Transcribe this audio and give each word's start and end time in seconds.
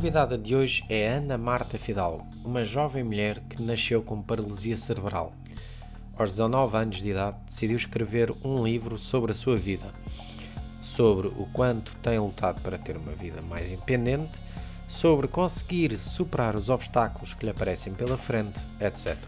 convidada 0.00 0.38
de 0.38 0.56
hoje 0.56 0.82
é 0.88 1.08
Ana 1.08 1.36
Marta 1.36 1.76
Fidalgo, 1.76 2.26
uma 2.42 2.64
jovem 2.64 3.04
mulher 3.04 3.38
que 3.40 3.60
nasceu 3.60 4.02
com 4.02 4.22
paralisia 4.22 4.74
cerebral. 4.74 5.30
Aos 6.16 6.30
19 6.30 6.74
anos 6.74 6.96
de 7.02 7.10
idade, 7.10 7.36
decidiu 7.44 7.76
escrever 7.76 8.32
um 8.42 8.64
livro 8.64 8.96
sobre 8.96 9.32
a 9.32 9.34
sua 9.34 9.58
vida, 9.58 9.84
sobre 10.80 11.28
o 11.28 11.46
quanto 11.52 11.94
tem 11.96 12.18
lutado 12.18 12.62
para 12.62 12.78
ter 12.78 12.96
uma 12.96 13.12
vida 13.12 13.42
mais 13.42 13.72
independente, 13.72 14.30
sobre 14.88 15.28
conseguir 15.28 15.98
superar 15.98 16.56
os 16.56 16.70
obstáculos 16.70 17.34
que 17.34 17.44
lhe 17.44 17.50
aparecem 17.50 17.92
pela 17.92 18.16
frente, 18.16 18.58
etc. 18.80 19.18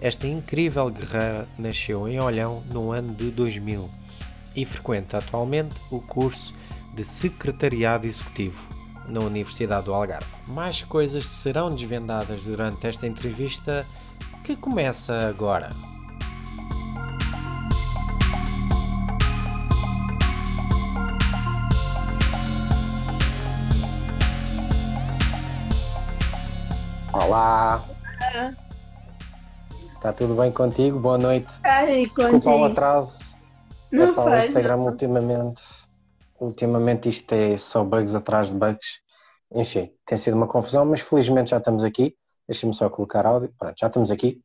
Esta 0.00 0.28
incrível 0.28 0.90
guerreira 0.90 1.48
nasceu 1.58 2.06
em 2.06 2.20
Olhão 2.20 2.62
no 2.70 2.92
ano 2.92 3.12
de 3.14 3.32
2000 3.32 3.90
e 4.54 4.64
frequenta 4.64 5.18
atualmente 5.18 5.74
o 5.90 6.00
curso 6.00 6.54
de 6.94 7.02
Secretariado 7.02 8.06
Executivo 8.06 8.73
na 9.08 9.20
Universidade 9.20 9.86
do 9.86 9.94
Algarve. 9.94 10.26
Mais 10.48 10.82
coisas 10.82 11.26
serão 11.26 11.68
desvendadas 11.70 12.42
durante 12.42 12.86
esta 12.86 13.06
entrevista 13.06 13.86
que 14.42 14.56
começa 14.56 15.28
agora. 15.28 15.70
Olá! 27.12 27.80
Está 29.94 30.12
tudo 30.12 30.34
bem 30.34 30.50
contigo? 30.52 30.98
Boa 30.98 31.16
noite. 31.16 31.46
Ai, 31.62 32.04
Desculpa 32.06 32.50
o 32.50 32.64
atraso. 32.64 33.24
Não 33.90 34.02
é 34.04 34.12
para 34.12 34.22
o 34.22 34.28
faz, 34.28 34.46
Instagram 34.46 34.76
não. 34.76 34.86
ultimamente. 34.86 35.62
Ultimamente 36.44 37.08
isto 37.08 37.32
é 37.32 37.56
só 37.56 37.82
bugs 37.82 38.14
atrás 38.14 38.48
de 38.48 38.54
bugs. 38.54 39.00
Enfim, 39.50 39.90
tem 40.04 40.18
sido 40.18 40.36
uma 40.36 40.46
confusão, 40.46 40.84
mas 40.84 41.00
felizmente 41.00 41.50
já 41.50 41.56
estamos 41.56 41.82
aqui. 41.82 42.14
Deixa-me 42.46 42.74
só 42.74 42.90
colocar 42.90 43.24
áudio. 43.24 43.50
Pronto, 43.58 43.74
já 43.78 43.86
estamos 43.86 44.10
aqui. 44.10 44.42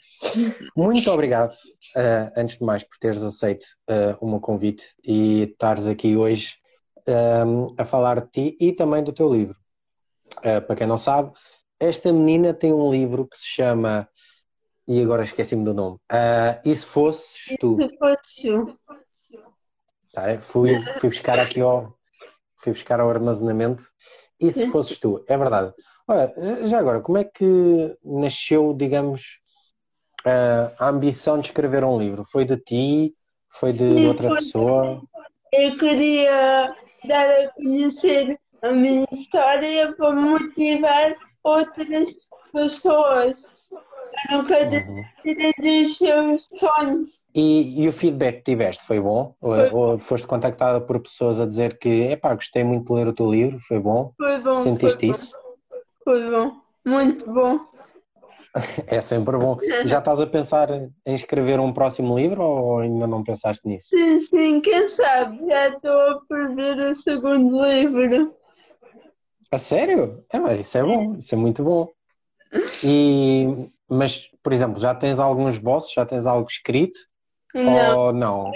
Muito 0.77 1.11
obrigado, 1.11 1.53
eh, 1.97 2.31
antes 2.37 2.57
de 2.57 2.63
mais, 2.63 2.83
por 2.83 2.97
teres 2.97 3.21
aceito 3.21 3.65
eh, 3.89 4.15
o 4.21 4.29
meu 4.29 4.39
convite 4.39 4.85
e 5.03 5.43
estares 5.43 5.87
aqui 5.87 6.15
hoje 6.15 6.55
eh, 7.05 7.43
a 7.77 7.83
falar 7.83 8.21
de 8.21 8.31
ti 8.31 8.57
e 8.61 8.71
também 8.71 9.03
do 9.03 9.11
teu 9.11 9.29
livro. 9.31 9.57
Eh, 10.41 10.61
para 10.61 10.75
quem 10.77 10.87
não 10.87 10.97
sabe, 10.97 11.33
esta 11.77 12.13
menina 12.13 12.53
tem 12.53 12.71
um 12.73 12.89
livro 12.89 13.27
que 13.27 13.37
se 13.37 13.47
chama. 13.47 14.07
E 14.87 15.03
agora 15.03 15.21
esqueci-me 15.21 15.63
do 15.63 15.73
nome. 15.73 15.97
E 16.65 16.73
se 16.73 16.85
fosses 16.85 17.55
tu? 17.59 17.77
Se 17.87 17.97
fosse 17.97 18.47
tu. 18.47 18.79
Tá, 20.13 20.39
fui, 20.41 20.73
fui 20.97 21.09
buscar 21.09 21.39
aqui 21.39 21.61
ao 21.61 21.95
fui 22.57 22.73
buscar 22.73 22.99
ao 22.99 23.09
armazenamento 23.09 23.83
e 24.39 24.51
se 24.51 24.69
fosses 24.69 24.97
tu, 24.97 25.23
é 25.27 25.37
verdade. 25.37 25.73
Olha, 26.07 26.33
já- 26.63 26.79
agora, 26.79 26.99
como 26.99 27.17
é 27.17 27.23
que 27.23 27.97
nasceu, 28.03 28.73
digamos, 28.73 29.39
a, 30.25 30.89
ambição 30.89 31.39
de 31.39 31.47
escrever 31.47 31.83
um 31.83 31.97
livro? 31.97 32.25
Foi 32.25 32.43
de 32.43 32.57
ti? 32.57 33.15
Foi 33.49 33.71
de, 33.71 34.07
outra 34.07 34.35
pessoa? 34.35 35.01
Eu 35.53 35.77
queria 35.77 36.75
dar 37.05 37.29
a 37.29 37.51
conhecer 37.53 38.37
a 38.61 38.71
minha 38.71 39.05
história 39.11 39.93
para 39.93 40.13
motivar 40.13 41.15
outras 41.43 42.15
pessoas 42.51 43.53
a 44.15 44.37
nunca 44.37 44.55
Uhum. 44.59 45.03
desistirem 45.23 45.53
dos 45.85 45.97
seus 45.97 46.49
sonhos. 46.59 47.09
E, 47.33 47.83
e 47.83 47.87
o 47.87 47.93
feedback 47.93 48.37
que 48.37 48.43
tiveste 48.51 48.83
foi 48.85 48.99
bom? 48.99 49.35
Ou, 49.41 49.53
Foi. 49.55 49.69
ou 49.71 49.99
foste 49.99 50.27
contactada 50.27 50.81
por 50.81 50.99
pessoas 50.99 51.39
a 51.39 51.45
dizer 51.45 51.77
que, 51.77 51.89
epá, 52.11 52.33
gostei 52.33 52.63
muito 52.63 52.91
de 52.91 52.99
ler 52.99 53.07
o 53.07 53.13
teu 53.13 53.29
livro, 53.31 53.59
foi 53.59 53.79
bom? 53.79 54.13
Foi 54.17 54.39
bom. 54.39 54.57
Sentiste 54.57 54.97
foi 54.99 55.07
bom, 55.07 55.13
isso? 55.13 55.33
Foi 56.03 56.29
bom. 56.31 56.61
Muito 56.85 57.31
bom. 57.31 57.59
É 58.87 58.99
sempre 58.99 59.37
bom. 59.37 59.59
Já 59.85 59.99
estás 59.99 60.19
a 60.19 60.25
pensar 60.25 60.69
em 60.71 61.15
escrever 61.15 61.59
um 61.59 61.71
próximo 61.71 62.17
livro 62.17 62.41
ou 62.41 62.79
ainda 62.79 63.05
não 63.05 63.23
pensaste 63.23 63.67
nisso? 63.67 63.89
Sim, 63.89 64.21
sim, 64.25 64.59
quem 64.59 64.89
sabe? 64.89 65.45
Já 65.47 65.67
estou 65.69 65.91
a 65.91 66.19
prever 66.27 66.77
o 66.79 66.95
segundo 66.95 67.63
livro. 67.63 68.35
A 69.51 69.57
sério? 69.59 70.23
É, 70.33 70.39
mas 70.39 70.59
isso 70.61 70.77
é 70.79 70.83
bom, 70.83 71.15
isso 71.15 71.33
é 71.35 71.37
muito 71.37 71.63
bom. 71.63 71.89
E, 72.83 73.69
mas, 73.89 74.29
por 74.43 74.53
exemplo, 74.53 74.79
já 74.79 74.93
tens 74.93 75.19
alguns 75.19 75.57
bosses, 75.57 75.93
já 75.93 76.05
tens 76.05 76.25
algo 76.25 76.47
escrito? 76.47 76.99
Não. 77.53 77.97
Ou 77.97 78.13
não? 78.13 78.51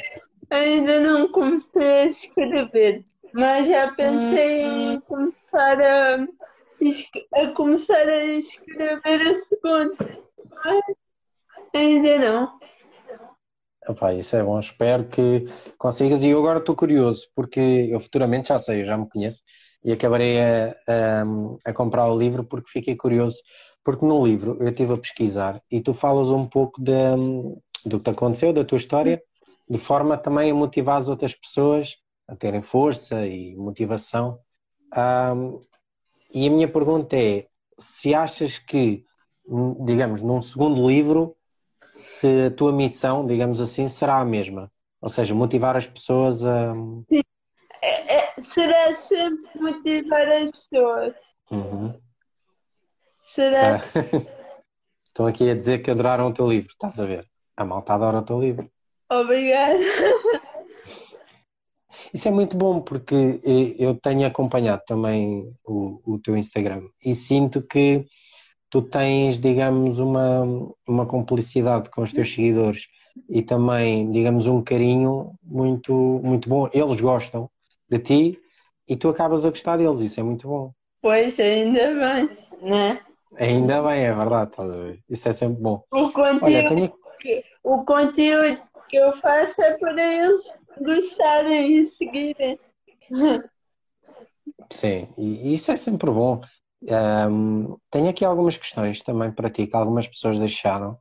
Ainda 0.50 1.00
não 1.00 1.32
comecei 1.32 2.02
a 2.02 2.06
escrever, 2.06 3.04
mas 3.34 3.68
já 3.68 3.92
pensei 3.94 4.62
em 4.62 5.00
começar 5.02 5.82
a, 5.82 6.28
a 7.42 7.48
começar 7.54 8.08
a 8.08 8.26
escrever 8.26 9.22
a 9.22 9.36
segunda. 9.36 9.96
Mas 10.64 10.82
ainda 11.74 12.20
não. 12.20 12.60
Epá, 13.90 14.14
isso 14.14 14.36
é 14.36 14.44
bom, 14.44 14.60
espero 14.60 15.06
que 15.06 15.46
consigas. 15.78 16.24
E 16.24 16.30
eu 16.30 16.40
agora 16.40 16.60
estou 16.60 16.76
curioso, 16.76 17.28
porque 17.36 17.60
eu 17.92 18.00
futuramente 18.00 18.50
já 18.50 18.60
sei, 18.60 18.82
eu 18.82 18.86
já 18.86 18.98
me 18.98 19.10
conheço, 19.10 19.42
e 19.84 19.92
acabarei 19.92 20.40
a, 20.40 20.76
a, 20.88 21.24
a 21.66 21.74
comprar 21.74 22.08
o 22.08 22.18
livro 22.18 22.46
porque 22.46 22.72
fiquei 22.72 22.96
curioso. 22.96 23.38
Porque 23.84 24.06
no 24.06 24.26
livro 24.26 24.58
eu 24.60 24.70
estive 24.70 24.94
a 24.94 24.98
pesquisar 24.98 25.62
e 25.70 25.82
tu 25.82 25.94
falas 25.94 26.30
um 26.30 26.46
pouco 26.48 26.82
da- 26.82 27.16
do 27.86 27.98
que 28.00 28.04
te 28.06 28.10
aconteceu, 28.12 28.54
da 28.54 28.64
tua 28.64 28.78
história, 28.78 29.22
de 29.70 29.78
forma 29.78 30.18
também 30.18 30.52
a 30.52 30.54
motivar 30.54 30.98
as 30.98 31.08
outras 31.10 31.34
pessoas 31.36 31.98
a 32.28 32.36
terem 32.36 32.62
força 32.62 33.26
e 33.28 33.56
motivação. 33.56 34.40
Ahm, 34.94 35.60
e 36.34 36.48
a 36.48 36.52
minha 36.52 36.68
pergunta 36.68 37.16
é: 37.18 37.48
se 37.78 38.14
achas 38.14 38.58
que, 38.58 39.06
digamos, 39.86 40.22
num 40.22 40.42
segundo 40.42 40.88
livro, 40.88 41.36
se 41.98 42.48
a 42.48 42.52
tua 42.52 42.72
missão, 42.72 43.26
digamos 43.26 43.60
assim, 43.60 43.88
será 43.88 44.20
a 44.20 44.26
mesma? 44.26 44.72
Ou 45.02 45.10
seja, 45.10 45.36
motivar 45.36 45.76
as 45.76 45.86
pessoas 45.88 46.46
a. 46.46 46.74
É- 47.82 48.42
será 48.44 48.96
sempre 48.96 49.60
motivar 49.60 50.28
as 50.28 50.52
pessoas. 50.52 51.16
Uhum. 51.52 52.00
Será? 53.24 53.78
Ah, 53.78 53.80
Estão 55.08 55.26
aqui 55.26 55.50
a 55.50 55.56
dizer 55.56 55.82
que 55.82 55.90
adoraram 55.90 56.28
o 56.28 56.34
teu 56.34 56.48
livro, 56.50 56.70
estás 56.72 57.00
a 57.00 57.06
ver? 57.06 57.26
A 57.56 57.64
malta 57.64 57.94
adora 57.94 58.20
o 58.20 58.24
teu 58.24 58.40
livro. 58.42 58.70
Obrigada. 59.10 59.80
Isso 62.14 62.28
é 62.28 62.32
muito 62.32 62.58
bom 62.58 62.82
porque 62.82 63.40
eh, 63.44 63.76
eu 63.78 63.96
tenho 63.96 64.26
acompanhado 64.26 64.82
também 64.86 65.54
o, 65.66 66.02
o 66.04 66.20
teu 66.20 66.36
Instagram 66.36 66.82
e 67.04 67.16
sinto 67.16 67.62
que 67.62 68.06
tu 68.70 68.82
tens, 68.82 69.40
digamos, 69.40 70.00
uma, 70.00 70.44
uma 70.88 71.06
complicidade 71.06 71.90
com 71.92 72.02
os 72.02 72.12
teus 72.12 72.34
seguidores 72.34 72.88
e 73.30 73.44
também, 73.44 74.12
digamos, 74.12 74.48
um 74.48 74.64
carinho 74.64 75.36
muito, 75.44 75.94
muito 76.24 76.50
bom. 76.50 76.68
Eles 76.74 77.00
gostam 77.00 77.50
de 77.88 78.00
ti 78.00 78.40
e 78.88 78.96
tu 78.96 79.10
acabas 79.10 79.46
a 79.46 79.50
gostar 79.50 79.78
deles, 79.78 80.00
isso 80.00 80.20
é 80.20 80.24
muito 80.24 80.48
bom. 80.48 80.74
Pois 81.02 81.40
ainda 81.40 81.94
bem, 81.94 82.30
né? 82.62 83.00
Ainda 83.38 83.82
bem, 83.82 84.06
é 84.06 84.14
verdade, 84.14 84.52
estás 84.52 84.72
a 84.72 84.76
ver? 84.76 85.04
Isso 85.10 85.28
é 85.30 85.34
sempre 85.34 85.62
bom. 85.62 85.84
O 85.92 85.98
Olha, 85.98 86.12
conteúdo, 86.12 86.68
tenho, 86.68 86.94
que- 87.20 87.44
o 87.64 87.84
conteúdo 87.86 88.62
que 88.90 88.98
eu 88.98 89.12
faço 89.14 89.62
é 89.62 89.78
para 89.78 90.02
eles 90.02 90.42
gostarem 90.82 91.78
e 91.78 91.86
seguirem. 91.86 92.60
Sim, 94.72 95.08
e 95.18 95.54
isso 95.54 95.72
é 95.72 95.76
sempre 95.76 96.10
bom. 96.12 96.42
Ahm, 96.90 97.76
tenho 97.90 98.10
aqui 98.10 98.26
algumas 98.26 98.58
questões 98.58 99.02
também 99.02 99.32
para 99.32 99.50
ti, 99.50 99.68
que 99.68 99.76
algumas 99.76 100.08
pessoas 100.08 100.38
deixaram 100.38 100.98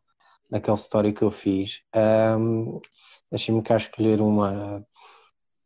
naquele 0.51 0.77
story 0.77 1.13
que 1.13 1.23
eu 1.23 1.31
fiz. 1.31 1.81
Um, 2.39 2.81
Deixa-me 3.31 3.63
cá 3.63 3.77
escolher 3.79 4.21
uma. 4.21 4.85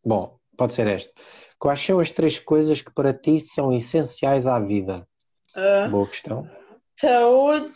Bom, 0.04 0.38
pode 0.56 0.72
ser 0.72 0.86
esta. 0.86 1.12
Quais 1.58 1.80
são 1.80 1.98
as 1.98 2.12
três 2.12 2.38
coisas 2.38 2.80
que 2.80 2.92
para 2.94 3.12
ti 3.12 3.40
são 3.40 3.72
essenciais 3.72 4.46
à 4.46 4.60
vida? 4.60 5.04
Ah, 5.56 5.88
Boa 5.88 6.06
questão. 6.06 6.47
saúde, 7.00 7.73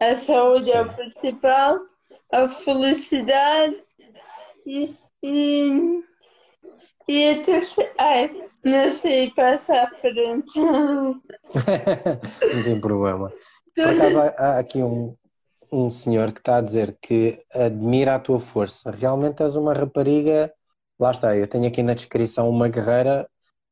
a 0.00 0.16
saúde 0.16 0.72
é 0.72 0.82
o 0.82 0.88
Sim. 0.88 0.94
principal, 0.96 1.78
a 2.32 2.48
felicidade 2.48 3.76
e, 4.66 4.92
e, 5.22 6.02
e 7.08 7.28
a 7.30 7.44
terceira. 7.44 7.92
Ai, 7.96 8.48
não 8.64 8.92
sei 8.92 9.30
passar 9.30 9.84
à 9.84 9.90
frente. 10.00 10.58
Não 11.54 12.64
tem 12.64 12.80
problema. 12.80 13.32
Por 13.76 13.86
acaso 13.86 14.18
há 14.18 14.58
aqui 14.58 14.82
um, 14.82 15.16
um 15.72 15.88
senhor 15.90 16.32
que 16.32 16.40
está 16.40 16.56
a 16.56 16.60
dizer 16.60 16.98
que 17.00 17.40
admira 17.52 18.16
a 18.16 18.18
tua 18.18 18.40
força. 18.40 18.90
Realmente 18.90 19.44
és 19.44 19.54
uma 19.54 19.72
rapariga. 19.72 20.52
Lá 20.98 21.12
está, 21.12 21.36
eu 21.36 21.46
tenho 21.46 21.68
aqui 21.68 21.84
na 21.84 21.94
descrição 21.94 22.48
uma 22.48 22.68
guerreira 22.68 23.28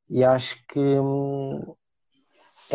e 0.09 0.23
acho 0.23 0.57
que 0.69 0.79
hum, 0.79 1.75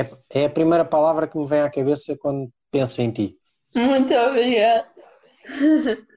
é, 0.02 0.42
é 0.42 0.46
a 0.46 0.50
primeira 0.50 0.86
palavra 0.86 1.28
que 1.28 1.38
me 1.38 1.46
vem 1.46 1.62
à 1.62 1.70
cabeça 1.70 2.16
quando 2.18 2.50
penso 2.72 3.02
em 3.02 3.12
ti. 3.12 3.38
Muito 3.76 4.14
obrigada. 4.14 4.86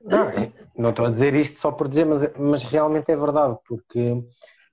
Não, 0.03 0.29
é- 0.31 0.53
não 0.77 0.91
estou 0.91 1.07
a 1.07 1.11
dizer 1.11 1.35
isto 1.35 1.59
só 1.59 1.71
por 1.71 1.89
dizer, 1.89 2.07
mas, 2.07 2.23
mas 2.39 2.65
realmente 2.65 3.11
é 3.13 3.17
verdade, 3.17 3.57
porque 3.67 4.23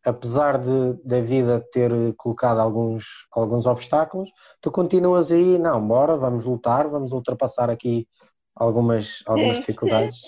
apesar 0.06 0.57
de 0.57 0.94
da 1.04 1.19
vida 1.19 1.63
ter 1.71 1.92
colocado 2.15 2.59
alguns, 2.59 3.04
alguns 3.31 3.65
obstáculos, 3.65 4.30
tu 4.62 4.71
continuas 4.71 5.31
aí, 5.31 5.60
não, 5.60 5.86
bora, 5.86 6.18
vamos 6.18 6.45
lutar, 6.45 6.88
vamos 6.88 7.12
ultrapassar 7.12 7.69
aqui 7.69 8.07
algumas, 8.56 9.21
algumas 9.25 9.57
dificuldades. 9.57 10.21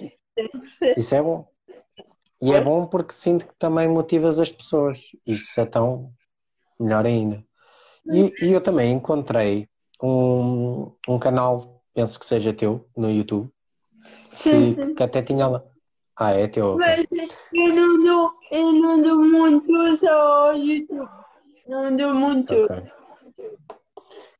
Isso 0.98 1.16
é 1.16 1.22
bom. 1.22 1.48
E 2.42 2.54
é 2.54 2.62
bom 2.62 2.86
porque 2.86 3.14
sinto 3.14 3.48
que 3.48 3.54
também 3.58 3.88
motivas 3.88 4.40
as 4.40 4.52
pessoas. 4.52 5.00
Isso 5.26 5.60
é 5.60 5.66
tão 5.66 6.12
melhor 6.80 7.06
ainda. 7.06 7.44
E, 8.08 8.34
e 8.42 8.52
eu 8.52 8.62
também 8.62 8.92
encontrei 8.94 9.68
um, 10.02 10.92
um 11.08 11.20
canal, 11.20 11.84
penso 11.94 12.20
que 12.20 12.26
seja 12.26 12.54
teu, 12.54 12.88
no 12.96 13.10
YouTube, 13.10 13.50
Sim, 14.32 14.76
que, 14.76 14.82
sim. 14.82 14.96
que 14.96 15.04
até 15.04 15.22
tinha 15.22 15.48
lá. 15.48 15.64
Ah, 16.16 16.32
é 16.32 16.48
teu. 16.48 16.78
Mas 16.78 17.06
eu 17.54 17.76
não 17.76 18.04
dou, 18.04 18.32
eu 18.52 18.72
não 18.74 19.02
dou 19.02 19.20
muito 19.20 19.74
ao 20.08 20.56
YouTube. 20.56 21.10
Não 21.68 21.96
dou 21.96 22.14
muito. 22.14 22.54
Ok. 22.54 22.84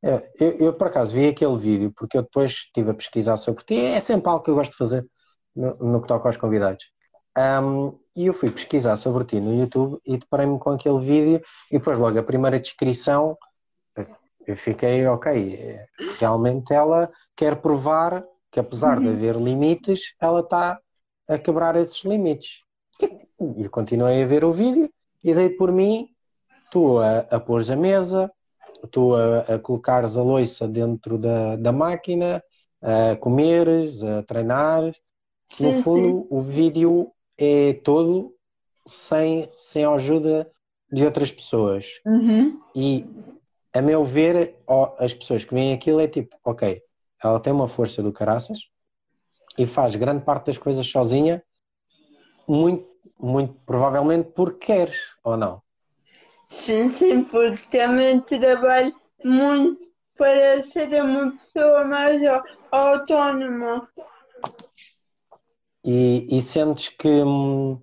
É, 0.02 0.30
eu, 0.40 0.50
eu, 0.58 0.72
por 0.72 0.86
acaso 0.86 1.14
vi 1.14 1.28
aquele 1.28 1.56
vídeo 1.58 1.92
porque 1.94 2.16
eu 2.16 2.22
depois 2.22 2.52
estive 2.52 2.90
a 2.90 2.94
pesquisar 2.94 3.36
sobre 3.36 3.64
ti. 3.64 3.78
É 3.78 4.00
sempre 4.00 4.28
algo 4.30 4.42
que 4.42 4.50
eu 4.50 4.54
gosto 4.54 4.72
de 4.72 4.76
fazer 4.76 5.06
no, 5.54 5.74
no 5.76 6.02
que 6.02 6.08
toca 6.08 6.28
aos 6.28 6.36
convidados. 6.36 6.90
Um, 7.36 7.98
e 8.16 8.26
eu 8.26 8.32
fui 8.34 8.50
pesquisar 8.50 8.96
sobre 8.96 9.24
ti 9.24 9.40
no 9.40 9.54
YouTube 9.54 9.98
e 10.04 10.18
deparei-me 10.18 10.58
com 10.58 10.70
aquele 10.70 11.00
vídeo 11.00 11.42
e 11.70 11.78
depois 11.78 11.98
logo 11.98 12.18
a 12.18 12.22
primeira 12.22 12.58
descrição 12.58 13.36
eu 14.50 14.56
fiquei, 14.56 15.06
ok, 15.06 15.78
realmente 16.18 16.72
ela 16.72 17.10
quer 17.36 17.56
provar 17.56 18.24
que 18.50 18.58
apesar 18.58 18.98
de 19.00 19.08
haver 19.08 19.36
limites, 19.36 20.14
ela 20.20 20.40
está 20.40 20.80
a 21.28 21.38
quebrar 21.38 21.76
esses 21.76 22.02
limites. 22.04 22.62
E 23.56 23.68
continuei 23.68 24.22
a 24.22 24.26
ver 24.26 24.44
o 24.44 24.52
vídeo 24.52 24.90
e 25.22 25.32
dei 25.32 25.50
por 25.50 25.70
mim, 25.70 26.08
tu 26.70 26.98
a, 26.98 27.20
a 27.30 27.40
pôres 27.40 27.70
a 27.70 27.76
mesa, 27.76 28.30
tu 28.90 29.14
a, 29.14 29.54
a 29.54 29.58
colocares 29.58 30.16
a 30.16 30.22
loiça 30.22 30.66
dentro 30.66 31.16
da, 31.16 31.56
da 31.56 31.72
máquina, 31.72 32.42
a 32.82 33.16
comeres, 33.16 34.02
a 34.02 34.22
treinar. 34.22 34.82
No 35.58 35.72
Sim, 35.72 35.82
fundo, 35.82 36.26
o 36.30 36.40
vídeo 36.40 37.12
é 37.38 37.74
todo 37.84 38.34
sem, 38.86 39.48
sem 39.50 39.84
a 39.84 39.92
ajuda 39.92 40.50
de 40.90 41.04
outras 41.04 41.30
pessoas. 41.30 42.00
Uhum. 42.04 42.60
E, 42.74 43.06
a 43.72 43.80
meu 43.82 44.04
ver, 44.04 44.56
as 44.98 45.14
pessoas 45.14 45.44
que 45.44 45.54
veem 45.54 45.72
aquilo 45.72 46.00
é 46.00 46.08
tipo, 46.08 46.36
ok, 46.44 46.82
ela 47.22 47.40
tem 47.40 47.52
uma 47.52 47.68
força 47.68 48.02
do 48.02 48.12
caraças 48.12 48.58
e 49.58 49.66
faz 49.66 49.94
grande 49.96 50.24
parte 50.24 50.46
das 50.46 50.58
coisas 50.58 50.86
sozinha, 50.86 51.42
muito, 52.48 52.88
muito 53.18 53.54
provavelmente 53.66 54.30
porque 54.34 54.66
queres, 54.66 54.98
ou 55.22 55.36
não? 55.36 55.62
Sim, 56.48 56.90
sim, 56.90 57.22
porque 57.24 57.78
também 57.78 58.20
trabalho 58.20 58.92
muito 59.24 59.78
para 60.16 60.62
ser 60.64 61.02
uma 61.02 61.30
pessoa 61.32 61.84
mais 61.84 62.20
au- 62.26 62.42
autónoma. 62.72 63.88
E, 65.84 66.26
e 66.36 66.40
sentes 66.42 66.88
que, 66.88 67.08
hum, 67.08 67.80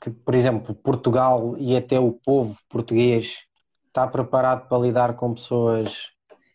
que, 0.00 0.10
por 0.10 0.34
exemplo, 0.34 0.74
Portugal 0.74 1.56
e 1.58 1.76
até 1.76 1.98
o 1.98 2.12
povo 2.12 2.58
português 2.68 3.44
está 3.94 4.08
preparado 4.08 4.66
para 4.66 4.78
lidar 4.78 5.14
com 5.14 5.32
pessoas 5.32 6.10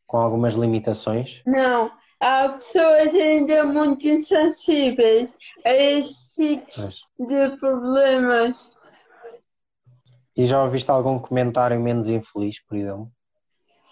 com 0.06 0.18
algumas 0.18 0.56
limitações? 0.56 1.42
Não, 1.46 1.90
há 2.20 2.50
pessoas 2.50 3.14
ainda 3.16 3.64
muito 3.64 4.06
insensíveis 4.06 5.38
a 5.66 5.72
estes 5.72 6.34
tipos 6.34 6.78
Mas- 7.18 7.30
de 7.30 7.58
problemas. 7.58 8.76
E 10.36 10.46
já 10.46 10.62
ouviste 10.62 10.92
algum 10.92 11.18
comentário 11.18 11.80
menos 11.80 12.10
infeliz, 12.10 12.62
por 12.66 12.78
exemplo? 12.78 13.10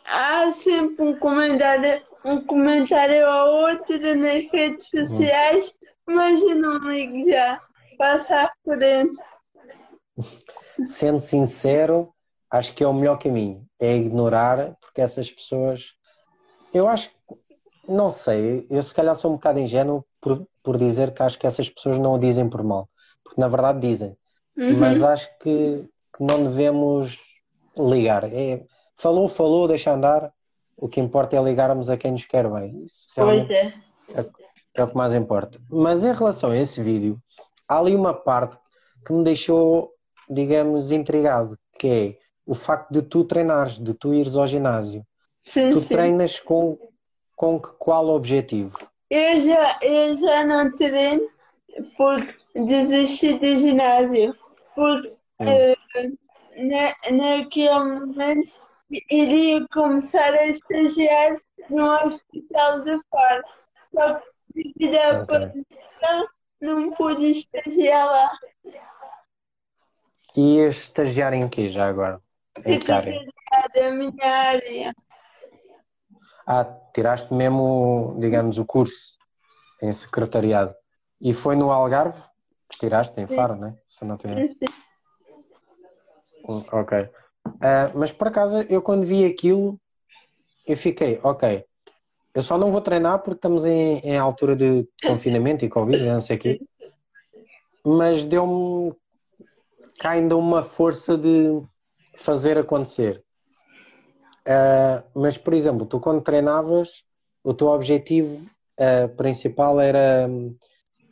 Há 0.05 0.51
sempre 0.51 1.05
um 1.05 1.17
comentário, 1.17 2.01
um 2.25 2.41
comentário 2.41 3.25
ou 3.25 3.69
outro 3.69 3.97
nas 4.15 4.44
redes 4.51 4.89
sociais, 4.89 5.79
mas 6.05 6.41
eu 6.41 6.55
não 6.55 6.79
ligo 6.79 7.29
já. 7.29 7.61
Passa 7.97 8.44
à 8.44 8.51
frente. 8.63 9.17
Sendo 10.85 11.19
sincero, 11.21 12.13
acho 12.51 12.73
que 12.73 12.83
é 12.83 12.88
o 12.88 12.94
melhor 12.94 13.17
caminho, 13.17 13.65
é 13.79 13.95
ignorar, 13.97 14.75
porque 14.81 15.01
essas 15.01 15.29
pessoas, 15.29 15.94
eu 16.73 16.88
acho, 16.88 17.09
não 17.88 18.09
sei, 18.09 18.65
eu 18.69 18.81
se 18.81 18.94
calhar 18.94 19.15
sou 19.15 19.31
um 19.31 19.35
bocado 19.35 19.59
ingênuo 19.59 20.05
por, 20.21 20.47
por 20.63 20.77
dizer 20.77 21.13
que 21.13 21.23
acho 21.23 21.38
que 21.38 21.47
essas 21.47 21.69
pessoas 21.69 21.97
não 21.99 22.13
o 22.15 22.19
dizem 22.19 22.49
por 22.49 22.63
mal, 22.63 22.89
porque 23.23 23.39
na 23.39 23.47
verdade 23.47 23.79
dizem, 23.79 24.15
Uhum. 24.57 24.79
mas 24.79 25.03
acho 25.03 25.29
que, 25.38 25.88
que 26.17 26.23
não 26.23 26.44
devemos 26.45 27.19
ligar. 27.77 28.23
É, 28.23 28.63
falou, 28.95 29.27
falou, 29.29 29.67
deixa 29.67 29.94
andar, 29.94 30.33
o 30.75 30.88
que 30.88 30.99
importa 30.99 31.35
é 31.35 31.41
ligarmos 31.44 31.91
a 31.91 31.95
quem 31.97 32.11
nos 32.11 32.25
quer 32.25 32.49
bem. 32.49 32.83
Isso 32.83 33.07
Pois 33.13 33.47
é. 33.51 33.71
é 34.73 34.83
o 34.83 34.88
que 34.88 34.95
mais 34.95 35.13
importa. 35.13 35.59
Mas 35.69 36.03
em 36.03 36.11
relação 36.11 36.49
a 36.49 36.57
esse 36.57 36.81
vídeo, 36.81 37.21
há 37.67 37.77
ali 37.77 37.94
uma 37.94 38.15
parte 38.15 38.57
que 39.05 39.13
me 39.13 39.23
deixou, 39.23 39.91
digamos, 40.27 40.91
intrigado, 40.91 41.55
que 41.77 41.88
é 41.88 42.17
o 42.47 42.55
facto 42.55 42.91
de 42.91 43.01
tu 43.01 43.23
treinares, 43.25 43.79
de 43.79 43.94
tu 43.94 44.13
ires 44.13 44.35
ao 44.35 44.47
ginásio. 44.47 45.05
Sim, 45.44 45.73
Tu 45.73 45.79
sim. 45.79 45.95
treinas 45.95 46.39
com, 46.39 46.77
com 47.35 47.59
que- 47.61 47.73
qual 47.77 48.07
objetivo? 48.09 48.77
Eu 49.09 49.41
já, 49.41 49.79
eu 49.81 50.15
já 50.17 50.45
não 50.45 50.75
treino 50.75 51.29
porque 51.97 52.35
desisti 52.55 53.33
do 53.39 53.45
ginásio. 53.45 54.33
Porque 54.75 55.13
eh, 55.41 55.75
na, 56.57 57.17
naquele 57.17 57.79
momento 57.79 58.51
iria 59.11 59.65
começar 59.73 60.33
a 60.33 60.47
estagiar 60.47 61.38
no 61.69 61.85
hospital 61.95 62.83
de 62.83 62.97
Faro. 63.09 63.44
Só 63.94 64.15
que 64.53 64.73
devido 64.79 64.95
à 64.97 65.23
Ok. 65.23 65.25
pandemia 65.25 66.27
não 66.61 66.91
pude 66.91 67.31
estagiar 67.31 68.05
lá. 68.05 68.31
E 70.38 70.59
estagiar 70.59 71.33
em 71.33 71.49
quê 71.49 71.69
já 71.69 71.85
agora? 71.88 72.21
Que 72.63 72.92
área? 72.92 73.19
Da 73.74 73.92
minha 73.92 74.25
área. 74.25 74.95
Ah, 76.45 76.65
tiraste 76.94 77.33
mesmo, 77.33 78.15
digamos, 78.19 78.57
o 78.57 78.65
curso 78.65 79.18
em 79.81 79.92
secretariado. 79.92 80.74
E 81.19 81.33
foi 81.33 81.56
no 81.56 81.71
Algarve 81.71 82.21
que 82.69 82.77
tiraste, 82.77 83.19
em 83.19 83.27
Faro, 83.27 83.56
né? 83.56 83.77
Se 83.88 84.06
não 84.06 84.18
tenho... 84.18 84.36
Hum, 86.47 86.64
Ok. 86.71 87.09
Ah, 87.61 87.92
mas 87.94 88.11
por 88.11 88.28
acaso, 88.28 88.61
eu 88.69 88.81
quando 88.81 89.06
vi 89.06 89.26
aquilo, 89.26 89.80
eu 90.66 90.78
fiquei, 90.78 91.19
ok, 91.23 91.66
eu 92.33 92.42
só 92.42 92.57
não 92.57 92.71
vou 92.71 92.81
treinar 92.81 93.19
porque 93.19 93.37
estamos 93.37 93.66
em, 93.66 93.99
em 93.99 94.18
altura 94.18 94.56
de 94.56 94.87
confinamento 95.06 95.66
e 95.66 95.69
Covid, 95.69 96.04
não 96.06 96.21
sei 96.21 96.37
o 96.37 96.40
quê, 96.40 96.61
mas 97.85 98.26
deu-me 98.26 98.94
cá 99.99 100.11
ainda 100.11 100.37
uma 100.37 100.61
força 100.61 101.18
de 101.18 101.61
fazer 102.18 102.57
acontecer. 102.57 103.24
Ah, 104.47 105.04
mas, 105.14 105.38
por 105.38 105.54
exemplo, 105.54 105.86
tu 105.86 106.00
quando 106.00 106.21
treinavas, 106.21 107.04
o 107.44 107.54
teu 107.54 107.68
objetivo 107.68 108.45
ah, 108.80 109.09
principal 109.16 109.80
era, 109.80 110.30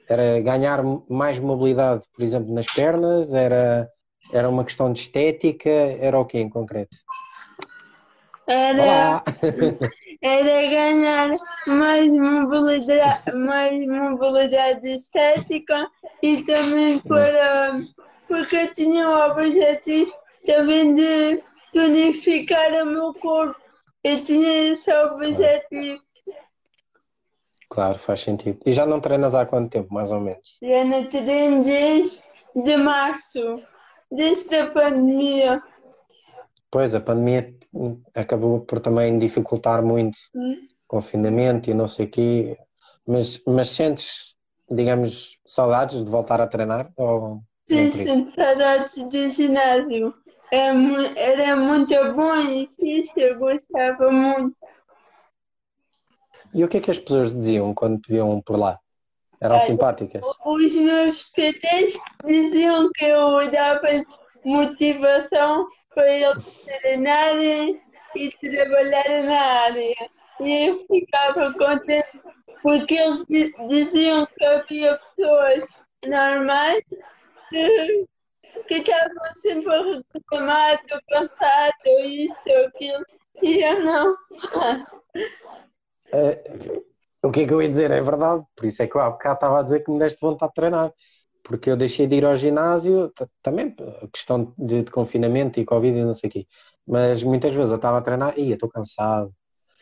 era 0.09 0.41
ganhar 0.41 0.81
mais 1.09 1.39
mobilidade, 1.39 2.03
por 2.13 2.23
exemplo, 2.23 2.53
nas 2.53 2.67
pernas, 2.67 3.33
era, 3.33 3.89
era 4.31 4.49
uma 4.49 4.63
questão 4.63 4.91
de 4.91 5.01
estética, 5.01 5.69
era 5.69 6.19
o 6.19 6.25
quê 6.25 6.39
em 6.39 6.49
concreto? 6.49 6.95
Era, 8.47 8.83
Olá! 8.83 9.23
era 10.21 10.69
ganhar 10.69 11.37
mais 11.67 12.13
mobilidade, 12.13 13.33
mais 13.33 13.85
mobilidade 13.85 14.87
estética 14.87 15.87
e 16.21 16.43
também 16.43 16.99
para 16.99 17.77
porque 18.27 18.55
eu 18.55 18.73
tinha 18.73 19.09
o 19.09 19.31
objetivo 19.31 20.11
também 20.45 20.93
de 20.93 21.43
tonificar 21.73 22.71
o 22.83 22.85
meu 22.85 23.13
corpo. 23.13 23.59
Eu 24.03 24.23
tinha 24.23 24.73
esse 24.73 24.91
objetivo. 24.93 26.01
Claro, 27.69 27.97
faz 27.97 28.21
sentido. 28.21 28.59
E 28.65 28.73
já 28.73 28.85
não 28.85 28.99
treinas 28.99 29.33
há 29.33 29.45
quanto 29.45 29.69
tempo, 29.71 29.93
mais 29.93 30.11
ou 30.11 30.19
menos? 30.21 30.57
Já 30.61 30.85
não 30.85 31.03
treino 31.05 31.63
desde 31.63 32.23
de 32.55 32.77
março, 32.77 33.61
desde 34.11 34.55
a 34.55 34.71
pandemia. 34.71 35.61
Pois, 36.71 36.95
a 36.95 37.01
pandemia 37.01 37.53
acabou 38.15 38.61
por 38.61 38.79
também 38.79 39.17
dificultar 39.17 39.83
muito 39.83 40.17
Hum. 40.33 40.55
confinamento 40.87 41.69
e 41.69 41.73
não 41.73 41.87
sei 41.87 42.05
o 42.05 42.09
quê, 42.09 42.57
mas, 43.05 43.41
mas 43.45 43.69
sentes, 43.69 44.35
digamos, 44.69 45.37
saudades 45.45 46.03
de 46.03 46.09
voltar 46.09 46.39
a 46.39 46.47
treinar? 46.47 46.91
Ou 46.95 47.41
Sim, 47.69 47.91
sinto 47.91 48.31
saudades 48.35 49.03
do 49.03 49.27
ginásio. 49.29 50.13
Era, 50.55 50.73
mu- 50.73 51.13
era 51.17 51.55
muito 51.57 52.13
bom 52.13 52.35
e 52.35 52.67
fixe, 52.67 53.19
eu 53.19 53.37
gostava 53.37 54.09
muito. 54.09 54.55
E 56.53 56.63
o 56.63 56.67
que 56.69 56.77
é 56.77 56.79
que 56.79 56.91
as 56.91 56.97
pessoas 56.97 57.35
diziam 57.35 57.73
quando 57.73 57.99
te 57.99 58.13
viam 58.13 58.41
por 58.41 58.57
lá? 58.57 58.79
Eram 59.41 59.57
Olha, 59.57 59.65
simpáticas? 59.65 60.21
Os 60.45 60.73
meus 60.73 61.29
PTs 61.31 61.99
diziam 62.25 62.89
que 62.93 63.03
eu 63.03 63.51
dava 63.51 63.81
motivação 64.45 65.67
para 65.93 66.09
eles 66.09 66.43
treinarem 66.63 67.81
e 68.15 68.31
trabalharem 68.31 69.23
na 69.23 69.41
área. 69.63 70.09
E 70.39 70.67
eu 70.69 70.85
ficava 70.87 71.53
contente 71.53 72.21
porque 72.61 72.95
eles 72.95 73.25
diziam 73.67 74.25
que 74.25 74.45
havia 74.45 74.97
pessoas 75.17 75.67
normais 76.05 76.81
que, 77.49 78.05
que 78.67 78.75
estavam 78.75 79.35
sempre 79.41 79.73
a 79.73 80.01
reclamar, 80.13 80.73
estou 80.73 80.99
cansado, 81.09 81.73
isto, 82.03 82.51
aquilo, 82.67 83.05
e 83.41 83.61
eu 83.61 83.83
não. 83.83 84.15
É, 86.11 86.43
o 87.23 87.31
que 87.31 87.41
é 87.41 87.47
que 87.47 87.53
eu 87.53 87.61
ia 87.61 87.69
dizer? 87.69 87.91
É 87.91 88.01
verdade, 88.01 88.43
por 88.55 88.65
isso 88.65 88.81
é 88.81 88.87
que 88.87 88.95
eu 88.95 89.01
há 89.01 89.09
bocado 89.09 89.35
estava 89.35 89.59
a 89.59 89.63
dizer 89.63 89.83
que 89.83 89.91
me 89.91 89.99
deste 89.99 90.21
vontade 90.21 90.51
de 90.51 90.55
treinar 90.55 90.91
porque 91.45 91.69
eu 91.69 91.77
deixei 91.77 92.07
de 92.07 92.15
ir 92.15 92.25
ao 92.25 92.35
ginásio, 92.35 93.13
também 93.41 93.73
questão 94.11 94.51
de, 94.57 94.81
de, 94.81 94.91
confinamento 94.91 95.59
e 95.59 95.65
Covid 95.65 95.95
e 95.95 96.03
não 96.03 96.13
sei 96.13 96.27
o 96.27 96.33
quê. 96.33 96.47
Mas 96.87 97.21
muitas 97.21 97.53
vezes 97.53 97.69
eu 97.69 97.75
estava 97.75 97.99
a 97.99 98.01
treinar 98.01 98.33
e 98.37 98.51
estou 98.51 98.67
cansado. 98.67 99.31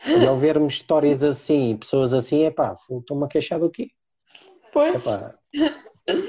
E 0.06 0.26
ao 0.26 0.36
ver-me 0.36 0.66
histórias 0.66 1.24
assim, 1.24 1.74
pessoas 1.78 2.12
assim, 2.12 2.42
é 2.42 2.50
pá, 2.50 2.76
estou-me 2.90 3.24
a 3.24 3.28
queixar 3.28 3.58
do 3.58 3.70
quê? 3.70 3.88
Pois. 4.74 4.94
Epá, 4.94 5.34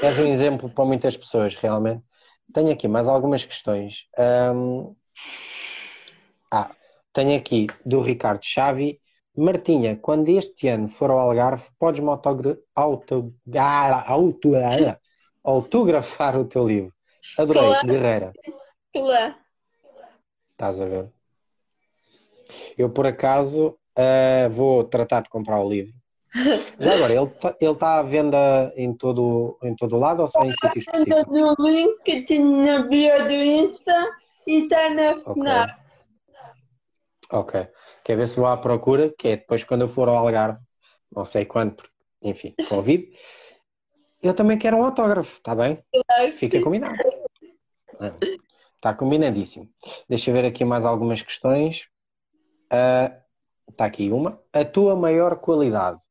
és 0.01 0.19
um 0.19 0.27
exemplo 0.27 0.69
para 0.69 0.85
muitas 0.85 1.17
pessoas, 1.17 1.53
realmente. 1.55 2.01
Tenho 2.55 2.71
aqui 2.71 2.87
mais 2.87 3.09
algumas 3.09 3.43
questões. 3.43 4.07
Um... 4.17 4.95
Ah, 6.49 6.73
tenho 7.11 7.37
aqui 7.37 7.67
do 7.85 7.99
Ricardo 7.99 8.45
Chavi. 8.45 9.01
Martinha, 9.35 9.97
quando 9.97 10.29
este 10.29 10.69
ano 10.69 10.87
for 10.87 11.11
ao 11.11 11.19
Algarve, 11.19 11.65
podes-me 11.77 12.07
auto, 12.07 12.63
auto, 12.73 13.33
ah, 13.57 14.09
auto, 14.09 14.53
autografar 15.43 16.39
o 16.39 16.45
teu 16.45 16.65
livro. 16.65 16.93
Adorei, 17.37 17.61
claro. 17.61 17.87
Guerreira. 17.87 18.33
Claro. 18.93 19.35
Estás 20.51 20.79
a 20.79 20.85
ver? 20.85 21.11
Eu, 22.77 22.89
por 22.89 23.05
acaso, 23.05 23.77
uh, 23.97 24.49
vou 24.49 24.85
tratar 24.85 25.19
de 25.19 25.29
comprar 25.29 25.59
o 25.59 25.67
livro. 25.67 25.93
Já 26.79 26.93
agora, 26.93 27.13
ele 27.13 27.23
está 27.23 27.55
ele 27.61 27.75
tá 27.75 27.99
à 27.99 28.03
venda 28.03 28.73
em 28.75 28.93
todo, 28.93 29.57
em 29.63 29.75
todo 29.75 29.97
lado 29.97 30.21
ou 30.21 30.27
só 30.27 30.43
em 30.43 30.51
sítios 30.51 30.85
específicos? 30.85 31.25
do 31.25 31.55
link 31.59 32.01
que 32.03 32.23
tinha 32.23 32.79
na 32.79 32.87
bio 32.87 33.23
do 33.23 33.33
Insta 33.33 34.11
e 34.45 34.63
está 34.63 34.89
na 34.89 35.17
FNAC. 35.19 35.73
Ok. 37.29 37.39
ok. 37.39 37.67
Quer 38.03 38.17
ver 38.17 38.27
se 38.27 38.37
vou 38.37 38.47
à 38.47 38.57
procura, 38.57 39.13
que 39.17 39.29
é 39.29 39.37
depois 39.37 39.63
quando 39.63 39.81
eu 39.81 39.87
for 39.87 40.09
ao 40.09 40.17
Algarve, 40.17 40.59
não 41.11 41.23
sei 41.23 41.45
quando, 41.45 41.81
enfim, 42.21 42.53
Covid, 42.67 43.09
eu 44.21 44.33
também 44.33 44.57
quero 44.57 44.77
um 44.77 44.83
autógrafo, 44.83 45.37
está 45.37 45.55
bem? 45.55 45.81
Fica 46.33 46.61
combinado. 46.61 46.97
Está 48.75 48.93
combinadíssimo. 48.93 49.69
Deixa 50.09 50.29
eu 50.29 50.33
ver 50.33 50.45
aqui 50.45 50.65
mais 50.65 50.83
algumas 50.83 51.21
questões. 51.21 51.87
Está 52.65 53.83
uh, 53.83 53.87
aqui 53.87 54.11
uma. 54.11 54.41
A 54.51 54.65
tua 54.65 54.95
maior 54.95 55.37
qualidade? 55.37 56.04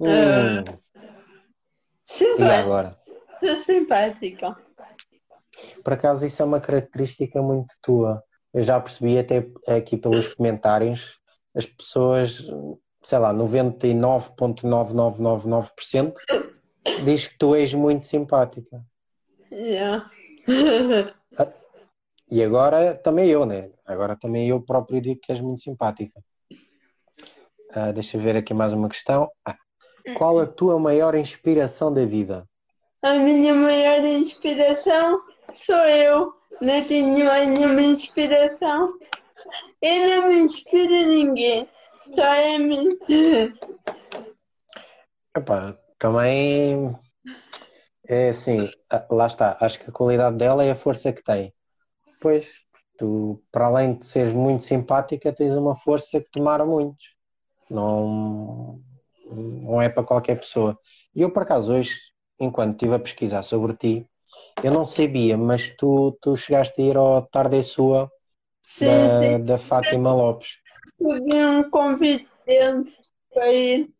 Hum. 0.00 0.60
Uh, 0.60 0.64
e 2.38 2.42
agora? 2.42 2.96
Simpática. 3.64 4.56
Por 5.82 5.92
acaso 5.92 6.24
isso 6.26 6.42
é 6.42 6.44
uma 6.44 6.60
característica 6.60 7.42
muito 7.42 7.74
tua. 7.82 8.22
Eu 8.52 8.62
já 8.62 8.78
percebi 8.80 9.18
até 9.18 9.44
aqui 9.68 9.96
pelos 9.96 10.32
comentários, 10.34 11.18
as 11.54 11.66
pessoas, 11.66 12.46
sei 13.02 13.18
lá, 13.18 13.34
99.9999% 13.34 16.14
diz 17.04 17.28
que 17.28 17.38
tu 17.38 17.54
és 17.54 17.72
muito 17.74 18.04
simpática. 18.04 18.82
Yeah. 19.50 20.06
Ah, 21.38 21.48
e 22.30 22.42
agora 22.42 22.94
também 22.94 23.28
eu, 23.28 23.44
né? 23.46 23.70
Agora 23.84 24.16
também 24.16 24.48
eu 24.48 24.60
próprio 24.60 25.00
digo 25.00 25.20
que 25.20 25.32
és 25.32 25.40
muito 25.40 25.62
simpática. 25.62 26.20
Uh, 27.70 27.92
deixa 27.92 28.16
eu 28.16 28.20
ver 28.20 28.36
aqui 28.36 28.54
mais 28.54 28.72
uma 28.72 28.88
questão. 28.88 29.28
Ah, 29.44 29.56
qual 30.14 30.38
a 30.38 30.46
tua 30.46 30.78
maior 30.78 31.14
inspiração 31.14 31.92
da 31.92 32.04
vida? 32.04 32.46
A 33.02 33.14
minha 33.14 33.54
maior 33.54 34.04
inspiração 34.04 35.20
sou 35.52 35.76
eu. 35.76 36.34
Não 36.60 36.84
tenho 36.84 37.12
nenhuma 37.12 37.82
inspiração. 37.82 38.98
Eu 39.82 40.08
não 40.08 40.28
me 40.28 40.38
inspiro 40.40 41.08
ninguém. 41.08 41.68
Só 42.14 42.34
é 42.34 42.58
mim. 42.58 42.96
Epá, 45.36 45.76
também 45.98 46.96
é 48.08 48.30
assim, 48.30 48.70
lá 49.10 49.26
está, 49.26 49.56
acho 49.60 49.80
que 49.80 49.90
a 49.90 49.92
qualidade 49.92 50.36
dela 50.36 50.64
é 50.64 50.70
a 50.70 50.76
força 50.76 51.12
que 51.12 51.22
tem. 51.22 51.52
Pois, 52.20 52.48
tu, 52.96 53.42
para 53.50 53.66
além 53.66 53.98
de 53.98 54.06
seres 54.06 54.32
muito 54.32 54.64
simpática, 54.64 55.32
tens 55.32 55.54
uma 55.56 55.76
força 55.76 56.20
que 56.20 56.30
tomara 56.30 56.64
muitos. 56.64 57.14
Não, 57.68 58.80
não 59.30 59.80
é 59.80 59.88
para 59.88 60.04
qualquer 60.04 60.36
pessoa. 60.36 60.78
E 61.14 61.22
eu, 61.22 61.30
por 61.30 61.42
acaso, 61.42 61.72
hoje, 61.72 61.94
enquanto 62.38 62.72
estive 62.72 62.94
a 62.94 62.98
pesquisar 62.98 63.42
sobre 63.42 63.74
ti, 63.74 64.08
eu 64.62 64.72
não 64.72 64.84
sabia, 64.84 65.36
mas 65.36 65.70
tu, 65.76 66.16
tu 66.20 66.36
chegaste 66.36 66.80
a 66.80 66.84
ir 66.84 66.96
ao 66.96 67.22
Tarde 67.22 67.62
Sua 67.62 68.10
sim, 68.62 68.86
da, 68.86 69.22
sim. 69.22 69.44
da 69.44 69.58
Fátima 69.58 70.12
Lopes. 70.12 70.58
Tive 70.98 71.44
um 71.44 71.70
convite 71.70 72.28
dele 72.46 72.92
para 73.32 73.52
ir. 73.52 73.90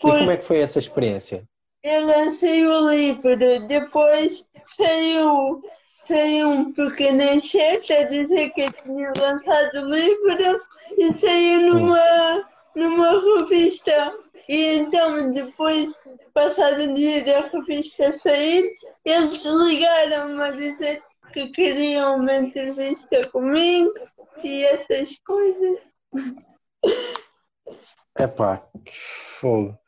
Por... 0.00 0.16
E 0.16 0.18
como 0.18 0.30
é 0.30 0.36
que 0.36 0.44
foi 0.44 0.58
essa 0.58 0.78
experiência? 0.78 1.44
Eu 1.82 2.06
lancei 2.06 2.66
o 2.66 2.90
livro, 2.90 3.66
depois 3.66 4.48
saiu, 4.76 5.62
saiu 6.06 6.48
um 6.48 6.72
pequeno 6.72 7.22
enxerto 7.22 7.92
a 7.92 8.04
dizer 8.04 8.50
que 8.50 8.62
eu 8.62 8.72
tinha 8.72 9.12
lançado 9.18 9.74
o 9.74 9.90
livro 9.90 10.60
e 10.96 11.12
saiu 11.12 11.74
numa, 11.74 12.44
numa 12.74 13.20
revista. 13.20 14.14
E 14.48 14.74
então, 14.74 15.32
depois, 15.32 16.00
passado 16.34 16.82
o 16.82 16.94
dia 16.94 17.24
da 17.24 17.40
revista 17.40 18.12
sair, 18.12 18.76
eles 19.04 19.44
ligaram-me 19.44 20.42
a 20.42 20.50
dizer 20.50 21.02
que 21.32 21.48
queriam 21.48 22.16
uma 22.16 22.36
entrevista 22.36 23.26
comigo 23.28 23.92
e 24.42 24.64
essas 24.64 25.16
coisas. 25.26 25.80
Epá, 28.18 28.62
que 28.84 28.92
fogo. 28.94 29.78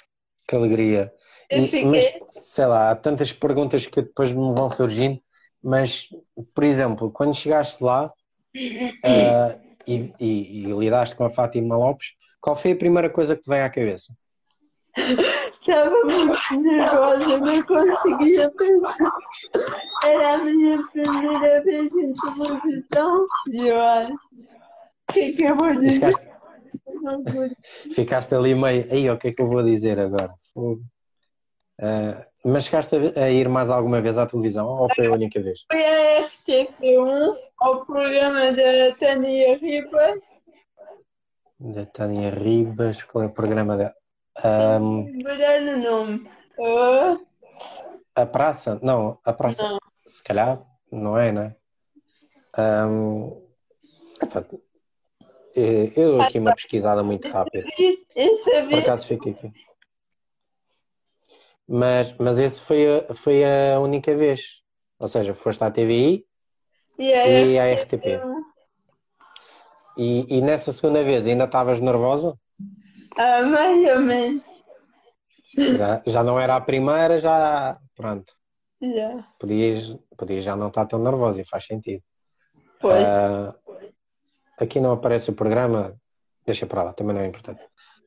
Que 0.48 0.56
alegria. 0.56 1.12
E, 1.50 1.62
fiquei... 1.62 1.84
Mas, 1.84 2.44
sei 2.44 2.66
lá, 2.66 2.90
há 2.90 2.96
tantas 2.96 3.32
perguntas 3.32 3.86
que 3.86 4.02
depois 4.02 4.32
me 4.32 4.54
vão 4.54 4.70
surgindo, 4.70 5.20
mas, 5.62 6.08
por 6.54 6.64
exemplo, 6.64 7.10
quando 7.10 7.34
chegaste 7.34 7.82
lá 7.82 8.06
uh, 8.06 8.12
e, 9.86 10.12
e, 10.18 10.62
e, 10.64 10.72
lidaste 10.72 11.14
com 11.14 11.24
a 11.24 11.30
Fátima 11.30 11.76
Lopes, 11.76 12.14
qual 12.46 12.54
foi 12.54 12.70
a 12.70 12.76
primeira 12.76 13.10
coisa 13.10 13.34
que 13.34 13.42
te 13.42 13.50
veio 13.50 13.64
à 13.64 13.68
cabeça? 13.68 14.16
Estava 14.96 16.04
muito 16.04 16.60
nervosa, 16.62 17.40
não 17.40 17.62
conseguia 17.64 18.48
pensar. 18.52 19.10
Era 20.04 20.34
a 20.34 20.38
minha 20.44 20.80
primeira 20.92 21.60
vez 21.64 21.92
em 21.92 22.14
televisão 22.14 23.26
e 23.48 23.66
eu 23.66 23.80
acho. 23.80 24.12
O 24.12 25.12
que 25.12 25.20
é 25.20 25.32
que 25.32 25.44
eu 25.44 25.56
vou 25.56 25.74
dizer? 25.74 25.90
Ficaste, 25.90 26.26
Ficaste 27.92 28.34
ali 28.36 28.54
meio. 28.54 28.86
Aí, 28.92 29.10
o 29.10 29.18
que 29.18 29.26
é 29.26 29.32
que 29.32 29.42
eu 29.42 29.48
vou 29.48 29.64
dizer 29.64 29.98
agora? 29.98 30.32
Uh, 30.54 30.86
mas 32.44 32.66
chegaste 32.66 32.94
a, 32.94 33.24
a, 33.24 33.30
ir 33.30 33.48
mais 33.48 33.70
alguma 33.70 34.00
vez 34.00 34.16
à 34.16 34.24
televisão 34.24 34.68
ou 34.68 34.88
foi 34.94 35.08
a 35.08 35.12
única 35.12 35.42
vez? 35.42 35.66
Fui 35.68 35.84
à 35.84 36.28
RTP1 36.28 37.36
ao 37.58 37.84
programa 37.84 38.52
da 38.52 38.94
Tânia 39.00 39.58
Ribas. 39.58 40.20
Da 41.58 41.86
Tânia 41.86 42.30
Ribas, 42.30 43.02
qual 43.04 43.24
é 43.24 43.26
o 43.28 43.32
programa 43.32 43.76
dela? 43.76 43.94
Um, 44.44 45.04
o 45.04 45.76
nome. 45.82 46.30
Uh... 46.58 47.26
A 48.14 48.26
praça? 48.26 48.78
Não, 48.82 49.18
a 49.24 49.32
praça. 49.32 49.62
Não. 49.62 49.78
Se 50.06 50.22
calhar, 50.22 50.62
não 50.92 51.16
é, 51.16 51.32
né? 51.32 51.56
Um, 52.58 53.46
é, 55.56 55.92
eu 55.96 56.12
dou 56.12 56.20
aqui 56.20 56.38
uma 56.38 56.54
pesquisada 56.54 57.02
muito 57.02 57.28
rápida. 57.28 57.66
Por 58.68 58.78
acaso 58.78 59.06
fiquei 59.06 59.32
aqui. 59.32 59.52
Mas, 61.66 62.14
mas 62.18 62.38
esse 62.38 62.60
foi 62.60 62.86
a, 62.86 63.14
foi 63.14 63.42
a 63.44 63.80
única 63.80 64.14
vez. 64.14 64.62
Ou 64.98 65.08
seja, 65.08 65.34
foste 65.34 65.64
à 65.64 65.70
TVI 65.70 66.26
e 66.98 67.58
à 67.58 67.74
RTP. 67.74 68.20
E, 69.96 70.38
e 70.38 70.40
nessa 70.42 70.72
segunda 70.72 71.02
vez 71.02 71.26
ainda 71.26 71.44
estavas 71.44 71.80
nervosa? 71.80 72.36
Ah, 73.16 73.42
mais 73.42 73.88
ou 73.88 74.00
menos. 74.00 74.44
Já, 75.56 76.02
já 76.06 76.22
não 76.22 76.38
era 76.38 76.56
a 76.56 76.60
primeira, 76.60 77.18
já. 77.18 77.78
Pronto. 77.94 78.32
Já. 78.80 79.24
Podias, 79.38 79.96
podias 80.16 80.44
já 80.44 80.54
não 80.54 80.68
estar 80.68 80.84
tão 80.86 80.98
nervosa 80.98 81.40
e 81.40 81.46
faz 81.46 81.64
sentido. 81.64 82.02
Pois. 82.78 83.02
Uh, 83.02 83.66
Aqui 84.58 84.80
não 84.80 84.92
aparece 84.92 85.28
o 85.30 85.34
programa, 85.34 85.94
deixa 86.46 86.66
para 86.66 86.82
lá, 86.82 86.92
também 86.94 87.14
não 87.14 87.20
é 87.20 87.26
importante. 87.26 87.62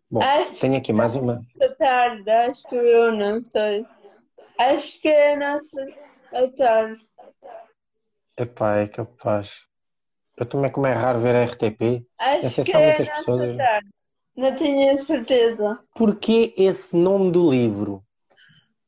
Bom, 0.09 0.19
acho 0.19 0.59
tenho 0.59 0.77
aqui 0.77 0.91
mais 0.91 1.13
uma. 1.13 1.45
Tarde, 1.77 2.29
acho 2.29 2.67
que 2.67 2.75
eu 2.75 3.11
não 3.11 3.39
sei. 3.39 3.85
Acho 4.57 4.99
que 4.99 5.07
é 5.07 5.33
a 5.33 5.37
nossa 5.37 5.85
a 6.33 6.47
tarde. 6.57 7.07
Epá, 8.35 8.77
é 8.77 8.87
capaz. 8.87 9.68
Eu 10.39 10.45
também, 10.45 10.71
como 10.71 10.87
é 10.87 10.93
raro 10.93 11.19
ver 11.19 11.35
a 11.35 11.43
RTP, 11.43 12.07
Acho 12.17 12.63
que 12.63 12.71
é 12.71 12.85
muitas 12.85 13.09
pessoas. 13.09 13.57
Não 14.37 14.55
tenho 14.55 15.03
certeza. 15.03 15.79
Porquê 15.93 16.53
esse 16.57 16.95
nome 16.95 17.29
do 17.29 17.51
livro? 17.51 18.01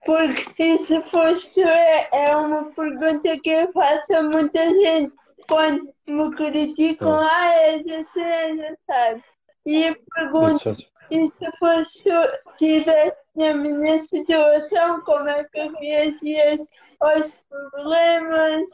Porque 0.06 0.78
se 0.78 1.02
fosse 1.02 1.62
é, 1.62 2.10
é 2.14 2.36
uma 2.38 2.72
pergunta 2.72 3.38
que 3.40 3.50
eu 3.50 3.72
faço 3.74 4.16
a 4.16 4.24
muita 4.24 4.66
gente 4.70 5.14
quando 5.48 5.94
me 6.08 6.32
criticam, 6.36 7.12
Hum. 7.12 7.28
ah, 7.30 7.54
és 7.66 7.86
assim, 7.86 8.22
és 8.22 8.78
assim. 8.90 9.22
E 9.66 9.84
eu 9.84 9.96
pergunto, 10.16 10.70
Isso, 10.70 10.90
e 11.12 11.26
se 11.28 11.58
fosse, 11.60 12.10
tivesse 12.58 13.18
na 13.36 13.54
minha 13.54 14.00
situação, 14.00 15.02
como 15.02 15.28
é 15.28 15.44
que 15.44 15.60
eu 15.60 15.74
reagias 15.74 16.62
aos 17.02 17.44
problemas? 17.50 18.72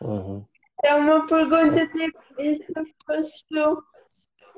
Uhum. 0.00 0.44
É 0.84 0.94
uma 0.94 1.26
pergunta 1.26 1.86
tipo, 1.88 2.18
e 2.38 2.56
se 2.56 2.94
fosse 3.06 3.44
tu? 3.48 3.82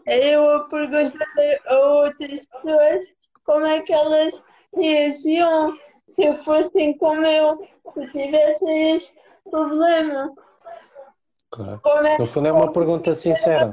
Eu 0.07 0.57
a 0.57 0.69
perguntar 0.69 1.27
a 1.67 1.77
outras 1.77 2.47
pessoas 2.47 3.13
como 3.45 3.67
é 3.67 3.81
que 3.83 3.93
elas 3.93 4.45
reagiam 4.75 5.77
se 6.15 6.33
fossem 6.45 6.97
como 6.99 7.25
eu, 7.25 7.67
se 7.95 8.07
tivessem 8.09 8.97
este 8.97 9.19
problema. 9.51 10.33
Claro. 11.51 11.81
É 12.07 12.19
No 12.19 12.27
fundo 12.27 12.49
é 12.49 12.53
uma 12.53 12.73
pergunta 12.73 13.15
sincera. 13.15 13.73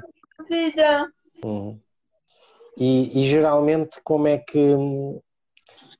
vida? 0.49 1.11
Uhum. 1.43 1.79
E, 2.77 3.21
e 3.21 3.23
geralmente 3.25 3.99
como 4.03 4.27
é 4.27 4.37
que 4.37 4.75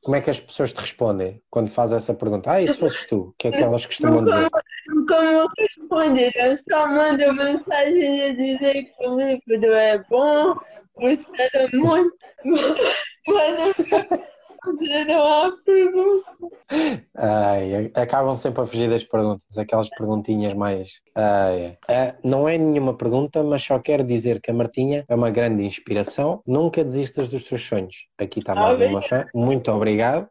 como 0.01 0.16
é 0.16 0.22
que 0.22 0.30
as 0.30 0.39
pessoas 0.39 0.72
te 0.72 0.80
respondem 0.80 1.44
quando 1.50 1.70
fazes 1.70 1.98
essa 1.98 2.13
pergunta? 2.13 2.51
Ah, 2.51 2.62
e 2.62 2.68
se 2.68 2.77
fosses 2.77 3.06
tu? 3.08 3.18
O 3.18 3.34
que 3.38 3.50
é 3.50 3.51
que 3.51 3.58
elas 3.58 3.86
costumam 3.86 4.24
dizer? 4.24 4.50
Nunca 4.88 5.22
me 5.22 5.48
responderam, 5.60 6.58
só 6.70 6.88
mandam 6.88 7.34
mensagem 7.34 8.22
a 8.22 8.34
dizer 8.34 8.84
que 8.84 9.08
o 9.08 9.15
livro 9.15 9.74
é 9.74 9.98
bom, 10.10 10.56
gostaram 10.96 11.70
muito, 11.74 12.17
mas 13.27 13.75
responderam 14.67 15.24
à 15.24 15.51
pergunta. 15.65 16.38
Ai, 17.15 17.91
acabam 17.94 18.36
sempre 18.36 18.62
a 18.62 18.65
fugir 18.65 18.89
das 18.89 19.03
perguntas, 19.03 19.58
aquelas 19.58 19.89
perguntinhas 19.89 20.53
mais. 20.53 21.01
Ai, 21.15 21.77
ah, 21.88 22.15
não 22.24 22.48
é 22.48 22.58
nenhuma 22.58 22.96
pergunta, 22.96 23.44
mas 23.44 23.63
só 23.63 23.79
quero 23.79 24.03
dizer 24.03 24.41
que 24.41 24.51
a 24.51 24.53
Martinha 24.53 25.06
é 25.08 25.15
uma 25.15 25.29
grande 25.29 25.63
inspiração. 25.63 26.41
Nunca 26.46 26.84
desistas 26.84 27.29
dos 27.29 27.44
teus 27.44 27.63
sonhos. 27.63 28.08
Aqui 28.17 28.39
está 28.39 28.53
mais 28.53 28.79
uma 28.82 29.01
fã. 29.01 29.25
Muito 29.34 29.72
obrigado. 29.72 30.27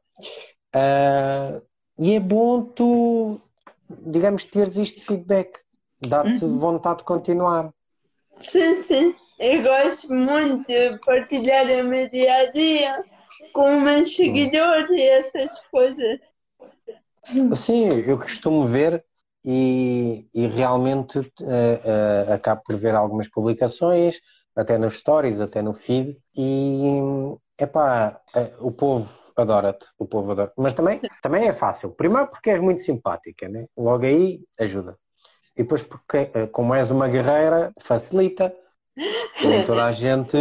Ah, 0.75 1.61
e 1.99 2.15
é 2.15 2.21
bom 2.21 2.63
tu, 2.63 3.41
digamos, 3.89 4.45
teres 4.45 4.77
este 4.77 5.03
feedback. 5.03 5.59
Dá-te 6.01 6.45
vontade 6.45 6.99
de 6.99 7.05
continuar. 7.05 7.73
Sim, 8.41 8.83
sim. 8.83 9.15
Eu 9.39 9.63
gosto 9.63 10.13
muito 10.15 10.67
de 10.67 10.99
partilhar 11.05 11.67
o 11.67 11.85
meu 11.85 12.09
dia 12.09 12.35
a 12.35 12.53
dia 12.53 13.05
com 13.53 13.81
meus 13.81 14.15
seguidores 14.15 14.91
e 14.91 15.03
essas 15.03 15.59
coisas. 15.71 16.21
Sim, 17.55 17.89
eu 18.07 18.19
costumo 18.19 18.67
ver 18.67 19.05
e, 19.45 20.29
e 20.35 20.47
realmente 20.47 21.19
eh, 21.41 21.81
eh, 21.85 22.33
acabo 22.33 22.63
por 22.65 22.77
ver 22.77 22.95
algumas 22.95 23.29
publicações, 23.29 24.21
até 24.55 24.79
nos 24.79 24.95
stories, 24.95 25.41
até 25.41 25.61
no 25.61 25.75
feed, 25.75 26.17
e 26.37 27.01
epá, 27.59 28.21
eh, 28.35 28.53
o 28.61 28.71
povo 28.71 29.09
adora-te, 29.37 29.87
o 29.99 30.07
povo 30.07 30.33
adora 30.33 30.53
Mas 30.57 30.75
também, 30.75 31.01
também 31.23 31.49
é 31.49 31.53
fácil. 31.53 31.91
Primeiro 31.91 32.29
porque 32.29 32.51
és 32.51 32.61
muito 32.61 32.81
simpática, 32.81 33.49
né? 33.49 33.67
Logo 33.77 34.05
aí 34.05 34.41
ajuda. 34.59 34.97
E 35.57 35.63
depois 35.63 35.83
porque, 35.83 36.31
eh, 36.35 36.47
como 36.49 36.75
és 36.75 36.91
uma 36.91 37.09
guerreira, 37.09 37.73
facilita. 37.81 38.55
Nem 39.43 39.65
toda 39.67 39.85
a 39.85 39.93
gente, 39.93 40.37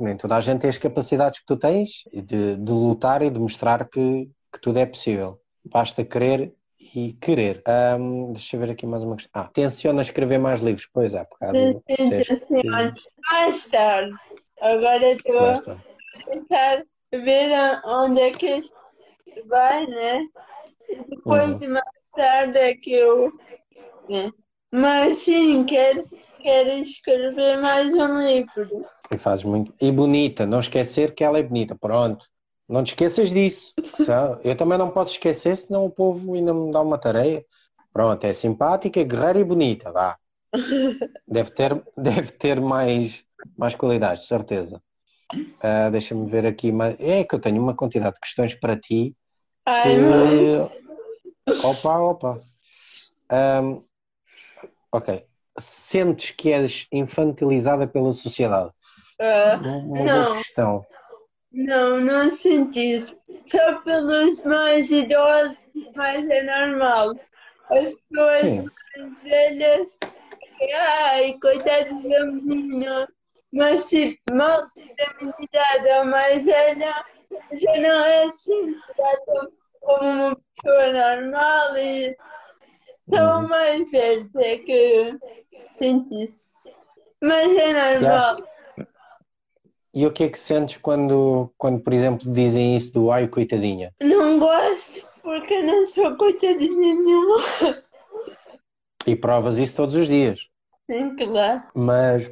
nem 0.00 0.16
toda 0.16 0.36
a 0.36 0.40
gente 0.40 0.60
tem 0.60 0.70
as 0.70 0.78
capacidades 0.78 1.40
que 1.40 1.46
tu 1.46 1.56
tens 1.56 2.04
de, 2.12 2.56
de 2.56 2.72
lutar 2.72 3.22
e 3.22 3.30
de 3.30 3.40
mostrar 3.40 3.88
que, 3.88 4.30
que 4.52 4.60
tudo 4.60 4.78
é 4.78 4.86
possível. 4.86 5.40
Basta 5.64 6.04
querer 6.04 6.54
e 6.94 7.12
querer. 7.14 7.62
Ahm, 7.66 8.32
deixa 8.32 8.54
eu 8.56 8.60
ver 8.60 8.70
aqui 8.70 8.86
mais 8.86 9.02
uma 9.02 9.16
questão. 9.16 9.42
Ah, 9.42 9.48
tenciona 9.52 10.02
escrever 10.02 10.38
mais 10.38 10.60
livros? 10.60 10.88
Pois 10.92 11.14
é, 11.14 11.24
por 11.24 11.38
causa 11.38 11.72
do 11.72 11.82
tarde. 13.70 14.12
Agora 14.60 15.04
estou 15.04 15.40
Basta. 15.40 15.93
Tentar 16.24 16.84
ver 17.12 17.80
onde 17.84 18.20
é 18.20 18.30
que 18.32 18.60
vai, 19.46 19.86
né? 19.86 20.26
E 20.88 20.96
depois 21.10 21.60
Uhum. 21.60 21.68
mais 21.72 21.84
tarde 22.14 22.58
é 22.58 22.74
que 22.74 22.92
eu. 22.92 23.32
né? 24.08 24.30
Mas 24.72 25.18
sim, 25.18 25.64
quero, 25.64 26.02
quero 26.42 26.70
escrever 26.70 27.58
mais 27.58 27.90
um 27.90 28.18
livro. 28.18 28.84
E 29.10 29.18
fazes 29.18 29.44
muito. 29.44 29.72
E 29.80 29.92
bonita, 29.92 30.46
não 30.46 30.60
esquecer 30.60 31.14
que 31.14 31.22
ela 31.22 31.38
é 31.38 31.42
bonita. 31.42 31.76
Pronto. 31.76 32.26
Não 32.68 32.82
te 32.82 32.88
esqueças 32.88 33.30
disso. 33.30 33.72
Eu 34.42 34.56
também 34.56 34.78
não 34.78 34.90
posso 34.90 35.12
esquecer, 35.12 35.56
senão 35.56 35.84
o 35.84 35.90
povo 35.90 36.34
ainda 36.34 36.52
me 36.52 36.72
dá 36.72 36.80
uma 36.80 36.98
tarefa. 36.98 37.44
Pronto, 37.92 38.24
é 38.24 38.32
simpática, 38.32 39.02
guerreira 39.04 39.38
e 39.38 39.44
bonita. 39.44 39.92
Vá. 39.92 40.18
Deve 41.26 41.50
ter, 41.50 41.82
deve 41.96 42.32
ter 42.32 42.60
mais, 42.60 43.24
mais 43.56 43.74
qualidades, 43.74 44.22
de 44.22 44.28
certeza. 44.28 44.82
Ah, 45.62 45.90
Deixa-me 45.90 46.28
ver 46.28 46.46
aqui. 46.46 46.70
mais- 46.72 46.96
É 47.00 47.24
que 47.24 47.34
eu 47.34 47.40
tenho 47.40 47.60
uma 47.62 47.74
quantidade 47.74 48.14
de 48.14 48.20
questões 48.20 48.54
para 48.54 48.76
ti. 48.78 49.14
Ai, 49.66 49.96
meu. 49.96 50.68
que- 50.70 50.84
Opa, 51.64 51.98
opa. 52.00 52.40
Ahm, 53.30 53.82
ok. 54.92 55.26
Sentes 55.58 56.30
que 56.32 56.50
és 56.52 56.86
infantilizada 56.92 57.86
pela 57.86 58.12
sociedade? 58.12 58.70
ah, 59.20 59.56
Uma 59.62 60.04
Não. 60.04 60.36
questão. 60.36 60.86
Não, 61.52 62.00
não 62.00 62.30
senti 62.30 62.96
isso. 62.96 63.16
Só 63.46 63.80
pelos 63.82 64.42
mais 64.44 64.90
idosos, 64.90 65.56
mas 65.94 66.28
é 66.28 66.42
normal. 66.42 67.12
As 67.70 67.94
pessoas 67.94 68.40
Sim. 68.40 68.70
mais 68.96 69.22
velhas, 69.22 69.98
ai, 70.74 71.38
coitado 71.40 72.02
da 72.08 72.26
menina. 72.26 73.08
Mas 73.54 73.84
se 73.84 74.18
mal 74.32 74.62
da 74.66 75.98
ou 76.00 76.04
mais 76.06 76.44
velha, 76.44 77.04
já 77.52 77.80
não 77.80 78.04
é 78.04 78.24
assim. 78.24 78.74
Como 79.80 80.08
uma 80.10 80.36
pessoa 80.36 80.92
normal 80.92 81.76
e 81.76 82.16
só 83.12 83.38
Uhum. 83.38 83.48
mais 83.48 83.90
velho 83.92 84.30
é 84.36 84.58
que 84.58 85.18
sente 85.78 86.24
isso. 86.24 86.50
Mas 87.22 87.56
é 87.56 87.96
normal. 88.00 88.36
e 89.94 90.04
o 90.04 90.12
que 90.12 90.24
é 90.24 90.28
que 90.28 90.38
sentes 90.38 90.78
quando, 90.78 91.52
quando, 91.56 91.80
por 91.80 91.92
exemplo, 91.92 92.32
dizem 92.32 92.74
isso 92.74 92.92
do 92.92 93.12
ai, 93.12 93.28
coitadinha? 93.28 93.94
Não 94.02 94.38
gosto 94.40 95.06
porque 95.22 95.62
não 95.62 95.86
sou 95.86 96.16
coitadinha 96.16 96.74
nenhuma. 96.94 97.36
E 99.06 99.14
provas 99.14 99.58
isso 99.58 99.76
todos 99.76 99.94
os 99.94 100.08
dias. 100.08 100.48
Sim, 100.90 101.14
claro. 101.14 101.62
Mas 101.74 102.30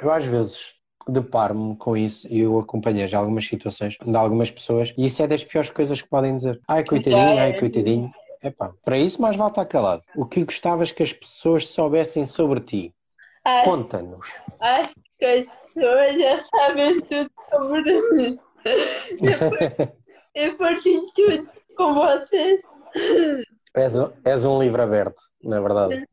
eu 0.00 0.10
às 0.12 0.24
vezes 0.24 0.74
deparo-me 1.08 1.76
com 1.76 1.96
isso 1.96 2.26
e 2.28 2.40
eu 2.40 2.58
acompanhei 2.58 3.06
já 3.06 3.18
algumas 3.18 3.46
situações 3.46 3.96
de 4.04 4.16
algumas 4.16 4.50
pessoas 4.50 4.92
e 4.98 5.06
isso 5.06 5.22
é 5.22 5.26
das 5.26 5.44
piores 5.44 5.70
coisas 5.70 6.02
que 6.02 6.08
podem 6.08 6.34
dizer. 6.36 6.60
Ai, 6.68 6.84
coitadinho, 6.84 7.38
ai, 7.38 7.54
coitadinho. 7.58 8.10
Epá, 8.42 8.72
para 8.84 8.98
isso 8.98 9.20
mais 9.22 9.36
vale 9.36 9.50
estar 9.50 9.64
calado. 9.64 10.02
O 10.16 10.26
que 10.26 10.44
gostavas 10.44 10.92
que 10.92 11.02
as 11.02 11.12
pessoas 11.12 11.68
soubessem 11.68 12.26
sobre 12.26 12.60
ti? 12.60 12.94
Conta-nos. 13.64 14.26
acho 14.60 14.94
que 15.18 15.24
as 15.24 15.48
pessoas 15.48 16.18
já 16.20 16.40
sabem 16.44 17.00
tudo 17.02 17.30
sobre 17.50 18.00
mim. 18.12 18.38
Eu 20.34 20.56
partilho 20.56 21.06
tudo 21.14 21.48
com 21.76 21.94
vocês. 21.94 22.62
És, 23.74 23.96
um- 23.98 24.12
és 24.24 24.44
um 24.44 24.58
livro 24.60 24.82
aberto, 24.82 25.20
na 25.42 25.60
verdade. 25.60 26.04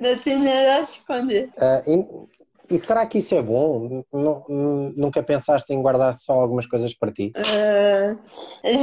Não 0.00 0.16
tenho 0.18 0.38
nada 0.44 0.76
a 0.76 0.80
esconder. 0.82 1.50
Ah, 1.58 1.82
e, 2.70 2.78
será 2.78 3.06
que 3.06 3.18
isso 3.18 3.34
é 3.34 3.42
bom? 3.42 4.04
Nu- 4.12 4.44
nu- 4.48 4.92
nunca 4.96 5.22
pensaste 5.22 5.72
em 5.72 5.80
guardar 5.82 6.12
só 6.14 6.32
algumas 6.32 6.66
coisas 6.66 6.94
para 6.94 7.12
ti? 7.12 7.32
Ah, 7.36 8.16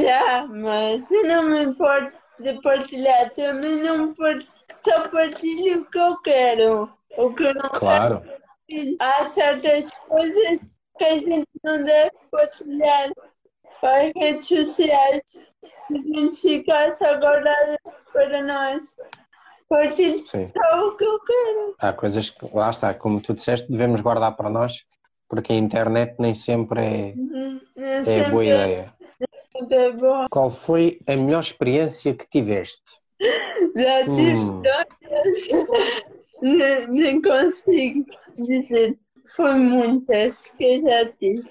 já, 0.02 0.48
mas 0.48 1.10
eu 1.12 1.28
não 1.28 1.44
me 1.44 1.64
importo 1.64 2.16
de 2.40 2.62
partilhar. 2.62 3.30
Também 3.32 3.78
não 3.84 4.14
par- 4.14 4.40
só 4.84 5.08
partilho 5.10 5.82
o 5.82 5.90
que 5.90 5.98
eu 5.98 6.18
quero. 6.22 6.90
O 7.18 7.34
que 7.34 7.44
eu 7.44 7.54
não 7.54 7.70
Claro. 7.70 8.22
quero. 8.22 8.96
Há 9.00 9.26
certas 9.30 9.90
coisas 10.08 10.60
que 10.98 11.04
a 11.06 11.18
gente 11.18 11.48
não 11.64 11.84
deve 11.84 12.12
partilhar 12.32 13.12
para 13.82 14.08
as 14.08 14.12
redes 14.16 14.48
sociais. 14.48 15.22
Devem 15.90 16.36
ficar 16.36 16.96
só 16.96 17.14
guardadas 17.20 17.78
para 18.12 18.42
nós. 18.42 18.96
Só 19.70 20.88
o 20.88 20.96
que 20.96 21.04
eu 21.04 21.20
quero. 21.22 21.76
Há 21.80 21.92
coisas 21.94 22.30
que, 22.30 22.46
lá 22.56 22.70
está, 22.70 22.94
como 22.94 23.20
tu 23.22 23.34
disseste, 23.34 23.70
devemos 23.70 24.02
guardar 24.02 24.36
para 24.36 24.50
nós, 24.50 24.84
porque 25.28 25.54
a 25.54 25.56
internet 25.56 26.16
nem 26.20 26.34
sempre 26.34 26.80
é, 26.82 27.14
Uhum. 27.18 27.62
Nem 27.76 27.86
é 27.86 28.04
sempre 28.04 28.32
boa 28.32 28.46
ideia. 28.46 28.94
é 29.72 29.92
bom. 29.92 30.28
Qual 30.30 30.52
foi 30.52 31.00
a 31.08 31.16
melhor 31.16 31.40
experiência 31.42 32.14
que 32.14 32.28
tiveste? 32.30 32.84
Já 33.76 34.04
tive 34.04 34.36
Hum. 34.36 34.62
tantas, 34.62 35.48
nem, 36.42 36.88
nem 36.88 37.22
consigo 37.22 38.06
dizer. 38.38 39.00
Foi 39.36 39.56
muitas 39.56 40.44
que 40.58 40.64
eu 40.64 40.82
já 40.84 41.12
tive. 41.14 41.50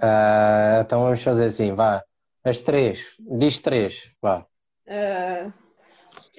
Ah, 0.00 0.82
então 0.84 1.02
vamos 1.02 1.22
fazer 1.22 1.46
assim, 1.46 1.74
vá. 1.74 2.02
As 2.44 2.58
três. 2.58 3.16
Diz 3.20 3.58
três, 3.58 4.10
vá. 4.20 4.46
Ah, 4.88 5.52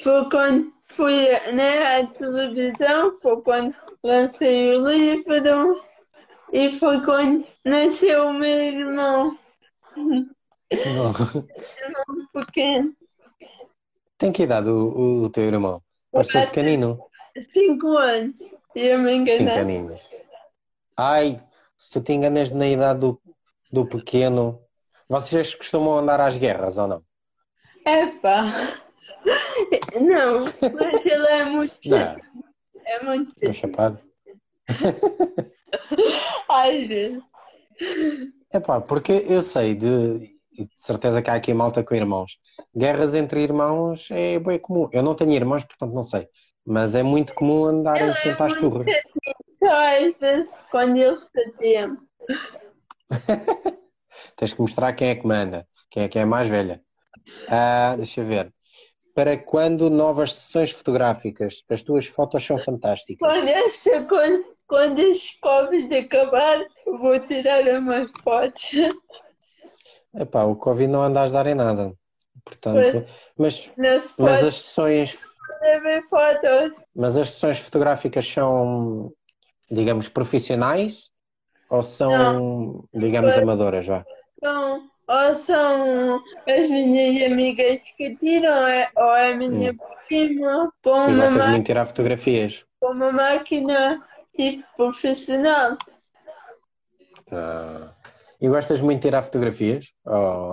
foi 0.04 0.30
quando 0.30 0.74
fui 0.88 1.28
né, 1.54 1.98
à 2.00 2.06
televisão, 2.08 3.14
foi 3.16 3.42
quando 3.42 3.76
lancei 4.04 4.76
o 4.76 4.88
livro 4.88 5.82
e 6.52 6.78
foi 6.78 7.04
quando 7.04 7.46
nasceu 7.66 8.28
o 8.28 8.34
meu 8.34 8.60
irmão 8.60 9.38
pequeno, 12.34 12.94
Tem 14.18 14.32
que 14.32 14.44
idade 14.44 14.70
o, 14.70 15.24
o 15.26 15.30
teu 15.30 15.44
irmão? 15.44 15.82
Pareceu 16.12 16.42
pequenino. 16.42 17.00
cinco 17.52 17.98
anos. 17.98 18.40
E 18.76 18.88
eu 18.88 19.00
me 19.00 19.12
Cinco 19.14 19.32
enganei. 19.32 19.60
aninhos. 19.60 20.10
Ai, 20.98 21.42
se 21.78 21.92
tu 21.92 22.02
te 22.02 22.14
enganas 22.14 22.52
na 22.52 22.68
idade 22.68 23.00
do, 23.00 23.22
do 23.72 23.86
pequeno. 23.86 24.60
Vocês 25.08 25.54
costumam 25.54 25.98
andar 25.98 26.20
às 26.22 26.38
guerras 26.38 26.78
ou 26.78 26.88
não? 26.88 27.04
Epá, 27.86 28.46
não, 30.00 30.46
mas 30.74 31.06
ele 31.06 31.28
é 31.28 31.46
muito, 31.46 31.76
Não, 31.86 32.18
é 32.86 33.04
muito 33.04 33.34
não 33.42 33.54
chapado. 33.54 34.00
Às 36.50 36.88
vezes. 36.88 37.24
Epá, 38.54 38.80
porque 38.80 39.26
eu 39.28 39.42
sei 39.42 39.74
de, 39.74 40.20
de 40.20 40.70
certeza 40.78 41.22
que 41.22 41.30
há 41.30 41.36
aqui 41.36 41.54
malta 41.54 41.84
com 41.84 41.96
irmãos. 41.96 42.38
Guerras 42.76 43.14
entre 43.14 43.42
irmãos 43.42 44.08
é 44.12 44.40
bem 44.40 44.60
comum. 44.60 44.88
Eu 44.92 45.04
não 45.04 45.16
tenho 45.16 45.32
irmãos, 45.32 45.64
portanto 45.64 45.94
não 45.94 46.04
sei. 46.04 46.28
Mas 46.66 46.96
é 46.96 47.04
muito 47.04 47.34
comum 47.34 47.66
andarem 47.66 48.04
Ele 48.04 48.12
é 48.12 48.16
sempre 48.16 48.44
às 48.44 48.56
turras. 48.56 48.88
Só 49.60 49.72
às 49.72 50.18
vezes 50.20 50.60
quando 50.72 50.98
ele 50.98 51.18
chateia-me. 51.18 51.98
Tens 54.36 54.54
que 54.54 54.62
mostrar 54.62 54.94
quem 54.94 55.10
é 55.10 55.16
que 55.16 55.28
manda, 55.28 55.68
quem 55.90 56.04
é 56.04 56.08
que 56.08 56.20
é 56.20 56.22
a 56.22 56.28
mais 56.28 56.48
velha. 56.48 56.82
Ah, 57.50 57.96
deixa 57.98 58.22
eu 58.22 58.28
ver. 58.28 58.54
Para 59.14 59.38
quando 59.38 59.90
novas 59.90 60.34
sessões 60.34 60.72
fotográficas? 60.72 61.64
As 61.70 61.84
tuas 61.84 62.06
fotos 62.08 62.44
são 62.44 62.58
fantásticas. 62.58 63.28
Quando 63.28 63.48
esta 63.48 64.06
quando, 64.06 64.46
quando 64.68 65.02
as 65.02 65.30
Covid 65.40 65.96
acabar, 65.98 66.66
vou 66.86 67.20
tirar 67.20 67.64
umas 67.78 68.10
fotos. 68.24 68.72
Epá, 70.16 70.44
o 70.44 70.56
Covid 70.56 70.92
não 70.92 71.04
anda 71.04 71.22
a 71.22 71.24
ajudar 71.24 71.48
em 71.48 71.56
nada. 71.56 71.94
Portanto, 72.44 72.92
Pois. 72.92 73.08
mas, 73.38 73.72
mas 74.18 74.44
as 74.44 74.56
sessões, 74.56 75.18
mas 76.96 77.18
as 77.18 77.30
sessões 77.30 77.60
fotográficas 77.60 78.28
são, 78.28 79.14
digamos, 79.72 80.10
profissionais 80.10 81.10
ou 81.70 81.82
são, 81.82 82.88
digamos, 82.94 83.34
Pois. 83.34 83.44
amadoras? 83.44 83.86
São, 84.44 84.90
ou 85.08 85.36
são 85.36 86.22
as 86.48 86.70
minhas 86.70 87.32
amigas 87.32 87.82
que 87.98 88.16
tiram, 88.18 88.68
é- 88.68 88.90
ou 88.96 89.10
a 89.10 89.36
minha 89.36 89.74
prima 90.08 90.72
com 90.84 90.92
Hum. 90.92 91.14
Uma, 91.14 91.24
gostas 91.26 91.46
muito 91.46 91.60
de 91.64 91.66
tirar 91.68 91.86
fotografias? 91.86 92.66
com 92.80 92.92
uma 92.92 93.12
máquina 93.12 94.04
tipo 94.36 94.64
profissional. 94.76 95.78
Ah. 97.32 97.94
E 98.42 98.48
gostas 98.50 98.82
muito 98.82 99.00
de 99.02 99.08
tirar 99.08 99.24
fotografias? 99.24 99.88
Oh, 100.06 100.52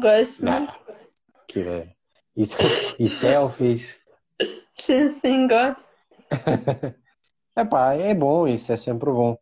Gosto 0.00 0.44
não. 0.44 0.58
muito. 0.60 0.74
Que 1.48 1.60
ideia. 1.60 1.96
E, 2.36 2.44
e 2.98 3.08
selfies? 3.08 4.00
Sim, 4.74 5.08
sim, 5.10 5.48
gosto. 5.48 5.96
Epá, 7.56 7.94
é 7.94 8.14
bom, 8.14 8.46
isso 8.48 8.72
é 8.72 8.76
sempre 8.76 9.10
bom. 9.10 9.36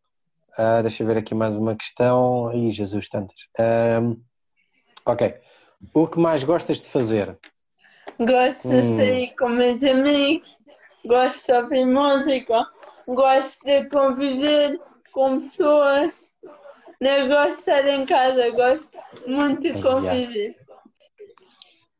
Ah, 0.56 0.82
deixa 0.82 1.02
eu 1.02 1.06
ver 1.06 1.16
aqui 1.18 1.34
mais 1.34 1.54
uma 1.54 1.74
questão. 1.76 2.52
Ih, 2.52 2.70
Jesus, 2.70 3.08
tantas. 3.08 3.48
Ahm, 3.58 4.16
ok. 5.06 5.34
O 5.94 6.06
que 6.06 6.18
mais 6.18 6.44
gostas 6.44 6.80
de 6.80 6.88
fazer? 6.88 7.38
Gosto 8.18 8.68
Hum. 8.68 8.82
de 8.82 8.94
sair 8.94 9.34
com 9.36 9.48
meus 9.48 9.82
amigos, 9.82 10.56
gosto 11.06 11.46
de 11.46 11.52
ouvir 11.52 11.86
música, 11.86 12.66
gosto 13.06 13.64
de 13.64 13.88
conviver 13.88 14.78
com 15.12 15.40
pessoas. 15.40 16.30
Não 17.00 17.28
gosto 17.28 17.52
de 17.54 17.58
estar 17.60 17.86
em 17.88 18.04
casa, 18.04 18.50
gosto 18.50 18.98
muito 19.26 19.62
de 19.62 19.80
conviver. 19.80 20.56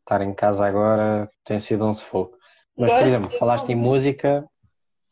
Estar 0.01 0.21
em 0.23 0.35
casa 0.35 0.67
agora 0.67 1.31
tem 1.45 1.59
sido 1.59 1.87
um 1.87 1.95
sufoco. 1.95 2.37
Mas, 2.77 2.91
por 2.93 2.99
Gosto 3.01 3.07
exemplo, 3.07 3.29
de 3.31 3.39
falaste 3.39 3.69
em 3.71 3.77
música, 3.77 4.45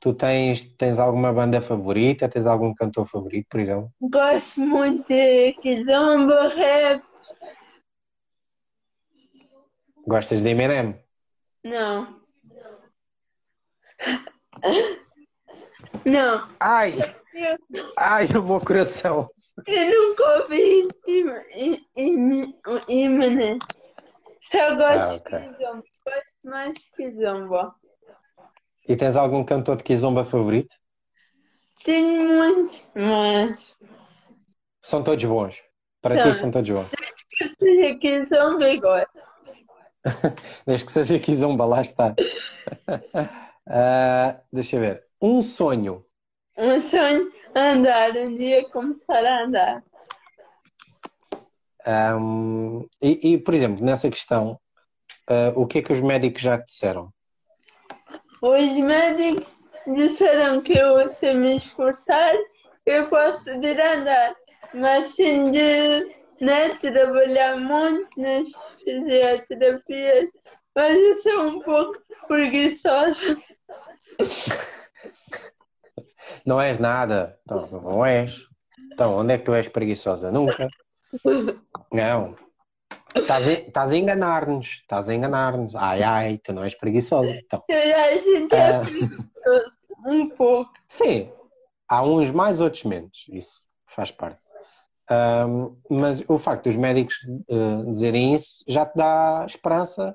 tu 0.01 0.13
tens, 0.15 0.65
tens 0.77 0.99
alguma 0.99 1.33
banda 1.33 1.61
favorita? 1.61 2.29
Tens 2.29 2.47
algum 2.47 2.75
cantor 2.75 3.07
favorito, 3.07 3.47
por 3.51 3.61
exemplo? 3.61 3.93
Gosto 4.01 4.61
muito 4.61 5.07
de 5.09 5.53
kizomba, 5.55 6.49
rap. 6.49 7.03
Gostas 10.07 10.43
de 10.43 10.51
Eminem? 10.51 10.99
Não. 11.65 12.17
Não. 16.05 16.49
Ai, 16.61 16.93
ai, 17.99 18.27
o 18.39 18.43
meu 18.43 18.61
coração. 18.61 19.31
eu 19.67 20.09
nunca 20.11 20.43
ouvi 20.43 20.89
Eminem. 22.89 23.59
Só 24.51 24.75
gosto 24.77 25.13
Ah, 25.13 25.15
ok. 25.17 25.39
de 25.39 25.49
kizomba. 25.49 25.83
Gosto 26.07 26.45
mais 26.45 26.77
de 26.77 26.91
kizomba. 26.97 27.75
E 28.89 28.97
tens 28.97 29.17
algum 29.17 29.45
cantor 29.45 29.77
de 29.77 29.85
Kizomba 29.85 30.25
favorito? 30.25 30.75
Tenho 31.85 32.25
muitos, 32.27 32.91
mas 32.95 33.77
São 34.81 35.03
todos 35.03 35.25
bons. 35.25 35.57
Para 36.01 36.17
Tá. 36.17 36.23
ti 36.33 36.39
são 36.39 36.51
todos 36.51 36.71
bons. 36.71 36.89
seja 37.59 37.99
kizomba 37.99 38.69
e 38.69 38.79
gosto. 38.81 39.19
Desde 40.67 40.87
que 40.87 40.93
seja 40.93 41.19
Kizomba, 41.19 41.65
lá 41.65 41.81
está. 41.81 42.15
Ah, 43.71 44.41
deixa 44.51 44.77
eu 44.77 44.81
ver. 44.81 45.05
Um 45.21 45.43
sonho. 45.43 46.03
Um 46.57 46.81
sonho 46.81 47.31
andar, 47.55 48.17
um 48.17 48.35
dia 48.35 48.67
começar 48.71 49.23
a 49.23 49.45
andar. 49.45 49.85
Ahm, 51.85 52.87
e, 53.03 53.35
e, 53.35 53.39
por 53.39 53.53
exemplo, 53.53 53.85
nessa 53.85 54.09
questão, 54.09 54.59
ah, 55.29 55.53
o 55.55 55.67
que 55.67 55.81
é 55.81 55.83
que 55.83 55.93
os 55.93 56.01
médicos 56.01 56.41
já 56.41 56.57
te 56.57 56.65
disseram? 56.65 57.13
Os 58.41 58.77
médicos 58.77 59.59
disseram 59.95 60.61
que 60.61 60.79
eu, 60.79 61.09
se 61.09 61.35
me 61.35 61.57
esforçar, 61.57 62.35
eu 62.87 63.09
posso 63.09 63.51
ir 63.51 63.81
andar, 63.81 64.35
mas 64.75 65.09
sem 65.09 65.51
de 65.51 66.15
né, 66.41 66.71
trabalhar 66.81 67.57
muito 67.57 68.09
nas 68.17 68.49
fisioterapias. 68.83 70.31
Mas 70.75 70.95
eu 70.95 71.17
sou 71.23 71.43
um 71.49 71.61
pouco 71.61 72.01
preguiçosa. 72.29 73.37
Não 76.47 76.61
és 76.61 76.79
nada. 76.79 77.39
Não, 77.49 77.67
não 77.67 78.07
és. 78.07 78.47
Então, 78.93 79.17
onde 79.17 79.35
é 79.35 79.39
que 79.39 79.45
tu 79.45 79.55
és 79.55 79.69
preguiçosa? 79.69 80.31
Nunca. 80.31 80.69
Não. 81.93 82.37
Estás 83.15 83.93
a, 83.93 83.97
enganar-nos. 83.97 84.67
Estás 84.67 85.09
a 85.09 85.15
enganar-nos. 85.15 85.75
Ai, 85.75 86.03
ai, 86.03 86.39
tu 86.39 86.53
não 86.53 86.65
és 86.65 86.75
preguiçosa. 86.75 87.31
Então, 87.31 87.63
Eu 87.69 87.81
já 87.81 88.23
sinto 88.23 88.55
ah, 88.55 88.83
um 90.07 90.29
pouco. 90.31 90.73
sim, 90.89 91.31
há 91.89 92.03
uns 92.05 92.31
mais, 92.31 92.61
outros 92.61 92.85
menos. 92.85 93.27
Isso 93.31 93.63
faz 93.87 94.11
parte. 94.11 94.41
Ahm, 95.11 95.75
mas 95.89 96.23
o 96.29 96.37
facto 96.39 96.65
dos 96.65 96.77
médicos 96.77 97.17
eh, 97.49 97.83
dizerem 97.89 98.35
isso 98.35 98.63
já 98.69 98.85
te 98.85 98.95
dá 98.95 99.45
esperança, 99.49 100.15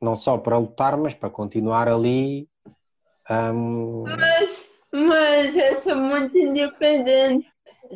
não 0.00 0.16
só 0.16 0.38
para 0.38 0.56
lutar, 0.56 0.96
mas 0.96 1.12
para 1.12 1.28
continuar 1.28 1.88
ali. 1.88 2.48
ahm, 3.28 4.04
Mas, 4.18 4.64
mas 4.92 5.56
eu 5.56 5.82
sou 5.82 5.96
muito 5.96 6.36
independente. 6.38 7.46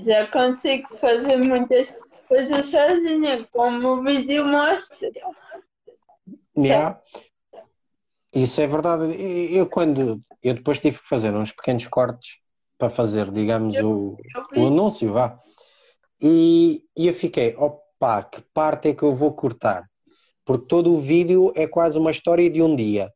Já 0.04 0.26
consigo 0.26 0.88
fazer 0.98 1.36
muitas 1.36 1.96
coisas 2.28 2.66
sozinha, 2.66 3.46
como 3.52 3.88
o 3.88 4.02
vídeo 4.02 4.46
mostra. 4.46 5.10
Yeah. 6.56 7.00
Isso 8.32 8.60
é 8.60 8.66
verdade. 8.66 9.14
Eu 9.52 9.66
quando 9.68 10.22
eu 10.42 10.54
depois 10.54 10.78
tive 10.78 10.98
que 10.98 11.08
fazer 11.08 11.34
uns 11.34 11.52
pequenos 11.52 11.86
cortes 11.88 12.38
para 12.76 12.90
fazer, 12.90 13.30
digamos, 13.30 13.76
o, 13.78 14.16
o 14.56 14.66
anúncio, 14.66 15.12
vá. 15.12 15.38
E, 16.20 16.84
e 16.96 17.06
eu 17.06 17.14
fiquei, 17.14 17.54
opa, 17.56 18.22
que 18.22 18.42
parte 18.52 18.88
é 18.88 18.94
que 18.94 19.02
eu 19.02 19.14
vou 19.14 19.32
cortar? 19.32 19.88
Porque 20.44 20.66
todo 20.66 20.92
o 20.92 21.00
vídeo 21.00 21.52
é 21.56 21.66
quase 21.66 21.98
uma 21.98 22.10
história 22.10 22.48
de 22.50 22.60
um 22.60 22.76
dia, 22.76 23.10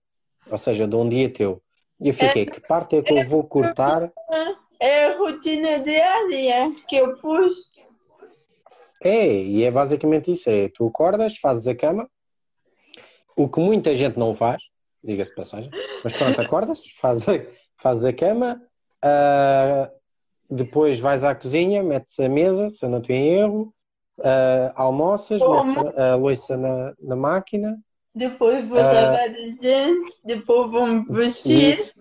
ou 0.50 0.56
seja, 0.56 0.88
de 0.88 0.96
um 0.96 1.06
dia 1.06 1.28
teu. 1.28 1.62
E 2.00 2.08
eu 2.08 2.14
fiquei, 2.14 2.46
que 2.46 2.60
parte 2.60 2.96
é 2.96 3.02
que 3.02 3.12
eu 3.12 3.26
vou 3.26 3.44
cortar? 3.44 4.10
é 4.80 5.06
a 5.06 5.18
rotina 5.18 5.80
diária 5.80 6.72
que 6.86 6.96
eu 6.96 7.16
pus. 7.18 7.70
É, 9.02 9.26
e 9.26 9.64
é 9.64 9.70
basicamente 9.70 10.32
isso: 10.32 10.48
é 10.50 10.68
tu 10.68 10.86
acordas, 10.86 11.36
fazes 11.36 11.66
a 11.68 11.74
cama, 11.74 12.08
o 13.36 13.48
que 13.48 13.60
muita 13.60 13.96
gente 13.96 14.18
não 14.18 14.34
faz, 14.34 14.60
diga-se 15.02 15.34
passagem, 15.34 15.70
mas 16.02 16.12
pronto, 16.12 16.40
acordas, 16.40 16.82
fazes 16.98 17.28
a, 17.28 17.32
fazes 17.76 18.04
a 18.04 18.12
cama, 18.12 18.60
uh, 19.04 19.98
depois 20.50 20.98
vais 20.98 21.22
à 21.22 21.34
cozinha, 21.34 21.82
metes 21.82 22.18
a 22.18 22.28
mesa, 22.28 22.68
se 22.70 22.84
eu 22.84 22.90
não 22.90 22.98
estou 22.98 23.14
em 23.14 23.28
erro, 23.28 23.74
uh, 24.18 24.72
almoças, 24.74 25.40
metes 25.40 25.96
a, 25.96 26.12
a 26.12 26.16
loiça 26.16 26.56
na, 26.56 26.94
na 27.00 27.14
máquina. 27.14 27.78
Depois 28.12 28.66
vou 28.66 28.78
uh, 28.78 28.82
lavar 28.82 29.30
os 29.30 29.58
dentes, 29.58 30.20
depois 30.24 30.70
vou 30.70 30.86
me 30.88 31.04
vestir, 31.08 31.74
isso. 31.74 31.94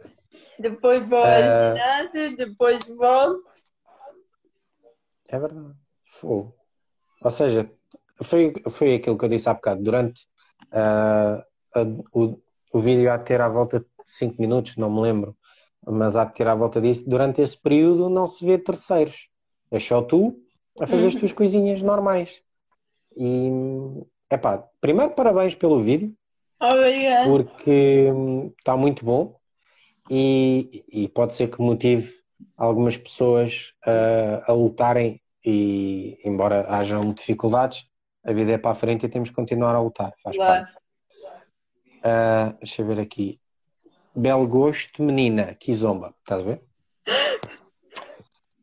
depois 0.58 1.08
vou 1.08 1.20
ao 1.20 1.36
ginásio, 1.36 2.36
depois 2.36 2.80
volto. 2.88 3.44
É 5.28 5.38
verdade. 5.38 5.76
Ou 7.24 7.32
seja, 7.32 7.70
foi, 8.24 8.54
foi 8.70 8.96
aquilo 8.96 9.18
que 9.18 9.26
eu 9.26 9.30
disse 9.30 9.50
há 9.50 9.54
bocado. 9.54 9.84
Durante 9.84 10.28
uh, 10.72 11.42
a, 11.76 11.82
o, 12.14 12.40
o 12.74 12.80
vídeo 12.80 13.12
há 13.12 13.18
de 13.18 13.26
ter 13.26 13.42
à 13.42 13.50
volta 13.50 13.80
de 13.80 13.86
5 14.06 14.42
minutos, 14.42 14.78
não 14.78 14.90
me 14.90 15.02
lembro 15.02 15.36
mas 15.90 16.16
há 16.16 16.26
de 16.26 16.34
ter 16.34 16.48
à 16.48 16.54
volta 16.54 16.82
disso. 16.82 17.10
Durante 17.10 17.42
esse 17.42 17.58
período 17.58 18.10
não 18.10 18.28
se 18.28 18.46
vê 18.46 18.58
terceiros. 18.58 19.30
É 19.72 19.80
só 19.80 20.02
tu 20.02 20.38
a 20.80 20.86
fazer 20.86 21.08
as 21.08 21.16
tuas 21.16 21.34
coisinhas 21.34 21.82
normais. 21.82 22.42
E, 23.16 23.50
epá, 24.30 24.64
primeiro 24.82 25.14
parabéns 25.14 25.56
pelo 25.56 25.82
vídeo. 25.82 26.14
Obrigada. 26.60 27.30
Porque 27.30 28.12
está 28.58 28.76
hum, 28.76 28.80
muito 28.80 29.06
bom 29.06 29.36
e, 30.10 30.84
e, 30.92 31.08
pode 31.08 31.34
ser 31.34 31.50
que 31.50 31.62
motive 31.62 32.14
algumas 32.56 32.98
pessoas 32.98 33.74
a, 33.86 34.52
a 34.52 34.54
lutarem 34.54 35.22
e, 35.50 36.20
embora 36.26 36.68
hajam 36.68 37.14
dificuldades, 37.14 37.88
a 38.22 38.34
vida 38.34 38.52
é 38.52 38.58
para 38.58 38.72
a 38.72 38.76
frente 38.76 39.06
e 39.06 39.10
temos 39.10 39.30
que 39.30 39.36
continuar 39.36 39.74
a 39.74 39.80
lutar, 39.80 40.14
faz 40.22 40.36
claro. 40.36 40.66
parte. 40.66 40.78
Uh, 42.00 42.58
deixa 42.60 42.82
eu 42.82 42.86
ver 42.86 43.00
aqui. 43.00 43.40
Belo 44.14 44.46
gosto, 44.46 45.02
menina, 45.02 45.56
Kizomba. 45.56 46.14
Estás 46.20 46.42
a 46.42 46.46
ver? 46.46 46.62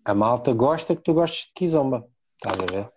A 0.05 0.15
malta 0.15 0.53
gosta 0.53 0.95
que 0.95 1.01
tu 1.01 1.15
gostes 1.15 1.47
de 1.47 1.53
Kizomba. 1.55 2.07
Estás 2.35 2.61
a 2.61 2.67
ver? 2.71 2.93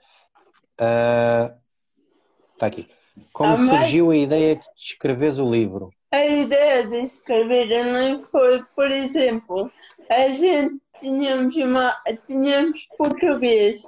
Está 0.73 2.65
uh, 2.65 2.67
aqui. 2.67 2.89
Como 3.31 3.53
ah, 3.53 3.57
surgiu 3.57 4.11
a 4.11 4.17
ideia 4.17 4.57
de 4.57 4.65
escreveres 4.77 5.39
o 5.39 5.49
livro? 5.49 5.91
A 6.11 6.25
ideia 6.25 6.87
de 6.87 7.05
escrever 7.05 7.67
o 7.67 7.93
livro 7.93 8.23
foi, 8.23 8.63
por 8.75 8.89
exemplo, 8.89 9.71
a 10.09 10.27
gente 10.29 10.81
tínhamos, 10.99 11.55
uma, 11.55 11.95
tínhamos 12.25 12.87
português 12.97 13.83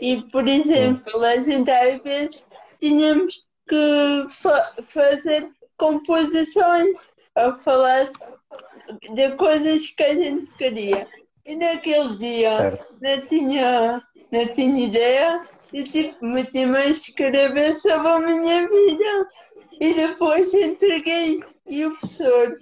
e, 0.00 0.20
por 0.30 0.46
exemplo, 0.46 1.24
a 1.24 1.36
gente 1.36 1.70
às 1.70 2.02
vezes 2.02 2.44
tínhamos 2.78 3.46
que 3.66 4.26
fa 4.28 4.74
fazer 4.86 5.50
composições 5.78 7.08
a 7.34 7.54
falar 7.54 8.06
de 9.14 9.30
coisas 9.36 9.86
que 9.86 10.02
a 10.02 10.14
gente 10.14 10.50
queria. 10.52 11.08
E 11.46 11.56
naquele 11.56 12.16
dia 12.18 12.78
não 13.00 13.20
tinha, 13.26 14.02
não 14.30 14.46
tinha 14.48 14.86
ideia 14.86 15.40
e 15.72 15.84
tipo, 15.84 16.24
meti-me 16.24 16.76
a 16.76 16.86
escrever 16.86 17.74
sobre 17.76 18.08
a 18.08 18.20
minha 18.20 18.68
vida. 18.68 19.28
E 19.80 19.94
depois 19.94 20.52
entreguei 20.54 21.42
e 21.66 21.86
o 21.86 21.96
professor 21.96 22.54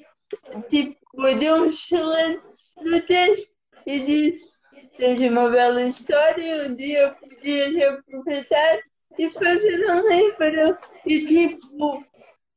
tipo, 0.70 1.38
deu 1.38 1.56
um 1.56 1.66
excelente 1.66 2.42
no 2.82 3.00
teste 3.02 3.52
e 3.86 4.00
disse 4.00 4.50
tens 4.96 5.20
uma 5.30 5.48
bela 5.48 5.82
história, 5.82 6.66
um 6.66 6.74
dia 6.74 7.16
podias 7.20 7.82
aproveitar 7.82 8.78
e 9.18 9.30
fazer 9.30 9.90
um 9.90 10.08
livro. 10.08 10.78
E 11.06 11.26
tipo, 11.26 12.04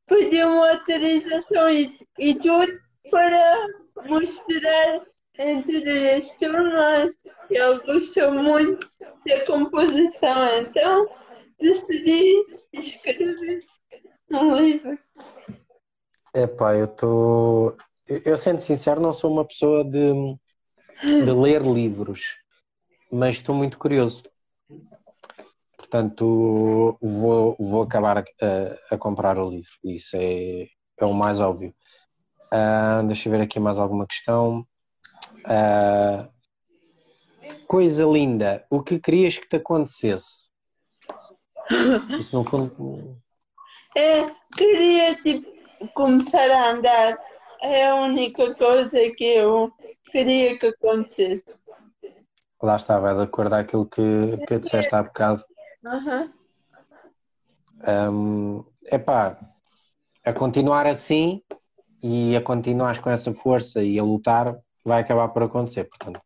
pediu 0.07 0.47
uma 0.49 0.71
autorização 0.71 1.69
e, 1.69 1.97
e 2.19 2.35
tudo 2.35 2.79
para 3.09 3.67
mostrar 4.05 5.05
entre 5.39 6.11
as 6.11 6.31
turmas. 6.35 7.15
Ele 7.49 7.79
gostou 7.85 8.33
muito 8.33 8.87
da 9.25 9.45
composição, 9.45 10.59
então 10.59 11.09
decidi 11.59 12.43
escrever 12.73 13.63
livro. 14.41 14.97
Epá, 16.35 16.75
eu 16.75 16.85
estou. 16.85 17.77
Eu, 18.25 18.37
sendo 18.37 18.59
sincero, 18.59 18.99
não 18.99 19.13
sou 19.13 19.31
uma 19.31 19.45
pessoa 19.45 19.83
de, 19.83 20.13
de 21.03 21.31
ler 21.31 21.61
livros, 21.61 22.35
mas 23.11 23.35
estou 23.35 23.55
muito 23.55 23.77
curioso. 23.77 24.23
Portanto, 25.77 26.97
vou, 27.01 27.55
vou 27.59 27.83
acabar 27.83 28.17
a, 28.17 28.23
a, 28.91 28.97
comprar 28.97 29.37
o 29.37 29.49
livro. 29.49 29.71
Isso 29.83 30.17
é, 30.17 30.67
é 30.97 31.05
o 31.05 31.13
mais 31.13 31.39
óbvio. 31.39 31.73
Uh, 32.51 33.05
deixa 33.05 33.29
eu 33.29 33.31
ver 33.31 33.41
aqui 33.41 33.59
mais 33.59 33.77
alguma 33.77 34.07
questão. 34.07 34.65
Uh, 35.45 36.27
coisa 37.67 38.03
linda. 38.05 38.65
O 38.69 38.81
que 38.81 38.99
querias 38.99 39.37
que 39.37 39.47
te 39.47 39.57
acontecesse? 39.57 40.49
Isso 42.19 42.35
no 42.35 42.43
fundo. 42.43 43.21
É, 43.95 44.25
queria 44.55 45.15
tipo, 45.15 45.47
começar 45.93 46.49
a 46.49 46.71
andar. 46.71 47.17
É 47.61 47.87
a 47.87 47.95
única 47.95 48.53
coisa 48.55 48.99
que 49.15 49.23
eu 49.23 49.71
queria 50.11 50.57
que 50.57 50.67
acontecesse. 50.67 51.45
Lá 52.61 52.75
está, 52.75 52.99
vai 52.99 53.15
de 53.15 53.21
acordo 53.23 53.53
àquilo 53.53 53.85
que, 53.85 54.37
que 54.47 54.59
disseste 54.59 54.93
há 54.95 55.03
bocado 55.03 55.43
Uhum. 55.83 56.31
Um, 57.85 58.65
epá, 58.85 59.37
a 60.25 60.31
continuar 60.31 60.87
assim 60.87 61.43
e 62.01 62.35
a 62.35 62.41
continuar 62.41 63.01
com 63.01 63.09
essa 63.09 63.33
força 63.33 63.83
e 63.83 63.99
a 63.99 64.03
lutar, 64.03 64.57
vai 64.85 65.01
acabar 65.01 65.27
por 65.29 65.43
acontecer. 65.43 65.83
Portanto, 65.85 66.21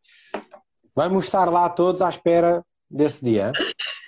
vamos 0.94 1.24
estar 1.24 1.50
lá 1.50 1.68
todos 1.68 2.00
à 2.00 2.08
espera 2.08 2.64
desse 2.88 3.24
dia. 3.24 3.52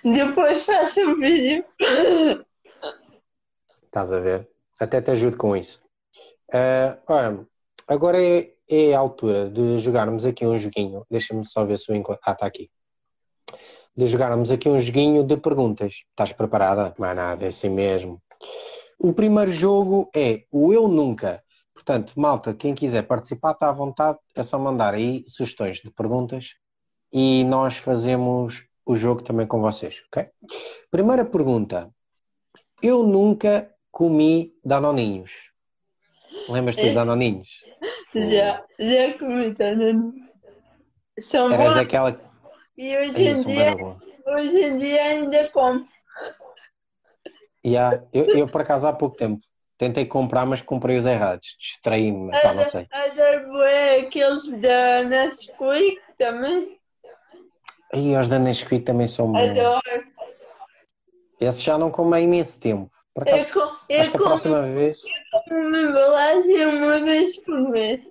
Depois 0.04 0.64
faço 0.64 1.00
um 1.00 1.16
vídeo. 1.16 1.64
Estás 3.90 4.12
a 4.12 4.20
ver? 4.20 4.48
Até 4.78 5.02
te 5.02 5.10
ajudo 5.10 5.36
com 5.36 5.56
isso. 5.56 5.82
Uh, 6.48 7.46
agora 7.86 8.22
é, 8.22 8.52
é, 8.68 8.94
a 8.94 8.98
altura 8.98 9.50
de 9.50 9.78
jogarmos 9.78 10.24
aqui 10.24 10.46
um 10.46 10.56
joguinho. 10.56 11.04
Deixa-me 11.10 11.44
só 11.44 11.64
ver 11.64 11.76
se 11.76 11.90
o 11.90 11.94
encontro. 11.94 12.22
Ah, 12.24 12.32
está 12.32 12.46
aqui 12.46 12.70
de 13.96 14.06
jogarmos 14.06 14.50
aqui 14.50 14.68
um 14.68 14.78
joguinho 14.78 15.24
de 15.24 15.36
perguntas. 15.36 16.04
Estás 16.10 16.32
preparada? 16.32 16.94
É 16.98 17.14
nada, 17.14 17.44
é 17.44 17.48
assim 17.48 17.68
mesmo. 17.68 18.22
O 18.98 19.12
primeiro 19.12 19.50
jogo 19.50 20.08
é 20.14 20.44
o 20.50 20.72
Eu 20.72 20.88
Nunca. 20.88 21.42
Portanto, 21.74 22.12
malta, 22.16 22.54
quem 22.54 22.74
quiser 22.74 23.02
participar 23.02 23.52
está 23.52 23.68
à 23.68 23.72
vontade, 23.72 24.18
é 24.34 24.42
só 24.42 24.58
mandar 24.58 24.94
aí 24.94 25.24
sugestões 25.26 25.78
de 25.78 25.90
perguntas 25.90 26.54
e 27.12 27.44
nós 27.44 27.76
fazemos 27.76 28.64
o 28.84 28.96
jogo 28.96 29.22
também 29.22 29.46
com 29.46 29.60
vocês, 29.60 30.02
ok? 30.06 30.28
Primeira 30.90 31.24
pergunta. 31.24 31.90
Eu 32.82 33.02
nunca 33.02 33.70
comi 33.90 34.54
danoninhos. 34.64 35.50
Lembras-te 36.48 36.82
dos 36.82 36.94
danoninhos? 36.94 37.64
Já, 38.14 38.64
já 38.78 39.18
comi 39.18 39.54
danoninhos. 39.54 40.30
São 41.20 41.52
Eras 41.52 41.68
bons. 41.68 41.74
daquela 41.74 42.30
e 42.76 42.96
hoje 42.96 43.28
em 43.28 43.42
dia, 43.44 43.76
hoje 44.26 44.56
em 44.62 44.78
dia 44.78 45.02
ainda 45.02 45.48
como. 45.50 45.86
Yeah, 47.62 48.02
eu, 48.10 48.24
eu, 48.38 48.46
por 48.48 48.62
acaso 48.62 48.86
há 48.86 48.92
pouco 48.94 49.16
tempo 49.18 49.38
tentei 49.76 50.06
comprar, 50.06 50.46
mas 50.46 50.62
comprei 50.62 50.96
os 50.96 51.04
errados. 51.04 51.56
Distraí-me, 51.58 52.30
não 52.30 52.64
sei. 52.64 52.86
Adoro 52.90 53.62
é 53.64 54.00
aqueles 54.00 54.58
da 54.58 55.04
Nesquik 55.04 56.00
também. 56.16 56.78
E 57.92 58.16
os 58.16 58.28
da 58.28 58.38
Nesquik 58.38 58.84
também 58.84 59.08
são 59.08 59.30
bons. 59.30 59.50
Adoro. 59.50 59.80
Esses 61.38 61.62
já 61.62 61.76
não 61.76 61.90
como 61.90 62.14
há 62.14 62.20
imenso 62.20 62.58
tempo. 62.58 62.90
Por 63.14 63.24
acaso, 63.24 63.42
eu, 63.42 63.52
com, 63.52 63.76
eu 63.88 64.02
a 64.02 64.10
próxima 64.10 64.62
vez. 64.62 65.02
Eu 65.02 65.40
como 65.48 65.68
uma 65.68 65.78
embalagem 65.78 66.66
uma 66.66 67.00
vez 67.00 67.38
por 67.42 67.70
mês. 67.70 68.06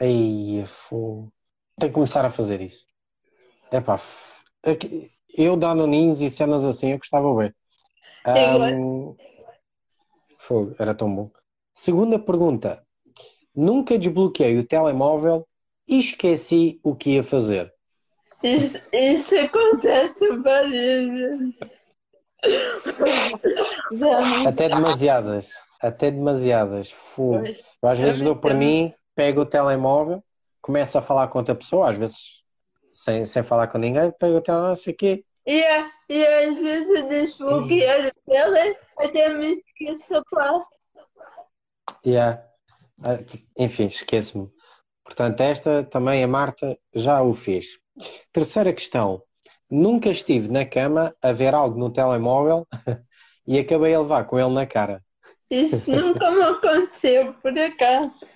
Aí, 0.00 0.64
Tenho 1.78 1.90
que 1.90 1.94
começar 1.94 2.24
a 2.24 2.30
fazer 2.30 2.60
isso. 2.60 2.84
É 3.70 3.80
pá, 3.80 4.00
eu 5.36 5.56
danoninhos 5.56 6.20
e 6.20 6.30
cenas 6.30 6.64
assim 6.64 6.92
eu 6.92 6.98
gostava 6.98 7.34
bem. 7.34 7.54
Um, 8.26 9.16
fogo, 10.38 10.74
era 10.78 10.94
tão 10.94 11.14
bom. 11.14 11.30
Segunda 11.72 12.18
pergunta. 12.18 12.84
Nunca 13.54 13.98
desbloqueei 13.98 14.58
o 14.58 14.66
telemóvel 14.66 15.46
e 15.86 15.98
esqueci 15.98 16.80
o 16.82 16.94
que 16.94 17.10
ia 17.10 17.24
fazer. 17.24 17.72
Isso, 18.42 18.78
isso 18.92 19.36
acontece 19.36 20.36
várias 20.38 21.06
vezes. 21.06 21.58
Até 24.46 24.68
demasiadas. 24.68 25.50
Até 25.80 26.10
demasiadas. 26.10 26.90
Fogo. 26.90 27.44
às 27.82 27.98
vezes 27.98 28.20
dou 28.20 28.36
por 28.36 28.54
mim, 28.54 28.92
pego 29.14 29.42
o 29.42 29.46
telemóvel, 29.46 30.22
começo 30.60 30.96
a 30.98 31.02
falar 31.02 31.28
com 31.28 31.38
outra 31.38 31.54
pessoa, 31.54 31.90
às 31.90 31.96
vezes 31.96 32.42
sem, 32.90 33.24
sem 33.24 33.42
falar 33.42 33.66
com 33.66 33.78
ninguém, 33.78 34.10
pego 34.12 34.38
o 34.38 34.40
telemóvel, 34.40 34.70
não 34.70 34.76
sei 34.76 34.92
o 34.92 34.96
quê, 34.96 35.24
E, 35.46 35.60
e 36.08 36.26
às 36.26 36.58
vezes 36.58 37.00
eu 37.00 37.08
deixo 37.08 37.44
bloquear 37.44 38.06
a 38.06 38.30
tela 38.30 38.58
até 38.98 39.28
me 39.30 39.62
esqueço 39.78 40.16
a 40.16 40.22
pasta. 40.30 40.76
Yeah. 42.06 42.42
Ah, 43.02 43.18
Enfim, 43.58 43.86
esqueço-me. 43.86 44.50
Portanto, 45.04 45.40
esta 45.40 45.84
também 45.84 46.22
a 46.24 46.28
Marta 46.28 46.78
já 46.94 47.22
o 47.22 47.34
fez. 47.34 47.66
Terceira 48.32 48.72
questão. 48.72 49.22
Nunca 49.70 50.10
estive 50.10 50.48
na 50.48 50.64
cama 50.64 51.14
a 51.22 51.32
ver 51.32 51.54
algo 51.54 51.78
no 51.78 51.90
telemóvel 51.90 52.66
e 53.46 53.58
acabei 53.58 53.94
a 53.94 54.00
levar 54.00 54.24
com 54.26 54.38
ele 54.38 54.50
na 54.52 54.66
cara. 54.66 55.02
Isso 55.50 55.90
nunca 55.90 56.30
me 56.30 56.42
aconteceu, 56.42 57.34
por 57.34 57.56
acaso. 57.58 58.26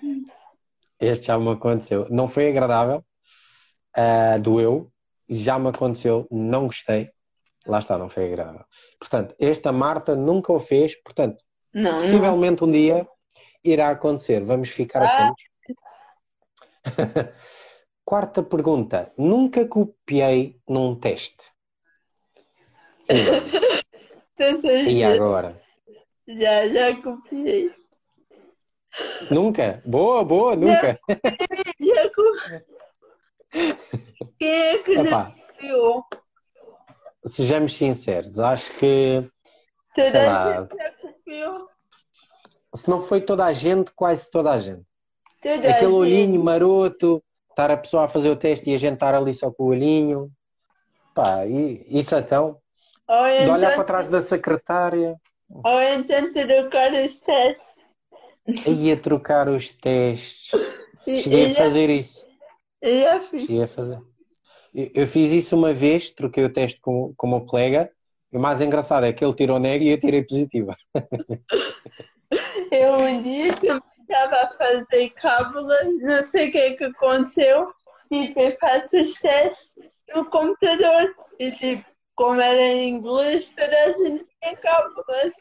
Este 1.01 1.27
já 1.27 1.39
me 1.39 1.51
aconteceu. 1.51 2.07
Não 2.11 2.29
foi 2.29 2.49
agradável, 2.49 3.05
ah, 3.97 4.37
doeu, 4.39 4.91
já 5.29 5.59
me 5.59 5.69
aconteceu, 5.69 6.27
não 6.31 6.67
gostei. 6.67 7.11
Lá 7.67 7.79
está, 7.79 7.99
não 7.99 8.09
foi 8.09 8.27
agradável. 8.27 8.65
Portanto, 8.99 9.35
esta 9.39 9.73
Marta 9.73 10.17
nunca 10.17 10.53
o 10.53 10.59
fez, 10.61 10.95
portanto, 11.03 11.43
Não, 11.75 11.93
não. 11.93 12.01
possivelmente 12.01 12.65
um 12.65 12.71
dia 12.71 13.07
irá 13.63 13.91
acontecer. 13.91 14.43
Vamos 14.45 14.71
ficar 14.71 15.03
Ah. 15.03 15.27
atentos. 15.27 15.45
Quarta 18.09 18.43
pergunta. 18.43 19.13
Nunca 19.19 19.69
copiei 19.69 20.59
num 20.67 20.99
teste. 20.99 21.53
E 24.89 25.05
agora? 25.05 25.61
já, 26.27 26.67
já 26.69 27.03
copiei. 27.03 27.71
Nunca? 29.31 29.83
Boa, 29.85 30.25
boa, 30.25 30.57
nunca. 30.57 30.99
Já 31.79 32.11
copiei. 32.15 32.65
Quem 34.39 34.51
é 34.59 34.79
que 34.83 34.95
não 34.95 35.05
Epá, 35.05 35.31
copiou? 35.31 36.05
sejamos 37.27 37.75
sinceros, 37.75 38.39
acho 38.39 38.73
que 38.79 39.31
Toda 39.95 40.45
a 40.47 40.61
gente 40.63 40.77
já 40.79 40.93
copiou. 40.93 41.69
se 42.75 42.89
não 42.89 43.03
foi 43.03 43.21
toda 43.21 43.45
a 43.45 43.53
gente, 43.53 43.93
quase 43.93 44.31
toda 44.31 44.53
a 44.53 44.59
gente. 44.59 44.87
Toda 45.43 45.55
a 45.57 45.57
Aquele 45.59 45.75
gente. 45.75 45.87
olhinho 45.93 46.43
maroto, 46.43 47.23
estar 47.59 47.71
a 47.73 47.77
pessoa 47.77 48.05
a 48.05 48.09
fazer 48.09 48.31
o 48.31 48.37
teste 48.37 48.71
e 48.71 48.75
a 48.75 48.79
gente 48.79 48.95
estar 48.95 49.15
ali 49.15 49.35
só 49.35 49.51
com 49.51 49.65
o 49.65 49.67
olhinho. 49.69 50.31
Pá, 51.13 51.45
e, 51.45 51.85
isso 51.89 52.15
então, 52.15 52.59
Ou 53.09 53.25
de 53.25 53.51
olhar 53.51 53.59
para 53.59 53.73
então, 53.73 53.85
trás 53.85 54.07
da 54.07 54.23
secretária, 54.23 55.17
ou 55.51 55.83
então 55.83 56.33
trocar 56.33 56.93
os 56.93 57.21
testes. 57.21 57.85
ia 58.67 58.97
trocar 58.97 59.49
os 59.49 59.73
testes. 59.73 60.51
Cheguei 61.05 61.53
a 61.53 61.55
fazer 61.57 61.91
isso. 61.91 62.25
eu 62.81 63.03
já 63.03 63.21
fiz. 63.21 63.43
Cheguei 63.43 63.63
a 63.65 63.69
fazer. 63.69 64.01
Eu, 64.73 64.91
eu 64.95 65.07
fiz 65.07 65.33
isso 65.33 65.57
uma 65.57 65.75
vez, 65.75 66.13
troquei 66.13 66.45
o 66.45 66.53
teste 66.53 66.81
com, 66.81 67.13
com 67.17 67.27
o 67.27 67.31
meu 67.31 67.41
colega. 67.41 67.91
E 68.31 68.37
o 68.37 68.41
mais 68.41 68.61
engraçado 68.61 69.05
é 69.05 69.13
que 69.13 69.25
ele 69.25 69.35
tirou 69.35 69.59
nega 69.59 69.83
e 69.83 69.89
eu 69.89 69.99
tirei 69.99 70.23
positiva. 70.23 70.77
Eu 72.71 72.99
um 72.99 73.23
dia 73.23 73.55
também 73.55 73.98
estava 74.09 74.37
a 74.43 74.53
fazer 74.53 75.11
cábulas, 75.11 75.87
não 76.01 76.29
sei 76.29 76.49
o 76.49 76.53
que 76.53 76.71
que 76.73 76.85
aconteceu. 76.85 77.73
Tipo, 78.11 78.41
eu 78.41 78.57
faço 78.59 78.97
os 78.97 79.15
testes 79.15 79.75
no 80.15 80.25
computador. 80.31 81.15
E 81.39 81.53
tipo, 81.53 81.85
como 82.15 82.41
era 82.41 82.61
em 82.61 82.89
inglês, 82.89 83.53
toda 83.57 83.85
a 83.85 83.93
gente 83.93 84.27
tinha 84.43 84.57
cábulas. 84.57 85.33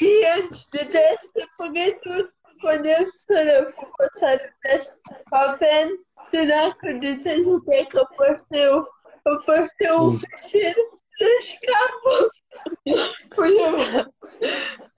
E 0.00 0.26
antes 0.26 0.66
do 0.66 0.90
teste 0.90 1.30
eu 1.34 1.46
paguei 1.58 1.94
tudo. 2.00 2.30
Quando 2.60 2.86
a 2.86 2.96
professora 2.96 3.72
foi 3.72 3.88
passar 3.98 4.36
o 4.36 4.52
teste 4.62 4.94
para 5.28 5.52
a 5.52 5.58
PEN, 5.58 5.96
tu 6.30 6.44
não 6.44 6.70
acreditas 6.70 7.40
o 7.40 7.60
que 7.62 7.74
é 7.74 7.84
que 7.86 7.98
apareceu. 7.98 8.86
Apareceu 9.26 10.00
o 10.02 10.12
fecheiro 10.12 11.00
das 11.18 11.58
cábulas. 11.58 12.41
Eu. 12.84 13.78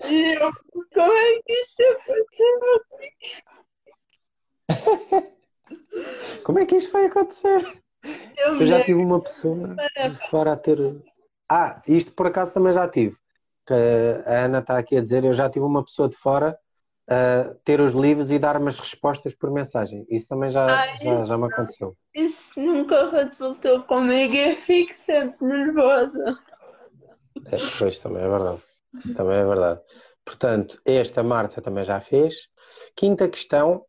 E 0.09 0.35
eu, 0.35 0.53
como 0.93 1.13
é 1.13 1.41
que 1.47 1.53
isso 1.53 1.83
aconteceu? 1.93 2.61
Como 6.45 6.59
é 6.59 6.67
que 6.67 6.77
isto 6.77 6.93
vai 6.93 7.07
acontecer? 7.07 7.83
Eu 8.37 8.61
Eu 8.61 8.67
já 8.67 8.85
tive 8.85 9.01
uma 9.01 9.21
pessoa 9.21 9.75
de 10.11 10.17
fora 10.29 10.53
a 10.53 10.57
ter. 10.57 10.79
Ah, 11.49 11.83
isto 11.87 12.13
por 12.13 12.27
acaso 12.27 12.53
também 12.53 12.73
já 12.73 12.89
tive. 12.89 13.17
Que 13.67 13.75
A 14.27 14.45
Ana 14.45 14.59
está 14.59 14.77
aqui 14.79 14.97
a 14.97 15.01
dizer, 15.01 15.25
eu 15.25 15.33
já 15.33 15.49
tive 15.49 15.65
uma 15.65 15.85
pessoa 15.85 16.09
de 16.09 16.17
fora 16.17 16.59
a 17.09 17.55
ter 17.65 17.81
os 17.81 17.93
livros 17.93 18.31
e 18.31 18.39
dar-me 18.39 18.69
as 18.69 18.79
respostas 18.79 19.35
por 19.35 19.51
mensagem. 19.51 20.07
Isso 20.09 20.29
também 20.29 20.51
já, 20.51 20.95
já, 20.97 21.25
já 21.25 21.39
me 21.39 21.47
aconteceu. 21.47 21.97
Isso 22.15 22.59
nunca 22.61 23.11
resultou 23.11 23.83
comigo 23.83 24.35
eu 24.35 24.57
fico 24.57 24.95
sempre 25.05 25.47
nervosa. 25.47 26.39
É, 27.47 27.57
pois, 27.79 27.99
também 27.99 28.23
é 28.23 28.29
verdade. 28.29 28.63
Também 29.15 29.37
é 29.37 29.45
verdade. 29.45 29.81
Portanto, 30.25 30.81
esta 30.85 31.23
Marta 31.23 31.61
também 31.61 31.85
já 31.85 32.01
fez. 32.01 32.35
Quinta 32.97 33.29
questão, 33.29 33.85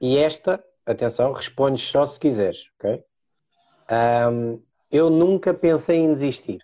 e 0.00 0.16
esta, 0.18 0.62
atenção, 0.86 1.32
respondes 1.32 1.82
só 1.82 2.06
se 2.06 2.20
quiseres, 2.20 2.66
ok? 2.78 3.02
Ahm, 3.88 4.58
eu 4.90 5.10
nunca 5.10 5.54
pensei 5.54 5.96
em 5.96 6.12
desistir. 6.12 6.60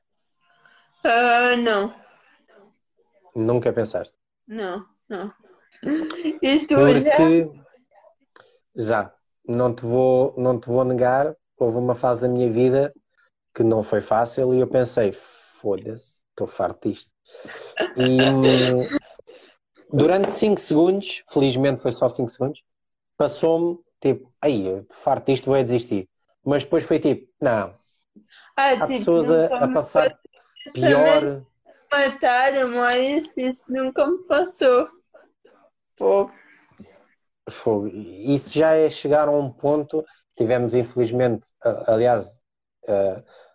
Ah, 1.05 1.57
não, 1.57 1.95
Nunca 3.35 3.73
pensaste. 3.73 4.14
não, 4.47 4.85
não. 5.09 5.33
E 6.43 6.67
tu 6.67 6.75
já? 7.01 7.11
Porque 7.11 7.51
já, 8.77 9.12
não 9.47 9.75
te 9.75 9.83
vou, 9.83 10.35
não 10.38 10.59
te 10.59 10.67
vou 10.67 10.85
negar, 10.85 11.35
houve 11.59 11.79
uma 11.79 11.95
fase 11.95 12.23
da 12.23 12.29
minha 12.29 12.51
vida 12.51 12.95
que 13.55 13.62
não 13.62 13.83
foi 13.83 14.01
fácil 14.01 14.55
e 14.55 14.61
eu 14.61 14.67
pensei, 14.67 15.12
foda-se, 15.64 16.22
estou 16.29 16.46
farto 16.46 16.90
disto. 16.90 17.11
E 17.96 18.03
hum, 18.03 18.87
durante 19.90 20.31
5 20.33 20.61
segundos, 20.61 21.22
felizmente 21.31 21.81
foi 21.81 21.90
só 21.90 22.07
5 22.07 22.29
segundos, 22.29 22.62
passou-me 23.16 23.79
tipo, 23.98 24.31
aí, 24.42 24.85
farto 24.90 25.33
disto, 25.33 25.46
vou 25.46 25.57
é 25.57 25.64
desistir. 25.64 26.07
Mas 26.44 26.64
depois 26.64 26.85
foi 26.85 26.98
tipo, 26.98 27.27
não, 27.40 27.72
Ah, 28.55 28.72
há 28.72 28.87
tipo, 28.87 28.88
pessoas 28.90 29.31
a, 29.31 29.46
a 29.64 29.68
passar 29.68 30.18
pior. 30.74 31.46
mataram, 31.90 32.68
mas 32.68 33.33
isso 33.38 33.64
nunca 33.68 34.07
me 34.07 34.18
passou. 34.24 34.87
Pô, 35.96 36.29
Fogo. 37.48 37.88
Isso 37.88 38.59
já 38.59 38.74
é 38.74 38.88
chegar 38.90 39.29
a 39.29 39.31
um 39.31 39.50
ponto. 39.50 40.05
Tivemos, 40.37 40.74
infelizmente, 40.74 41.46
aliás, 41.87 42.27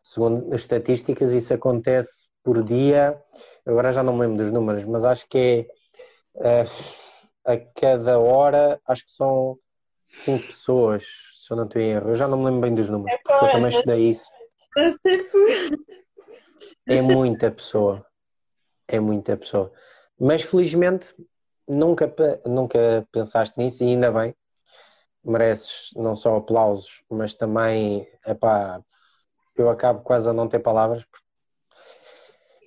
segundo 0.09 0.51
as 0.55 0.61
estatísticas, 0.61 1.31
isso 1.33 1.53
acontece 1.53 2.27
por 2.43 2.63
dia. 2.63 3.21
Agora 3.63 3.93
já 3.93 4.01
não 4.01 4.13
me 4.13 4.21
lembro 4.21 4.37
dos 4.43 4.51
números, 4.51 4.83
mas 4.83 5.05
acho 5.05 5.27
que 5.29 5.67
é 6.37 6.63
a 7.45 7.57
cada 7.79 8.17
hora, 8.17 8.81
acho 8.87 9.05
que 9.05 9.11
são 9.11 9.55
cinco 10.11 10.47
pessoas, 10.47 11.05
se 11.35 11.53
eu 11.53 11.57
não 11.57 11.65
estou 11.65 11.79
em 11.79 11.91
erro. 11.91 12.09
Eu 12.09 12.15
já 12.15 12.27
não 12.27 12.39
me 12.39 12.45
lembro 12.45 12.61
bem 12.61 12.73
dos 12.73 12.89
números, 12.89 13.19
porque 13.23 13.45
eu 13.45 13.51
também 13.51 13.69
estudei 13.69 14.09
isso. 14.09 14.31
É 16.87 17.01
muita 17.03 17.51
pessoa. 17.51 18.03
É 18.87 18.99
muita 18.99 19.37
pessoa. 19.37 19.71
Mas 20.19 20.41
felizmente 20.41 21.13
nunca, 21.67 22.11
nunca 22.47 23.07
pensaste 23.11 23.55
nisso 23.59 23.83
e 23.83 23.87
ainda 23.89 24.11
bem. 24.11 24.33
Mereces 25.23 25.91
não 25.95 26.15
só 26.15 26.37
aplausos, 26.37 27.03
mas 27.07 27.35
também, 27.35 28.07
epá, 28.25 28.81
eu 29.61 29.69
acabo 29.69 30.01
quase 30.01 30.29
a 30.29 30.33
não 30.33 30.47
ter 30.47 30.59
palavras. 30.59 31.05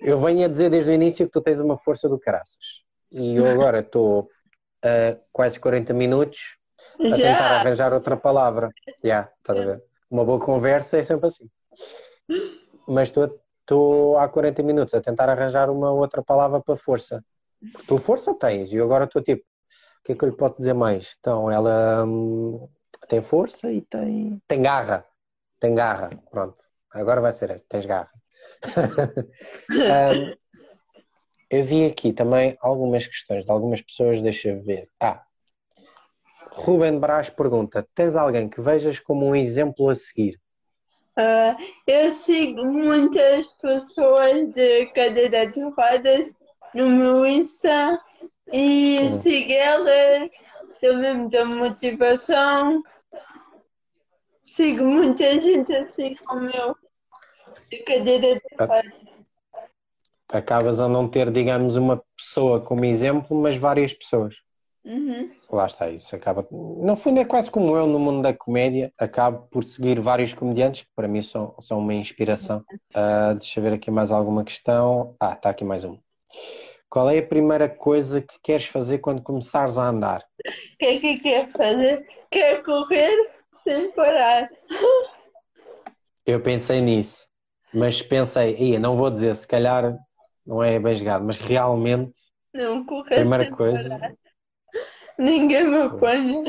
Eu 0.01 0.19
venho 0.19 0.45
a 0.45 0.47
dizer 0.47 0.69
desde 0.69 0.89
o 0.89 0.93
início 0.93 1.25
que 1.25 1.31
tu 1.31 1.41
tens 1.41 1.59
uma 1.59 1.77
força 1.77 2.09
do 2.09 2.19
caraças. 2.19 2.83
E 3.11 3.35
eu 3.35 3.47
agora 3.47 3.79
estou 3.79 4.29
a 4.83 5.17
quase 5.31 5.59
40 5.59 5.93
minutos 5.93 6.57
a 6.99 7.15
tentar 7.15 7.49
Já, 7.49 7.55
arranjar 7.55 7.93
outra 7.93 8.17
palavra. 8.17 8.69
Já, 9.03 9.31
estás 9.37 9.59
a 9.59 9.63
ver? 9.63 9.83
Uma 10.09 10.25
boa 10.25 10.39
conversa 10.39 10.97
é 10.97 11.03
sempre 11.03 11.27
assim. 11.27 11.49
Mas 12.87 13.09
estou- 13.09 13.39
estou 13.61 14.17
há 14.17 14.27
40 14.27 14.61
minutos 14.61 14.93
a 14.93 15.01
tentar 15.01 15.29
arranjar 15.29 15.69
uma 15.69 15.91
outra 15.91 16.21
palavra 16.21 16.61
para 16.61 16.75
força. 16.75 17.23
Porque 17.71 17.87
tu 17.87 17.97
força 17.97 18.33
tens, 18.35 18.71
e 18.71 18.75
eu 18.75 18.83
agora 18.83 19.05
estou 19.05 19.21
tipo, 19.21 19.41
o 19.41 20.03
que 20.03 20.11
é 20.11 20.15
que 20.15 20.25
eu 20.25 20.29
lhe 20.29 20.35
posso 20.35 20.55
dizer 20.55 20.73
mais? 20.73 21.15
Então, 21.17 21.49
ela 21.49 22.03
hum, 22.05 22.67
tem 23.07 23.21
força 23.21 23.71
e 23.71 23.81
tem, 23.81 24.41
tem 24.47 24.61
garra. 24.61 25.05
Tem 25.59 25.73
garra, 25.73 26.09
pronto. 26.29 26.61
Agora 26.93 27.21
vai 27.21 27.31
ser 27.31 27.49
esta, 27.51 27.65
tens 27.67 27.85
garra. 27.85 28.11
Hum, 29.69 30.33
eu 31.49 31.63
vi 31.63 31.85
aqui 31.85 32.11
também 32.13 32.57
algumas 32.61 33.05
questões 33.07 33.45
de 33.45 33.51
algumas 33.51 33.81
pessoas, 33.81 34.21
deixa 34.21 34.49
eu 34.49 34.61
ver. 34.63 34.89
Ah, 34.99 35.23
Ruben 36.51 36.99
Brás 36.99 37.29
pergunta: 37.29 37.87
tens 37.95 38.15
alguém 38.15 38.49
que 38.49 38.61
vejas 38.61 38.99
como 38.99 39.25
um 39.25 39.35
exemplo 39.35 39.89
a 39.89 39.95
seguir? 39.95 40.39
ah, 41.17 41.55
eu 41.87 42.11
sigo 42.11 42.63
muitas 42.65 43.47
pessoas 43.61 44.47
de 44.53 44.87
cadeira 44.87 45.45
de 45.51 45.61
rodas 45.61 46.33
no 46.73 46.87
meu 46.89 47.25
Insta 47.25 47.99
e 48.51 48.99
Hum. 49.01 49.21
sigo 49.21 49.51
elas, 49.51 50.29
também 50.81 51.17
me 51.17 51.29
dão 51.29 51.45
motivação. 51.45 52.83
Sigo 54.43 54.83
muita 54.85 55.39
gente 55.39 55.73
assim 55.73 56.15
como 56.25 56.49
eu. 56.49 56.69
a 56.69 56.71
cadeira 56.71 56.81
de 56.83 57.42
rodas. 57.42 57.42
Acabas 60.29 60.79
a 60.79 60.87
não 60.87 61.07
ter, 61.07 61.29
digamos, 61.31 61.75
uma 61.75 62.03
pessoa 62.17 62.59
como 62.59 62.85
exemplo, 62.85 63.39
mas 63.39 63.55
várias 63.55 63.93
pessoas. 63.93 64.35
Uhum. 64.85 65.31
Lá 65.49 65.65
está, 65.65 65.89
isso 65.89 66.13
acaba. 66.15 66.45
No 66.51 66.95
fundo, 66.95 67.19
é 67.19 67.25
quase 67.25 67.49
como 67.49 67.75
eu 67.77 67.87
no 67.87 67.99
mundo 67.99 68.21
da 68.21 68.33
comédia, 68.33 68.91
acabo 68.97 69.47
por 69.49 69.63
seguir 69.63 69.99
vários 69.99 70.33
comediantes 70.33 70.81
que 70.81 70.89
para 70.95 71.07
mim 71.07 71.21
são, 71.21 71.55
são 71.59 71.79
uma 71.79 71.93
inspiração. 71.93 72.63
Uh, 72.93 73.35
deixa 73.35 73.59
eu 73.59 73.63
ver 73.63 73.73
aqui 73.73 73.89
mais 73.89 74.11
alguma 74.11 74.43
questão. 74.43 75.15
Ah, 75.19 75.33
está 75.33 75.49
aqui 75.51 75.63
mais 75.63 75.83
uma. 75.83 75.99
Qual 76.89 77.09
é 77.09 77.17
a 77.17 77.25
primeira 77.25 77.69
coisa 77.69 78.21
que 78.21 78.37
queres 78.43 78.65
fazer 78.65 78.99
quando 78.99 79.21
começares 79.21 79.77
a 79.77 79.87
andar? 79.87 80.21
O 80.45 80.77
que 80.77 80.85
é 80.85 80.99
que 80.99 81.17
quer 81.17 81.47
fazer? 81.47 82.05
Quer 82.29 82.61
correr 82.61 83.31
sem 83.63 83.91
parar. 83.91 84.49
Eu 86.25 86.41
pensei 86.41 86.81
nisso, 86.81 87.27
mas 87.73 88.01
pensei, 88.01 88.55
ia, 88.57 88.79
não 88.79 88.95
vou 88.95 89.09
dizer, 89.09 89.35
se 89.35 89.47
calhar 89.47 89.97
não 90.45 90.61
é 90.63 90.77
bem 90.79 90.95
jogado, 90.95 91.23
mas 91.25 91.37
realmente 91.39 92.19
Não 92.53 92.85
correr 92.85 93.15
a 93.15 93.19
primeira 93.19 93.43
sem 93.45 93.53
coisa. 93.53 93.89
parar. 93.97 94.13
Ninguém 95.17 95.67
me 95.67 95.77
apanha. 95.83 96.43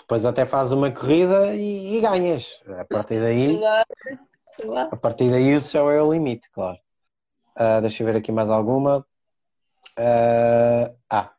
Depois 0.00 0.24
até 0.26 0.44
fazes 0.44 0.72
uma 0.72 0.90
corrida 0.90 1.54
e, 1.54 1.96
e 1.96 2.00
ganhas. 2.00 2.62
A 2.78 2.84
partir 2.84 3.20
daí, 3.20 3.58
Claro, 3.58 3.86
claro. 4.60 4.88
a 4.92 4.96
partir 4.96 5.30
daí 5.30 5.54
o 5.54 5.60
céu 5.60 5.90
é 5.90 6.02
o 6.02 6.12
limite, 6.12 6.48
claro. 6.50 6.78
Ah, 7.56 7.80
deixa 7.80 8.02
eu 8.02 8.06
ver 8.06 8.16
aqui 8.16 8.32
mais 8.32 8.50
alguma. 8.50 9.06
Ah, 9.98 10.90
ah, 11.10 11.30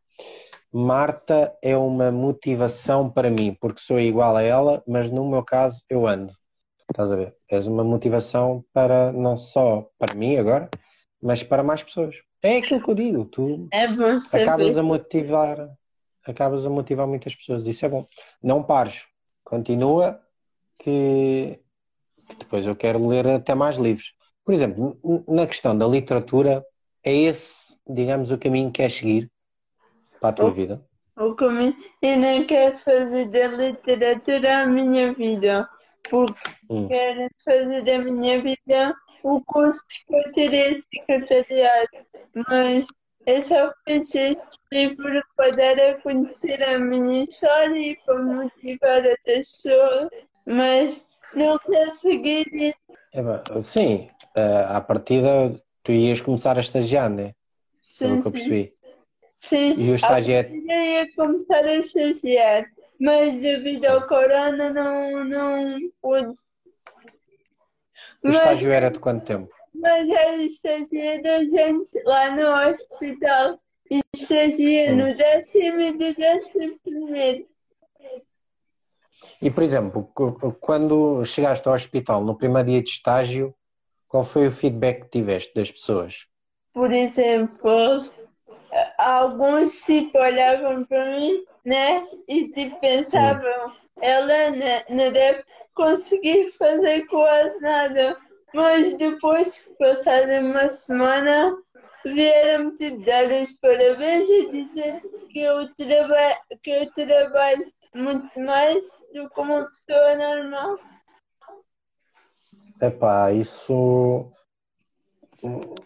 Marta 0.71 1.53
é 1.61 1.75
uma 1.75 2.11
motivação 2.11 3.09
para 3.09 3.29
mim, 3.29 3.57
porque 3.59 3.81
sou 3.81 3.99
igual 3.99 4.37
a 4.37 4.41
ela, 4.41 4.81
mas 4.87 5.11
no 5.11 5.29
meu 5.29 5.43
caso 5.43 5.83
eu 5.89 6.07
ando. 6.07 6.33
Estás 6.91 7.11
a 7.11 7.15
ver? 7.15 7.35
És 7.49 7.67
uma 7.67 7.83
motivação 7.83 8.63
para 8.73 9.11
não 9.13 9.35
só 9.35 9.89
para 9.97 10.13
mim 10.13 10.35
agora, 10.37 10.69
mas 11.21 11.41
para 11.41 11.63
mais 11.63 11.81
pessoas. 11.81 12.17
É 12.43 12.57
aquilo 12.57 12.81
que 12.83 12.89
eu 12.89 12.95
digo, 12.95 13.25
tu 13.25 13.67
É 13.71 13.85
acabas 14.33 14.77
a 14.77 14.83
motivar, 14.83 15.69
acabas 16.25 16.65
a 16.65 16.69
motivar 16.69 17.07
muitas 17.07 17.35
pessoas. 17.35 17.65
Isso 17.65 17.85
é 17.85 17.89
bom. 17.89 18.05
Não 18.43 18.61
pares, 18.63 19.05
continua 19.43 20.19
que, 20.79 21.59
que 22.27 22.35
depois 22.39 22.65
eu 22.65 22.75
quero 22.75 23.07
ler 23.07 23.27
até 23.27 23.53
mais 23.55 23.77
livros. 23.77 24.13
Por 24.43 24.53
exemplo, 24.53 24.99
na 25.27 25.45
questão 25.47 25.77
da 25.77 25.87
literatura, 25.87 26.65
é 27.03 27.13
esse, 27.13 27.77
digamos, 27.87 28.31
o 28.31 28.37
caminho 28.37 28.71
que 28.71 28.81
queres 28.81 28.95
seguir 28.95 29.31
para 30.19 30.29
a 30.29 30.33
tua 30.33 30.49
Oh. 30.49 30.51
vida. 30.51 30.83
O 31.17 31.35
caminho. 31.35 31.75
E 32.01 32.15
não 32.15 32.43
quero 32.45 32.75
fazer 32.75 33.29
da 33.29 33.47
literatura 33.47 34.61
a 34.63 34.65
minha 34.65 35.13
vida, 35.13 35.69
porque 36.09 36.51
Hum. 36.69 36.87
quero 36.87 37.29
fazer 37.43 37.83
da 37.83 37.99
minha 37.99 38.41
vida 38.41 38.95
o 39.23 39.41
curso 39.41 39.81
que 39.87 40.15
eu 40.15 40.31
tirei 40.31 40.75
secretariado. 40.75 41.89
Mas 42.49 42.87
eu 43.25 43.41
só 43.43 43.73
fiz 43.87 44.15
este 44.15 44.41
livro 44.71 45.23
para 45.35 45.51
dar 45.51 45.79
a 45.79 46.01
conhecer 46.01 46.61
a 46.63 46.79
minha 46.79 47.23
história 47.25 47.77
e 47.77 47.97
para 48.05 48.21
motivar 48.21 48.97
outras 49.05 49.17
pessoas. 49.51 50.09
Mas 50.45 51.07
não 51.35 51.59
seguir 51.99 52.45
isso. 52.53 52.77
É 53.13 53.61
sim, 53.61 54.09
eh, 54.35 54.65
à 54.69 54.79
partida 54.81 55.51
tu 55.83 55.91
ias 55.91 56.21
começar 56.21 56.57
a 56.57 56.61
estagiar, 56.61 57.09
né? 57.09 57.33
Pelo 57.99 58.21
que 58.21 58.27
eu 58.27 58.31
percebi. 58.31 58.73
Sim, 59.35 59.73
E 59.77 59.91
o 59.91 59.95
estágio 59.95 60.33
é- 60.33 60.49
eu 60.49 60.83
ia 60.83 61.13
começar 61.15 61.65
a 61.65 61.75
estagiar, 61.75 62.65
mas 63.01 63.41
devido 63.41 63.85
ao 63.85 64.05
corona 64.07 64.71
não, 64.71 65.23
não 65.25 65.79
pude. 66.01 66.35
O 68.23 68.27
Mas, 68.27 68.35
estágio 68.37 68.71
era 68.71 68.91
de 68.91 68.99
quanto 68.99 69.25
tempo? 69.25 69.53
mas 69.73 70.07
era 70.07 70.35
estagiar 70.37 71.43
gente 71.43 72.03
lá 72.05 72.29
no 72.31 72.69
hospital. 72.69 73.59
E 73.89 73.99
estagiei 74.15 74.91
Hum. 74.91 74.97
no 74.97 75.15
décimo 75.15 75.79
e 75.81 75.91
no 75.91 76.15
décimo 76.15 76.79
primeiro. 76.83 77.47
E, 79.41 79.49
por 79.49 79.63
exemplo, 79.63 80.03
quando 80.59 81.25
chegaste 81.25 81.67
ao 81.67 81.73
hospital 81.73 82.23
no 82.23 82.37
primeiro 82.37 82.69
dia 82.69 82.81
de 82.81 82.89
estágio, 82.89 83.53
qual 84.07 84.23
foi 84.23 84.47
o 84.47 84.51
feedback 84.51 85.03
que 85.03 85.09
tiveste 85.09 85.53
das 85.53 85.71
pessoas? 85.71 86.27
Por 86.73 86.91
exemplo, 86.91 88.03
alguns 89.01 89.83
tipo 89.83 90.17
olhavam 90.17 90.83
para 90.85 91.17
mim, 91.17 91.43
né? 91.65 92.07
E 92.27 92.49
tipo 92.49 92.79
pensavam, 92.79 93.73
ela 94.01 94.51
não, 94.51 94.97
não 94.97 95.11
deve 95.11 95.43
conseguir 95.73 96.51
fazer 96.53 97.05
quase 97.07 97.59
nada. 97.59 98.17
Mas 98.53 98.97
depois 98.97 99.57
que 99.57 99.69
passaram 99.75 100.51
uma 100.51 100.69
semana, 100.69 101.57
vieram-me 102.05 102.75
tipo 102.75 103.03
dar 103.05 103.25
os 103.25 103.57
parabéns 103.59 104.29
e 104.29 104.51
dizer 104.51 105.01
que 105.29 105.39
eu, 105.39 105.67
que 106.61 106.69
eu 106.69 106.91
trabalho 106.91 107.71
muito 107.95 108.39
mais 108.39 109.01
do 109.13 109.29
que 109.29 109.39
uma 109.39 109.65
pessoa 109.65 110.15
normal. 110.15 110.79
Epá, 112.81 113.31
isso. 113.31 114.31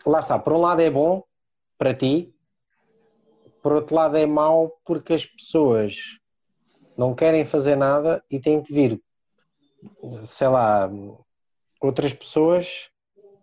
Lá 0.05 0.19
está, 0.19 0.39
por 0.39 0.53
um 0.53 0.61
lado 0.61 0.81
é 0.81 0.89
bom 0.89 1.23
para 1.77 1.93
ti, 1.93 2.34
por 3.65 3.73
outro 3.73 3.95
lado 3.95 4.15
é 4.15 4.27
mau 4.27 4.79
porque 4.85 5.15
as 5.15 5.25
pessoas 5.25 6.19
não 6.95 7.15
querem 7.15 7.43
fazer 7.43 7.75
nada 7.75 8.23
e 8.29 8.39
têm 8.39 8.61
que 8.61 8.71
vir, 8.71 9.01
sei 10.23 10.47
lá, 10.49 10.87
outras 11.81 12.13
pessoas 12.13 12.91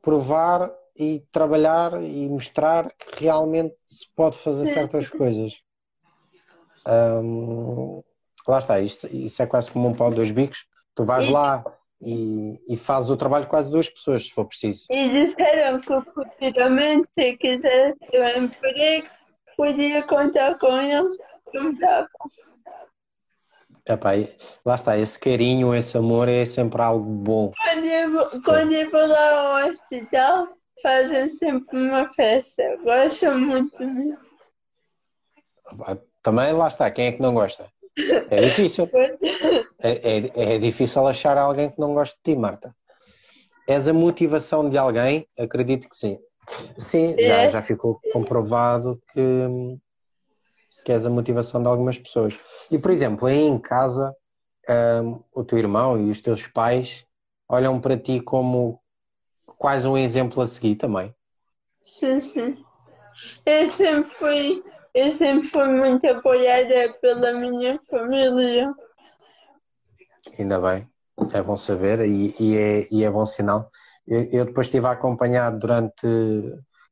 provar 0.00 0.72
e 0.96 1.24
trabalhar 1.32 2.00
e 2.00 2.28
mostrar 2.28 2.92
que 2.92 3.24
realmente 3.24 3.74
se 3.84 4.06
pode 4.14 4.38
fazer 4.38 4.66
certas 4.66 5.08
coisas. 5.10 5.54
Hum, 6.86 8.00
lá 8.46 8.58
está, 8.60 8.78
isto, 8.78 9.08
isso 9.08 9.42
é 9.42 9.46
quase 9.48 9.72
como 9.72 9.88
um 9.88 9.94
pau 9.94 10.10
de 10.10 10.14
dois 10.14 10.30
bicos. 10.30 10.64
Tu 10.94 11.04
vais 11.04 11.26
E- 11.26 11.32
lá 11.32 11.64
e, 12.00 12.62
e 12.68 12.76
fazes 12.76 13.10
o 13.10 13.16
trabalho 13.16 13.46
de 13.46 13.50
quase 13.50 13.68
duas 13.68 13.88
pessoas, 13.88 14.22
se 14.22 14.30
for 14.30 14.44
preciso. 14.44 14.86
E 14.88 15.08
disseram 15.08 15.80
que 15.80 16.00
futuramente, 16.12 17.08
se 17.18 17.36
quisesse 17.36 17.98
um 18.14 18.44
emprego, 18.44 19.08
podia 19.62 20.02
contar 20.02 20.58
com 20.58 20.72
me 21.54 21.78
davam. 21.78 22.08
Epá, 23.86 24.10
lá 24.64 24.74
está, 24.74 24.98
esse 24.98 25.18
carinho, 25.18 25.72
esse 25.74 25.96
amor 25.96 26.28
é 26.28 26.44
sempre 26.44 26.82
algo 26.82 27.04
bom. 27.08 27.52
Quando 27.64 27.84
eu, 27.84 28.10
vou- 28.12 28.42
quando 28.42 28.72
eu 28.72 28.90
vou 28.90 29.06
lá 29.06 29.60
ao 29.64 29.70
hospital, 29.70 30.48
fazem 30.82 31.28
sempre 31.28 31.78
uma 31.78 32.12
festa. 32.12 32.62
Gostam 32.82 33.38
muito 33.38 33.84
mesmo. 33.86 34.18
Também 36.22 36.52
lá 36.52 36.66
está, 36.68 36.90
quem 36.90 37.06
é 37.06 37.12
que 37.12 37.22
não 37.22 37.32
gosta? 37.34 37.70
É 38.30 38.40
difícil. 38.40 38.88
É, 39.80 39.90
é, 40.16 40.54
é 40.54 40.58
difícil 40.58 41.06
achar 41.06 41.36
alguém 41.38 41.70
que 41.70 41.80
não 41.80 41.94
goste 41.94 42.16
de 42.24 42.32
ti, 42.32 42.38
Marta. 42.38 42.74
És 43.68 43.86
a 43.86 43.92
motivação 43.92 44.68
de 44.68 44.76
alguém? 44.78 45.26
Acredito 45.38 45.88
que 45.88 45.96
sim. 45.96 46.18
Sim, 46.76 47.16
já, 47.22 47.44
É. 47.44 47.48
já 47.48 47.62
ficou 47.62 48.00
comprovado 48.12 49.00
que, 49.12 49.20
que 50.84 50.92
és 50.92 51.06
a 51.06 51.10
motivação 51.10 51.62
de 51.62 51.68
algumas 51.68 51.98
pessoas. 51.98 52.38
E, 52.70 52.78
por 52.78 52.90
exemplo, 52.90 53.26
aí 53.26 53.42
em 53.42 53.58
casa, 53.58 54.14
hum, 55.04 55.22
o 55.32 55.44
teu 55.44 55.58
irmão 55.58 56.00
e 56.00 56.10
os 56.10 56.20
teus 56.20 56.46
pais 56.46 57.04
olham 57.48 57.80
para 57.80 57.96
ti 57.98 58.20
como 58.20 58.80
quase 59.58 59.86
um 59.86 59.96
exemplo 59.96 60.42
a 60.42 60.46
seguir 60.46 60.76
também. 60.76 61.14
Sim, 61.82 62.20
sim. 62.20 62.64
Eu 63.46 63.70
sempre 63.70 64.10
fui, 64.14 64.64
eu 64.94 65.12
sempre 65.12 65.46
fui 65.46 65.68
muito 65.68 66.06
apoiada 66.08 66.92
pela 67.00 67.32
minha 67.32 67.78
família. 67.88 68.72
Ainda 70.38 70.60
bem, 70.60 70.88
é 71.32 71.42
bom 71.42 71.56
saber 71.56 72.00
e, 72.00 72.34
e 72.38 72.56
é, 72.56 72.88
e 72.90 73.04
é 73.04 73.10
bom 73.10 73.26
sinal. 73.26 73.70
Eu, 74.14 74.22
eu 74.36 74.44
depois 74.46 74.66
estive 74.66 74.86
a 74.86 74.92
acompanhar 74.92 75.50
durante 75.62 76.06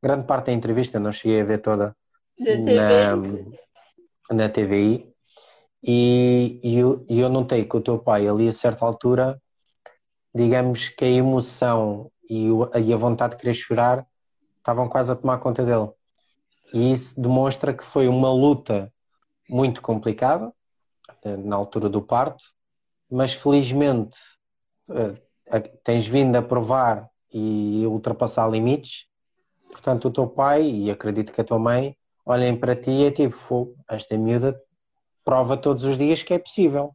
grande 0.02 0.26
parte 0.26 0.46
da 0.46 0.52
entrevista, 0.52 0.98
não 1.00 1.12
cheguei 1.12 1.40
a 1.40 1.44
ver 1.44 1.58
toda 1.58 1.96
Da 2.38 3.16
na, 3.16 4.36
na 4.38 4.48
TVI 4.48 5.14
e, 5.82 6.60
e 6.62 6.78
eu, 6.78 7.04
eu 7.08 7.28
notei 7.28 7.64
que 7.64 7.76
o 7.76 7.80
teu 7.80 7.98
pai 7.98 8.28
ali 8.28 8.48
a 8.48 8.52
certa 8.52 8.84
altura, 8.84 9.40
digamos 10.34 10.88
que 10.90 11.04
a 11.04 11.08
emoção 11.08 12.10
e, 12.28 12.50
o- 12.50 12.70
e 12.78 12.92
a 12.92 12.96
vontade 12.96 13.34
de 13.36 13.40
querer 13.40 13.54
chorar 13.54 14.06
estavam 14.58 14.88
quase 14.88 15.12
a 15.12 15.16
tomar 15.16 15.38
conta 15.38 15.64
dele. 15.64 15.90
E 16.74 16.92
isso 16.92 17.20
demonstra 17.20 17.74
que 17.74 17.84
foi 17.84 18.08
uma 18.08 18.32
luta 18.32 18.92
muito 19.50 19.82
complicada 19.82 20.52
na 21.44 21.56
altura 21.56 21.88
do 21.90 22.02
parto, 22.02 22.44
mas 23.10 23.34
felizmente 23.34 24.18
eh, 24.90 25.60
tens 25.84 26.06
vindo 26.08 26.36
a 26.36 26.42
provar 26.42 27.09
e 27.32 27.86
ultrapassar 27.86 28.48
limites. 28.50 29.06
Portanto, 29.70 30.08
o 30.08 30.10
teu 30.10 30.26
pai 30.26 30.62
e 30.62 30.90
acredito 30.90 31.32
que 31.32 31.40
a 31.40 31.44
tua 31.44 31.58
mãe 31.58 31.96
olhem 32.26 32.56
para 32.56 32.76
ti 32.76 32.90
e 32.90 33.04
é 33.04 33.10
tipo, 33.10 33.36
"Fogo, 33.36 33.76
esta 33.88 34.16
miúda 34.18 34.60
prova 35.24 35.56
todos 35.56 35.84
os 35.84 35.96
dias 35.96 36.22
que 36.22 36.34
é 36.34 36.38
possível. 36.38 36.94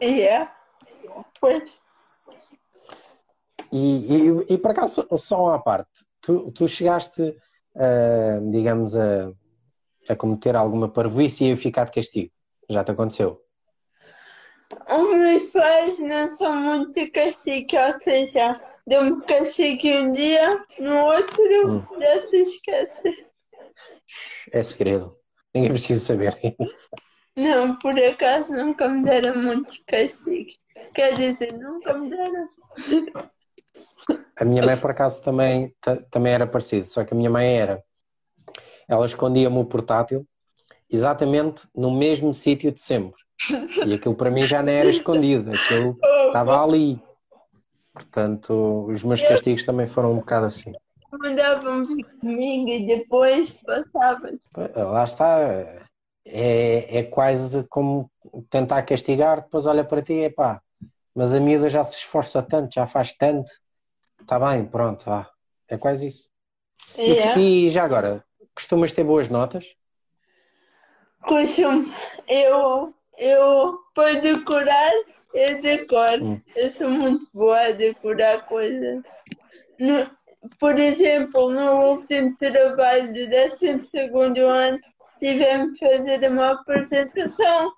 E 0.00 0.22
é. 0.22 0.48
Pois. 1.40 1.68
e, 3.72 4.16
e, 4.16 4.54
e 4.54 4.58
por 4.58 4.70
acaso, 4.70 5.06
só 5.16 5.46
uma 5.46 5.62
parte, 5.62 5.90
tu, 6.20 6.50
tu 6.52 6.68
chegaste, 6.68 7.22
uh, 7.74 8.50
digamos, 8.50 8.96
a, 8.96 9.32
a 10.08 10.16
cometer 10.16 10.54
alguma 10.56 10.88
parvoíce 10.88 11.44
e 11.44 11.52
a 11.52 11.56
ficar 11.56 11.86
de 11.86 11.92
castigo. 11.92 12.32
Já 12.68 12.84
te 12.84 12.92
aconteceu? 12.92 13.42
Os 14.88 15.18
meus 15.18 15.50
pais 15.52 15.98
não 16.00 16.28
são 16.30 16.56
muito 16.56 17.12
castigo, 17.12 17.76
ou 17.76 18.00
seja, 18.00 18.60
dão-me 18.86 19.22
castigo 19.24 19.88
um 19.88 20.12
dia, 20.12 20.64
no 20.78 20.96
outro 21.04 21.68
hum. 21.68 21.84
já 22.00 22.26
se 22.26 22.36
esquece. 22.36 23.26
É 24.52 24.62
segredo. 24.62 25.16
Ninguém 25.54 25.70
precisa 25.70 26.04
saber. 26.04 26.38
Não, 27.36 27.78
por 27.78 27.98
acaso 27.98 28.52
nunca 28.52 28.88
me 28.88 29.02
deram 29.02 29.42
muito 29.42 29.74
castigo. 29.86 30.50
Quer 30.94 31.14
dizer, 31.14 31.52
nunca 31.54 31.94
me 31.94 32.08
deram. 32.08 32.48
A 34.38 34.44
minha 34.44 34.62
mãe, 34.64 34.76
por 34.76 34.90
acaso, 34.90 35.22
também, 35.22 35.74
também 36.10 36.32
era 36.32 36.46
parecido, 36.46 36.86
só 36.86 37.04
que 37.04 37.12
a 37.12 37.16
minha 37.16 37.30
mãe 37.30 37.58
era. 37.58 37.82
Ela 38.88 39.06
escondia-me 39.06 39.58
o 39.58 39.64
portátil 39.64 40.26
exatamente 40.90 41.62
no 41.74 41.90
mesmo 41.90 42.32
sítio 42.32 42.70
de 42.70 42.80
sempre. 42.80 43.20
E 43.84 43.94
aquilo 43.94 44.14
para 44.14 44.30
mim 44.30 44.42
já 44.42 44.62
não 44.62 44.72
era 44.72 44.88
escondido, 44.88 45.50
aquilo 45.50 45.96
estava 46.28 46.62
ali. 46.62 47.00
Portanto, 47.96 48.84
os 48.90 49.02
meus 49.02 49.22
castigos 49.22 49.64
também 49.64 49.86
foram 49.86 50.12
um 50.12 50.16
bocado 50.16 50.44
assim. 50.44 50.70
Mandavam 51.10 51.82
vir 51.86 52.04
comigo 52.20 52.68
e 52.68 52.86
depois 52.86 53.48
passavam. 53.50 54.38
Lá 54.74 55.04
está. 55.04 55.38
É, 56.26 56.98
é 56.98 57.02
quase 57.04 57.64
como 57.70 58.10
tentar 58.50 58.82
castigar, 58.82 59.42
depois 59.42 59.64
olha 59.64 59.82
para 59.82 60.02
ti 60.02 60.12
e 60.12 60.28
pá, 60.28 60.60
mas 61.14 61.32
a 61.32 61.40
miúda 61.40 61.70
já 61.70 61.82
se 61.84 61.96
esforça 61.98 62.42
tanto, 62.42 62.74
já 62.74 62.86
faz 62.86 63.14
tanto. 63.14 63.50
Está 64.20 64.38
bem, 64.38 64.66
pronto, 64.66 65.06
vá. 65.06 65.30
É 65.66 65.78
quase 65.78 66.08
isso. 66.08 66.28
Yeah. 66.98 67.40
E, 67.40 67.68
e, 67.68 67.70
já 67.70 67.84
agora, 67.84 68.22
costumas 68.54 68.92
ter 68.92 69.04
boas 69.04 69.30
notas? 69.30 69.74
Costumo. 71.22 71.90
Eu, 72.28 72.94
eu, 73.18 73.78
para 73.94 74.20
decorar, 74.20 74.92
eu 75.34 75.60
decoro. 75.60 76.24
Hum. 76.24 76.40
Eu 76.54 76.72
sou 76.72 76.90
muito 76.90 77.26
boa 77.32 77.60
a 77.60 77.72
decorar 77.72 78.46
coisas. 78.46 79.02
No, 79.78 80.10
por 80.58 80.78
exemplo, 80.78 81.50
no 81.50 81.86
último 81.90 82.36
trabalho 82.36 83.12
do 83.12 83.30
12 83.30 84.40
ano, 84.40 84.78
tivemos 85.18 85.78
que 85.78 85.86
fazer 85.86 86.30
uma 86.30 86.52
apresentação 86.52 87.72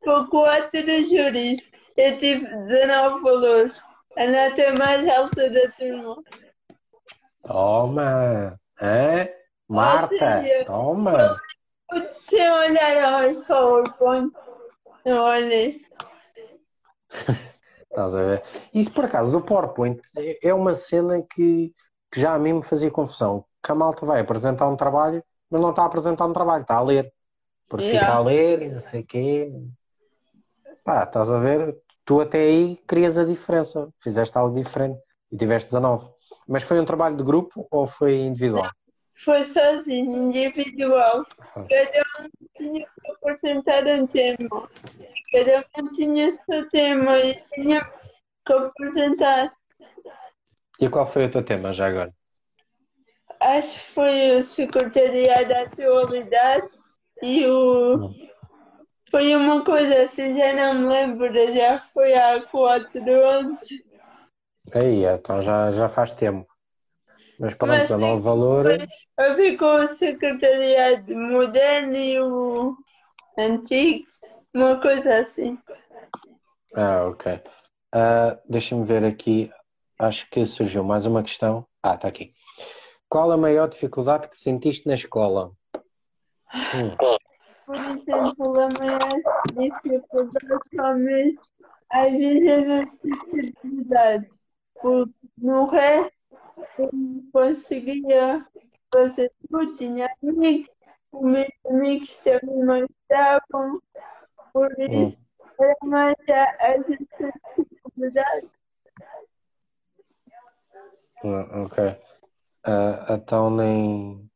para 0.00 0.26
quatro 0.26 1.08
juris. 1.08 1.62
Eu 1.96 2.18
tive 2.18 2.46
19 2.46 3.22
valores. 3.22 3.80
A 4.16 4.26
nota 4.26 4.74
mais 4.78 5.08
alta 5.08 5.50
da 5.50 5.68
turma. 5.72 6.16
Toma! 7.42 8.58
É? 8.80 9.34
Marta, 9.68 10.42
seja, 10.42 10.64
toma! 10.64 11.36
Sem 12.12 12.50
olhar 12.50 13.22
aos 13.22 13.38
PowerPoint, 13.46 14.32
olhei. 15.24 15.82
Estás 17.90 18.16
a 18.16 18.22
ver? 18.22 18.42
Isso 18.72 18.90
por 18.90 19.04
acaso 19.04 19.30
do 19.30 19.40
PowerPoint 19.40 20.00
é 20.42 20.52
uma 20.52 20.74
cena 20.74 21.22
que, 21.22 21.72
que 22.10 22.20
já 22.20 22.34
a 22.34 22.38
mim 22.38 22.54
me 22.54 22.62
fazia 22.62 22.90
confusão. 22.90 23.44
Que 23.62 23.70
a 23.70 23.74
malta 23.74 24.04
vai 24.04 24.20
apresentar 24.20 24.68
um 24.68 24.76
trabalho, 24.76 25.22
mas 25.50 25.60
não 25.60 25.70
está 25.70 25.82
a 25.82 25.86
apresentar 25.86 26.26
um 26.26 26.32
trabalho, 26.32 26.62
está 26.62 26.76
a 26.76 26.82
ler. 26.82 27.12
Porque 27.68 27.86
yeah. 27.86 28.06
fica 28.06 28.18
a 28.18 28.20
ler 28.20 28.62
e 28.62 28.68
não 28.68 28.80
sei 28.80 29.00
o 29.00 29.06
quê. 29.06 29.52
Pá, 30.82 31.04
estás 31.04 31.30
a 31.30 31.38
ver? 31.38 31.76
Tu 32.04 32.20
até 32.20 32.38
aí 32.38 32.76
crias 32.86 33.16
a 33.16 33.24
diferença, 33.24 33.88
fizeste 34.02 34.36
algo 34.36 34.54
diferente 34.54 34.98
e 35.30 35.36
tiveste 35.36 35.70
19. 35.70 36.10
Mas 36.48 36.62
foi 36.62 36.80
um 36.80 36.84
trabalho 36.84 37.16
de 37.16 37.24
grupo 37.24 37.66
ou 37.70 37.86
foi 37.86 38.16
individual? 38.16 38.68
Foi 39.16 39.44
sozinho, 39.44 40.28
individual. 40.28 41.24
Cada 41.54 42.04
um 42.20 42.28
tinha 42.58 42.86
que 42.86 43.10
apresentar 43.10 43.86
um 43.86 44.06
tema. 44.06 44.68
Cada 45.32 45.64
um 45.78 45.88
tinha 45.90 46.28
o 46.28 46.32
seu 46.32 46.68
tema 46.68 47.18
e 47.20 47.34
tinha 47.54 47.80
que 48.46 48.52
apresentar. 48.52 49.52
E 50.80 50.88
qual 50.88 51.06
foi 51.06 51.26
o 51.26 51.30
teu 51.30 51.44
tema 51.44 51.72
já 51.72 51.86
agora? 51.86 52.12
Acho 53.40 53.80
que 53.80 53.90
foi 53.92 54.36
o 54.36 54.42
Secretariado 54.42 55.48
da 55.48 55.62
Atualidade 55.62 56.68
e 57.22 57.46
o. 57.46 57.96
Hum. 57.96 58.14
Foi 59.10 59.36
uma 59.36 59.64
coisa 59.64 60.02
assim, 60.02 60.36
já 60.36 60.52
não 60.54 60.74
me 60.74 60.86
lembro, 60.88 61.32
já 61.54 61.80
foi 61.92 62.14
há 62.14 62.42
quatro 62.46 63.24
anos. 63.24 63.62
Aí, 64.72 65.04
então 65.04 65.40
já, 65.40 65.70
já 65.70 65.88
faz 65.88 66.12
tempo. 66.14 66.53
Mas 67.38 67.54
pronto, 67.54 67.72
Mas, 67.72 67.90
a 67.90 67.98
nove 67.98 68.22
valores. 68.22 68.86
Eu 69.18 69.36
vi 69.36 69.56
com 69.56 69.64
o 69.64 69.88
secretariado 69.88 71.16
moderno 71.16 71.96
e 71.96 72.20
o 72.20 72.76
antigo, 73.38 74.06
uma 74.52 74.80
coisa 74.80 75.18
assim. 75.18 75.58
Ah, 76.74 77.06
ok. 77.06 77.34
Uh, 77.94 78.38
Deixa-me 78.48 78.84
ver 78.84 79.04
aqui, 79.04 79.50
acho 79.98 80.28
que 80.30 80.44
surgiu 80.44 80.84
mais 80.84 81.06
uma 81.06 81.22
questão. 81.22 81.66
Ah, 81.82 81.94
está 81.94 82.08
aqui. 82.08 82.30
Qual 83.08 83.30
a 83.30 83.36
maior 83.36 83.68
dificuldade 83.68 84.28
que 84.28 84.36
sentiste 84.36 84.86
na 84.86 84.94
escola? 84.94 85.52
Hum 86.74 86.96
por 87.66 87.76
exemplo, 87.76 88.52
a 88.60 88.68
maior 88.78 89.20
dificuldade 89.54 90.68
somente 90.74 91.40
às 91.90 92.12
vezes 92.12 92.46
é 92.46 92.82
acessibilidade. 92.82 94.30
Porque 94.80 95.12
no 95.38 95.66
resto 95.66 96.12
conseguia 97.32 98.46
fazer 98.92 99.32
tudo, 99.50 99.74
tinha 99.76 100.08
amigos, 100.22 100.70
os 101.12 101.22
meus 101.22 101.48
amigos 101.66 102.18
também 102.18 102.64
me 102.64 102.72
ajudavam, 102.72 103.80
por 104.52 104.70
hum. 104.78 105.04
isso 105.04 105.18
hum. 105.18 105.64
era 105.64 105.76
mais 105.82 106.14
as 106.60 106.80
acessibilidades. 106.80 108.50
Uh, 111.24 111.64
ok. 111.64 111.84
Uh, 112.66 113.12
então 113.14 113.50
nem. 113.50 114.30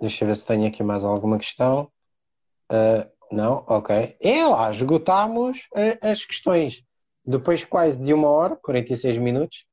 Deixa 0.00 0.24
eu 0.24 0.28
ver 0.28 0.36
se 0.36 0.46
tenho 0.46 0.66
aqui 0.66 0.82
mais 0.82 1.04
alguma 1.04 1.38
questão. 1.38 1.90
Uh, 2.72 3.10
não? 3.30 3.64
Ok. 3.68 4.16
É 4.20 4.44
lá, 4.46 4.70
esgotámos 4.70 5.68
as 6.00 6.24
questões. 6.24 6.82
Depois 7.24 7.64
quase 7.64 8.00
de 8.00 8.14
uma 8.14 8.28
hora, 8.28 8.56
46 8.56 9.18
minutos, 9.18 9.66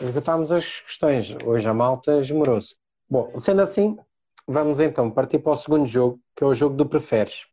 esgotámos 0.00 0.52
as 0.52 0.80
questões. 0.80 1.36
Hoje 1.44 1.68
a 1.68 1.74
malta 1.74 2.20
esmorou-se. 2.20 2.76
Bom, 3.08 3.36
sendo 3.36 3.62
assim, 3.62 3.96
vamos 4.46 4.80
então 4.80 5.10
partir 5.10 5.38
para 5.38 5.52
o 5.52 5.56
segundo 5.56 5.86
jogo, 5.86 6.20
que 6.36 6.44
é 6.44 6.46
o 6.46 6.54
jogo 6.54 6.76
do 6.76 6.86
preferes. 6.86 7.46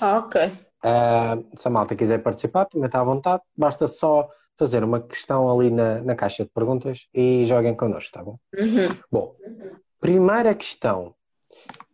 Ah, 0.00 0.18
ok. 0.18 0.46
Uh, 0.82 1.56
se 1.56 1.68
a 1.68 1.70
malta 1.70 1.94
quiser 1.94 2.22
participar, 2.22 2.64
também 2.64 2.86
está 2.86 3.00
à 3.00 3.04
vontade. 3.04 3.42
Basta 3.56 3.86
só 3.86 4.28
fazer 4.56 4.84
uma 4.84 5.00
questão 5.00 5.50
ali 5.50 5.70
na, 5.70 6.02
na 6.02 6.14
caixa 6.14 6.44
de 6.44 6.50
perguntas 6.50 7.08
e 7.14 7.44
joguem 7.46 7.74
connosco, 7.74 8.12
tá 8.12 8.22
bom? 8.22 8.38
Uhum. 8.56 8.88
Bom, 9.10 9.34
primeira 10.00 10.54
questão. 10.54 11.14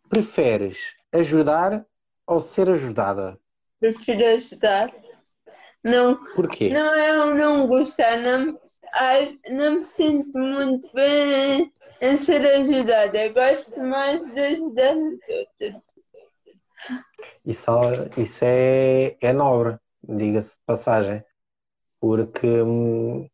Preferes 0.08 0.94
ajudar 1.12 1.84
ou 2.26 2.40
ser 2.40 2.70
ajudada? 2.70 3.38
Prefiro 3.80 4.24
ajudar. 4.26 4.90
Não, 5.82 6.16
Porquê? 6.34 6.70
Não, 6.70 6.96
eu 6.96 7.34
não 7.34 7.66
gostar, 7.66 8.16
não, 8.18 8.58
ai, 8.94 9.38
não 9.50 9.76
me 9.76 9.84
sinto 9.84 10.38
muito 10.38 10.88
bem 10.92 11.72
em 12.00 12.16
ser 12.18 12.40
ajudada. 12.40 13.24
Eu 13.24 13.34
gosto 13.34 13.80
mais 13.80 14.24
de 14.32 14.40
ajudar 14.40 14.96
os 14.96 15.18
outros. 15.28 15.82
Isso, 17.44 17.70
isso 18.16 18.44
é, 18.44 19.16
é 19.20 19.32
nobre, 19.32 19.76
diga-se 20.02 20.50
de 20.50 20.62
passagem, 20.66 21.24
porque 22.00 22.62
hum, 22.62 23.28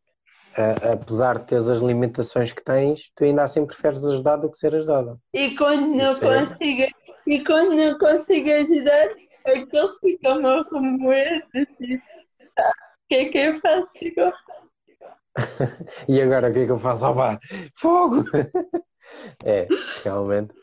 a, 0.56 0.92
apesar 0.92 1.38
de 1.38 1.46
teres 1.46 1.68
as 1.68 1.80
limitações 1.80 2.52
que 2.52 2.62
tens, 2.62 3.10
tu 3.14 3.24
ainda 3.24 3.44
assim 3.44 3.66
preferes 3.66 4.04
ajudar 4.04 4.36
do 4.36 4.50
que 4.50 4.58
ser 4.58 4.74
ajudada. 4.74 5.18
E 5.32 5.54
quando 5.56 5.88
não 5.88 6.12
é 6.12 6.20
consigo, 6.20 6.82
é... 6.82 6.88
e 7.26 7.44
quando 7.44 7.74
não 7.74 7.98
consigo 7.98 8.50
ajudar, 8.50 9.08
aquele 9.46 9.88
fica-me 10.00 10.46
a 10.46 10.62
remoer, 10.62 11.46
tipo, 11.78 11.94
o 11.94 13.08
que 13.08 13.14
é 13.14 13.24
que 13.26 13.38
eu 13.38 13.54
faço 13.54 13.92
e 16.08 16.20
agora 16.20 16.50
o 16.50 16.52
que 16.52 16.60
é 16.60 16.66
que 16.66 16.72
eu 16.72 16.78
faço? 16.78 17.06
Opa, 17.06 17.38
fogo! 17.74 18.24
é, 19.44 19.66
realmente. 20.02 20.54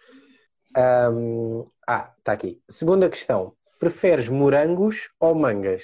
Um, 0.78 1.68
ah, 1.88 2.14
está 2.18 2.34
aqui. 2.34 2.62
Segunda 2.70 3.10
questão. 3.10 3.54
Preferes 3.80 4.28
morangos 4.30 5.10
ou 5.20 5.34
mangas? 5.34 5.84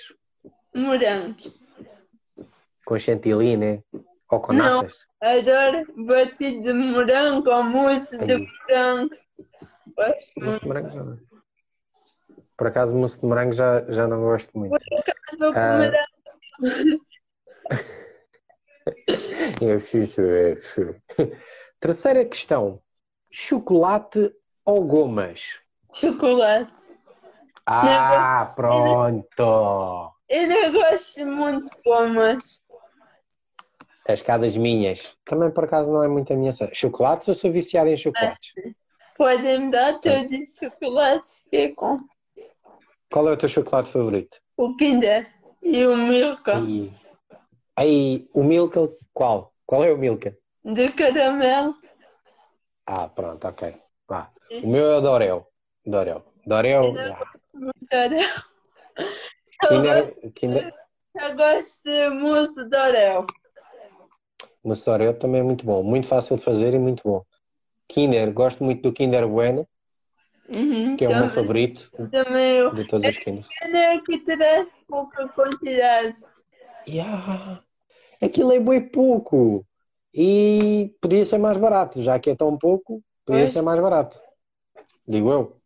Morangos. 0.76 1.52
Com 2.86 3.00
chantilly, 3.00 3.58
né? 3.58 3.82
Ou 4.30 4.40
com 4.40 4.54
Não, 4.54 4.84
natas? 4.84 5.06
adoro 5.22 5.86
batido 6.06 6.64
de 6.64 6.74
morango 6.74 7.50
ou 7.50 7.64
mousse 7.64 8.18
de 8.18 8.48
morango. 8.70 9.16
Mousse 10.38 10.60
de 10.60 10.68
morango 10.68 10.92
já. 10.92 11.18
Por 12.58 12.68
acaso, 12.68 12.96
mousse 12.96 13.20
de 13.20 13.26
morango 13.26 13.54
já, 13.54 13.82
já 13.92 14.08
não 14.08 14.22
gosto 14.22 14.58
muito. 14.58 14.72
Por 14.72 15.00
acaso, 15.00 15.58
ah, 15.58 15.92
Terceira 21.80 22.26
questão: 22.26 22.82
chocolate 23.32 24.34
ou 24.66 24.84
gomas? 24.84 25.60
Chocolate. 25.94 26.74
Ah, 27.66 28.52
pronto! 28.56 30.14
Eu 30.30 30.48
não 30.48 30.74
gosto 30.74 31.26
muito 31.26 31.76
de 31.76 31.82
gomas. 31.84 32.64
As 34.08 34.20
escadas 34.20 34.56
minhas. 34.56 35.16
Também 35.26 35.52
por 35.52 35.64
acaso 35.64 35.92
não 35.92 36.04
é 36.04 36.08
muito 36.08 36.32
a 36.32 36.36
minha. 36.36 36.52
Chocolates, 36.74 37.28
eu 37.28 37.36
sou 37.36 37.52
viciado 37.52 37.90
em 37.90 37.98
chocolates. 37.98 38.54
Podem-me 39.18 39.72
dar 39.72 40.00
todos 40.00 40.32
os 40.32 40.56
chocolates 40.60 41.48
que 41.50 41.56
eu 41.56 41.76
compro. 41.76 42.06
Qual 43.12 43.28
é 43.30 43.32
o 43.32 43.38
teu 43.38 43.50
chocolate 43.50 43.90
favorito? 43.90 44.38
O 44.58 44.76
Kinder 44.76 45.32
e 45.62 45.86
o 45.86 45.96
Milka 45.96 46.60
E... 46.60 46.92
Aí, 47.76 48.30
o 48.34 48.44
Milka, 48.44 48.80
qual? 49.14 49.54
Qual 49.66 49.84
é 49.84 49.92
o 49.92 49.98
Milka? 49.98 50.38
de 50.64 50.92
caramelo. 50.92 51.76
Ah, 52.86 53.08
pronto, 53.08 53.48
ok. 53.48 53.76
Vá. 54.08 54.32
O 54.64 54.68
meu 54.68 54.86
é 54.92 54.98
o 54.98 55.02
Dorel. 55.02 55.48
Dorel. 55.86 56.24
Dorel. 56.46 56.82
Dorel. 57.92 58.30
Kinder, 59.68 60.32
Kinder, 60.34 60.74
Eu 61.16 61.36
gosto 61.36 61.84
de 61.84 62.10
mousse 62.10 62.70
de 62.70 62.78
Orel. 62.78 63.26
Mas 64.64 64.82
o 64.82 64.86
Dorel 64.86 65.18
também 65.18 65.42
é 65.42 65.44
muito 65.44 65.66
bom. 65.66 65.84
Muito 65.84 66.08
fácil 66.08 66.38
de 66.38 66.44
fazer 66.44 66.74
e 66.74 66.80
muito 66.80 67.04
bom. 67.04 67.24
Kinder, 67.88 68.32
gosto 68.34 68.64
muito 68.64 68.82
do 68.82 68.94
Kinder 68.94 69.28
Bueno, 69.28 69.68
Uhum, 70.48 70.96
que 70.96 71.04
é 71.06 71.10
o 71.10 71.12
meu 71.12 71.22
também, 71.28 71.36
favorito 71.36 71.92
também 72.12 72.58
eu. 72.58 72.74
de 72.74 72.86
todos 72.86 73.10
os 73.10 73.18
Kinders. 73.18 73.48
É 73.62 74.00
que 74.00 74.24
traz 74.24 74.68
pouca 74.88 75.28
quantidade. 75.30 76.16
Yeah. 76.88 77.65
Aquilo 78.22 78.52
é 78.54 78.60
bem 78.60 78.82
pouco. 78.82 79.66
E 80.14 80.96
podia 81.02 81.26
ser 81.26 81.38
mais 81.38 81.58
barato, 81.58 82.02
já 82.02 82.18
que 82.20 82.30
é 82.30 82.36
tão 82.36 82.58
pouco, 82.58 83.04
podia 83.26 83.42
Pois. 83.42 83.52
ser 83.52 83.62
mais 83.62 83.80
barato. 83.82 84.20
Digo 85.08 85.32
eu. 85.32 85.62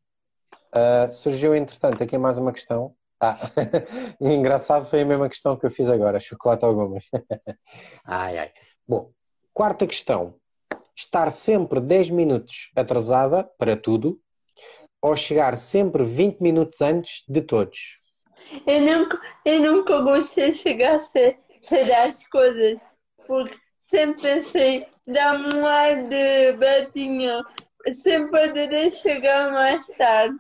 Ah, 0.72 1.10
surgiu, 1.12 1.56
entretanto, 1.56 2.02
aqui 2.02 2.18
mais 2.18 2.38
uma 2.38 2.52
questão. 2.54 2.96
Ah, 3.22 3.38
engraçado 4.20 4.86
foi 4.86 5.02
a 5.02 5.06
mesma 5.06 5.28
questão 5.30 5.58
que 5.58 5.66
eu 5.66 5.72
fiz 5.72 5.90
agora, 5.90 6.20
chocolate 6.20 6.66
ou 6.66 6.74
gomas. 6.74 7.06
Ai, 8.06 8.38
ai. 8.38 8.52
Bom, 8.88 9.12
quarta 9.54 9.86
questão. 9.86 10.36
Estar 10.96 11.30
sempre 11.32 11.80
10 11.80 12.10
minutos 12.10 12.72
atrasada 12.76 13.44
para 13.58 13.76
tudo 13.78 14.20
ou 15.02 15.16
chegar 15.16 15.56
sempre 15.58 16.04
20 16.04 16.40
minutos 16.42 16.82
antes 16.82 17.24
de 17.28 17.42
todos? 17.42 18.00
Eu 18.66 18.82
nunca, 18.82 19.22
eu 19.46 19.62
nunca 19.62 20.02
gostei 20.02 20.52
de 20.52 20.58
chegar 20.58 20.96
a 20.96 21.00
ser, 21.62 21.86
ser 21.86 21.92
as 21.94 22.28
coisas, 22.28 22.82
porque 23.28 23.56
sempre 23.88 24.22
pensei, 24.22 24.88
dá-me 25.08 25.56
um 25.56 25.66
ar 25.66 26.04
de 26.08 26.54
betinha, 26.54 27.44
sempre 27.96 28.42
adorei 28.42 28.92
chegar 28.92 29.52
mais 29.52 29.88
tarde. 29.88 30.38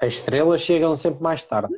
As 0.00 0.14
estrelas 0.14 0.60
chegam 0.60 0.96
sempre 0.96 1.22
mais 1.22 1.44
tarde. 1.44 1.74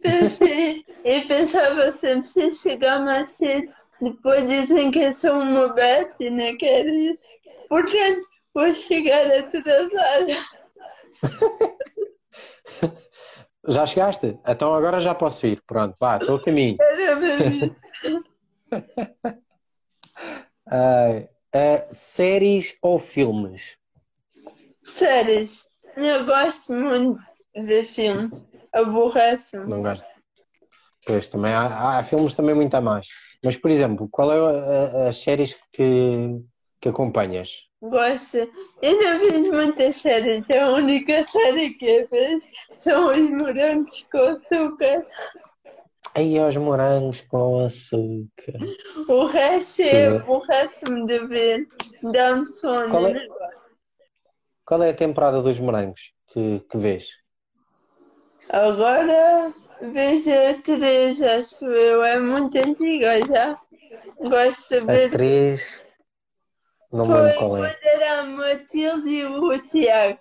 Pensei, 0.00 0.84
eu 1.04 1.26
pensava 1.26 1.92
sempre, 1.92 2.28
se 2.28 2.54
chegar 2.54 3.00
mais 3.00 3.30
cedo, 3.32 3.72
depois 4.00 4.46
dizem 4.46 4.90
que 4.90 4.98
eu 4.98 5.14
sou 5.14 5.32
uma 5.32 5.68
beta 5.68 6.22
e 6.22 6.30
não 6.30 6.56
quero 6.58 6.88
isso. 6.88 7.22
Portanto, 7.68 8.28
vou 8.54 8.74
chegar 8.74 9.26
atrasada. 9.26 10.36
Já 13.68 13.86
chegaste? 13.86 14.38
Então 14.46 14.74
agora 14.74 15.00
já 15.00 15.14
posso 15.14 15.46
ir. 15.46 15.62
Pronto, 15.66 15.96
vá, 15.98 16.16
estou 16.18 16.36
a 16.36 16.42
caminho. 16.42 16.76
Ai, 20.66 21.28
ah, 21.54 21.86
séries 21.92 22.74
ou 22.82 22.98
filmes? 22.98 23.76
Séries, 24.92 25.66
eu 25.96 26.24
gosto 26.26 26.72
muito 26.74 27.18
de 27.54 27.62
ver 27.62 27.84
filmes. 27.84 28.44
Aborrece-me. 28.72 29.66
Não 29.68 29.82
gosto. 29.82 30.04
Pois, 31.06 31.28
também 31.28 31.52
há, 31.52 31.98
há 31.98 32.02
filmes 32.02 32.34
também 32.34 32.54
muito 32.54 32.74
a 32.74 32.80
mais. 32.80 33.06
Mas, 33.44 33.56
por 33.56 33.70
exemplo, 33.70 34.08
qual 34.10 34.32
é 34.32 34.38
a- 34.38 35.04
a- 35.04 35.08
as 35.08 35.18
séries 35.22 35.54
que, 35.72 36.40
que 36.80 36.88
acompanhas? 36.88 37.50
Gosto. 37.90 38.38
Eu 38.80 38.96
não 39.02 39.18
vejo 39.18 39.52
muitas 39.52 39.96
séries. 39.96 40.48
A 40.50 40.70
única 40.70 41.22
série 41.24 41.74
que 41.74 41.84
eu 41.84 42.08
vejo 42.10 42.46
são 42.76 43.06
os 43.08 43.30
morangos 43.30 44.06
com 44.10 44.18
açúcar. 44.18 45.06
Aí, 46.14 46.38
aos 46.38 46.56
morangos 46.56 47.20
com 47.22 47.58
açúcar. 47.60 48.58
O 49.08 49.26
resto 49.26 49.82
é 49.82 50.16
aborrece-me 50.16 51.04
de 51.04 51.26
ver. 51.26 51.68
Dá-me 52.02 52.46
sono. 52.46 52.88
Qual 52.90 53.06
é- 53.06 53.12
gosto. 53.12 53.34
Qual 54.64 54.82
é 54.82 54.90
a 54.90 54.94
temporada 54.94 55.42
dos 55.42 55.60
morangos 55.60 56.12
que, 56.28 56.60
que 56.70 56.78
vês? 56.78 57.08
Agora 58.48 59.52
vejo 59.82 60.30
a 60.30 60.54
três, 60.62 61.20
acho 61.20 61.66
eu. 61.66 62.02
É 62.02 62.18
muito 62.18 62.56
antiga 62.56 63.18
já. 63.26 63.60
Gosto 64.18 64.68
de 64.70 64.76
A 64.78 64.84
ver. 64.84 65.10
3. 65.10 65.82
Não 66.94 67.06
me 67.06 67.12
Foi 67.12 67.22
lembro 67.22 67.38
qual 67.38 67.56
é. 67.56 67.60
quando 67.70 67.84
era 68.02 68.20
a 68.20 68.24
Matilde 68.24 69.10
e 69.10 69.24
o 69.24 69.68
Tiago. 69.68 70.18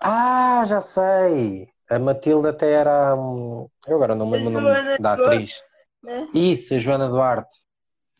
Ah, 0.00 0.64
já 0.66 0.80
sei! 0.80 1.68
A 1.90 1.98
Matilde 1.98 2.48
até 2.48 2.70
era. 2.72 3.14
hum, 3.16 3.68
Eu 3.86 3.96
agora 3.96 4.14
não 4.14 4.26
me 4.26 4.38
lembro 4.38 4.60
o 4.60 4.72
nome 4.72 4.98
da 4.98 5.12
atriz. 5.14 5.62
né? 6.02 6.28
Isso, 6.32 6.74
a 6.74 6.78
Joana 6.78 7.08
Duarte. 7.08 7.62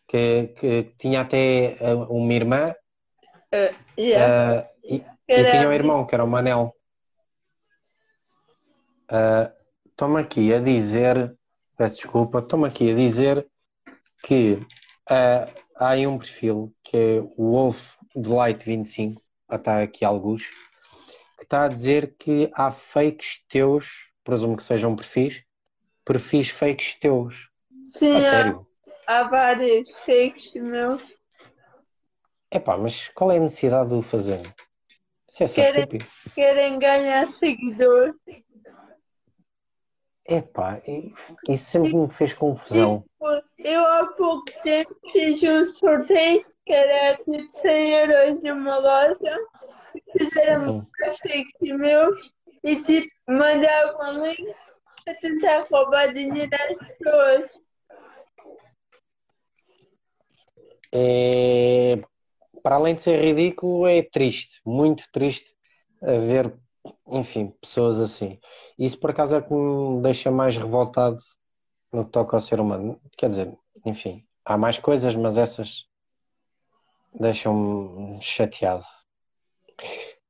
Que, 0.07 0.47
que 0.59 0.83
tinha 0.99 1.21
até 1.21 1.77
ah, 1.81 1.95
uma 2.09 2.33
irmã 2.33 2.75
Eh, 3.51 3.73
yeah. 3.97 4.61
ah, 4.65 4.69
e, 4.83 5.03
e 5.27 5.51
tinha 5.51 5.67
um 5.67 5.73
irmão 5.73 6.05
que 6.05 6.13
era 6.13 6.23
o 6.23 6.27
Manel. 6.27 6.75
Ah, 9.09 9.51
Estou-me 9.87 10.19
aqui 10.19 10.53
a 10.53 10.59
dizer, 10.59 11.33
peço 11.77 11.95
desculpa, 11.95 12.39
estou-me 12.39 12.67
aqui 12.67 12.91
a 12.91 12.95
dizer 12.95 13.47
que 14.23 14.59
ah, 15.09 15.47
há 15.75 15.89
aí 15.89 16.07
um 16.07 16.17
perfil 16.17 16.73
que 16.83 16.95
é 16.97 17.19
o 17.37 17.51
Wolf 17.51 17.95
Delight 18.15 18.65
25, 18.65 19.21
ah, 19.47 19.55
está 19.55 19.81
aqui 19.81 20.03
alguns, 20.05 20.43
que 21.37 21.43
está 21.43 21.65
a 21.65 21.67
dizer 21.67 22.15
que 22.17 22.49
há 22.53 22.71
fakes 22.71 23.43
teus, 23.47 24.09
presumo 24.23 24.55
que 24.57 24.63
sejam 24.63 24.95
perfis, 24.95 25.43
perfis 26.03 26.49
fakes 26.49 26.95
teus. 26.95 27.49
Sim, 27.83 28.13
A 28.15 28.17
há, 28.17 28.21
sério. 28.21 28.67
há 29.07 29.23
vários 29.23 29.91
fakes 30.05 30.53
meus. 30.53 31.01
Epá, 32.51 32.77
mas 32.77 33.09
qual 33.09 33.31
é 33.31 33.37
a 33.37 33.41
necessidade 33.41 33.89
de 33.89 33.95
o 33.95 34.01
fazer? 34.01 34.41
Isso 35.29 35.43
é 35.43 35.47
só 35.47 35.61
Querem- 35.61 35.83
estúpido. 35.83 36.05
Querem 36.33 36.79
ganhar 36.79 37.27
seguidores. 37.29 38.15
Epá, 40.27 40.81
isso 41.47 41.65
sempre 41.65 41.95
me 41.95 42.09
fez 42.09 42.33
confusão. 42.33 43.03
Tipo, 43.03 43.43
eu 43.59 43.85
há 43.85 44.07
pouco 44.07 44.45
tempo 44.63 44.95
fiz 45.11 45.43
um 45.43 45.67
sorteio 45.67 46.43
que 46.65 46.73
era 46.73 47.15
tipo 47.17 47.51
100 47.51 47.91
euros 47.91 48.41
de 48.41 48.51
uma 48.51 48.77
loja. 48.77 49.37
Fizeram 50.17 50.87
fakes 50.97 51.53
meus 51.61 52.33
e 52.63 52.75
tipo 52.81 53.07
mandavam 53.27 54.25
link 54.25 54.53
para 55.03 55.13
tentar 55.15 55.67
roubar 55.71 56.11
dinheiro 56.11 56.49
às 56.53 56.87
pessoas. 56.87 57.61
É, 60.91 61.99
para 62.63 62.77
além 62.77 62.95
de 62.95 63.01
ser 63.01 63.23
ridículo, 63.23 63.85
é 63.85 64.01
triste, 64.01 64.61
muito 64.65 65.03
triste 65.11 65.53
a 66.01 66.13
ver, 66.13 66.53
enfim, 67.07 67.53
pessoas 67.61 67.99
assim. 67.99 68.39
Isso 68.77 68.99
por 68.99 69.11
acaso 69.11 69.35
é 69.35 69.41
que 69.41 69.53
me 69.53 70.01
deixa 70.01 70.31
mais 70.31 70.57
revoltado 70.57 71.19
no 71.91 72.05
que 72.05 72.11
toca 72.11 72.35
ao 72.35 72.41
ser 72.41 72.59
humano. 72.59 72.99
Quer 73.17 73.29
dizer, 73.29 73.57
enfim, 73.85 74.25
há 74.43 74.57
mais 74.57 74.77
coisas, 74.79 75.15
mas 75.15 75.37
essas 75.37 75.85
deixam-me 77.13 78.21
chateado. 78.21 78.85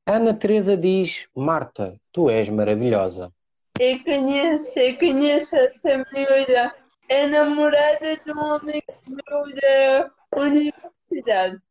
Ana 0.06 0.34
Teresa 0.34 0.78
diz: 0.78 1.28
Marta, 1.36 2.00
tu 2.12 2.30
és 2.30 2.50
maravilhosa. 2.50 3.34
Eu 3.80 4.04
conheço, 4.04 4.80
eu 4.80 4.98
conheço 4.98 5.56
essa 5.56 6.06
miúda. 6.14 6.76
É 7.08 7.28
namorada 7.28 8.16
de 8.18 8.32
um 8.32 8.54
amigo 8.54 8.84
meu 9.08 9.56
da 9.56 10.12
universidade. 10.42 11.62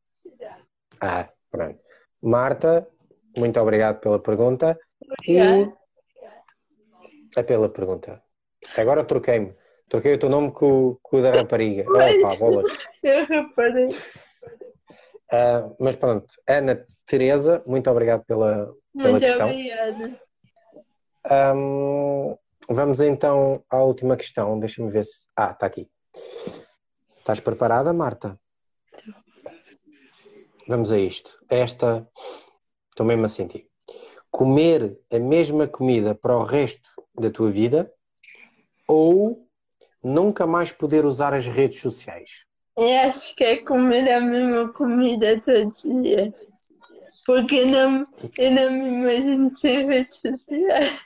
Ah, 1.01 1.28
pronto. 1.51 1.80
Marta, 2.22 2.89
muito 3.37 3.61
obrigado 3.61 4.01
pela 4.01 4.18
pergunta. 4.18 4.78
E 5.26 5.37
é 7.37 7.43
pela 7.43 7.68
pergunta. 7.68 8.22
Agora 8.76 9.05
troquei-me. 9.05 9.55
Troquei 9.89 10.14
o 10.14 10.18
teu 10.18 10.28
nome 10.28 10.51
com, 10.53 10.89
o- 10.91 10.99
com 11.03 11.18
o 11.18 11.22
da 11.22 11.30
rapariga. 11.32 11.85
Opa, 11.91 12.35
bolas. 12.37 12.66
Reparei. 13.28 13.89
Ah, 15.32 15.68
mas 15.80 15.97
pronto, 15.97 16.32
Ana 16.49 16.85
Teresa, 17.07 17.62
muito 17.66 17.91
obrigado 17.91 18.24
pela, 18.24 18.72
pela 18.97 19.11
Muito 19.11 19.24
questão. 19.24 19.51
obrigada. 19.51 20.20
Ahm, 21.30 22.37
vamos 22.68 23.01
então 23.01 23.55
à 23.70 23.82
última 23.82 24.16
questão. 24.16 24.59
Deixa-me 24.59 24.91
ver 24.91 25.05
se. 25.05 25.26
Ah, 25.37 25.51
está 25.51 25.66
aqui. 25.66 25.89
Estás 27.18 27.41
preparada, 27.41 27.93
Marta? 27.93 28.39
Vamos 30.68 30.91
a 30.93 30.99
isto. 30.99 31.39
Esta, 31.49 32.07
estou 32.95 33.05
mesmo 33.05 33.24
a 33.26 33.28
sentir. 33.28 33.66
Comer 34.30 34.99
a 35.11 35.18
mesma 35.18 35.66
comida 35.66 36.14
para 36.14 36.36
o 36.36 36.45
resto 36.45 36.88
da 37.18 37.30
tua 37.30 37.51
vida 37.51 37.92
ou 38.86 39.47
nunca 40.03 40.47
mais 40.47 40.70
poder 40.70 41.05
usar 41.05 41.34
as 41.34 41.47
redes 41.47 41.80
sociais? 41.80 42.45
Eu 42.76 43.01
acho 43.01 43.34
que 43.36 43.45
é 43.45 43.57
comer 43.62 44.11
a 44.11 44.20
mesma 44.20 44.72
comida 44.72 45.40
todos 45.40 45.84
os 45.84 46.03
dias. 46.03 46.55
Porque 47.26 47.57
eu 47.57 47.66
não, 47.66 48.05
eu 48.38 48.51
não 48.51 48.70
me 48.70 48.88
imagino 48.88 49.57
sem 49.57 49.86
redes 49.86 50.20
sociais. 50.20 51.03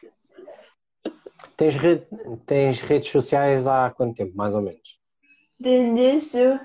Tens, 1.56 1.76
rede, 1.76 2.06
tens 2.46 2.80
redes 2.80 3.10
sociais 3.10 3.66
há 3.66 3.90
quanto 3.90 4.16
tempo, 4.16 4.36
mais 4.36 4.54
ou 4.54 4.62
menos? 4.62 4.98
Desde 5.58 6.58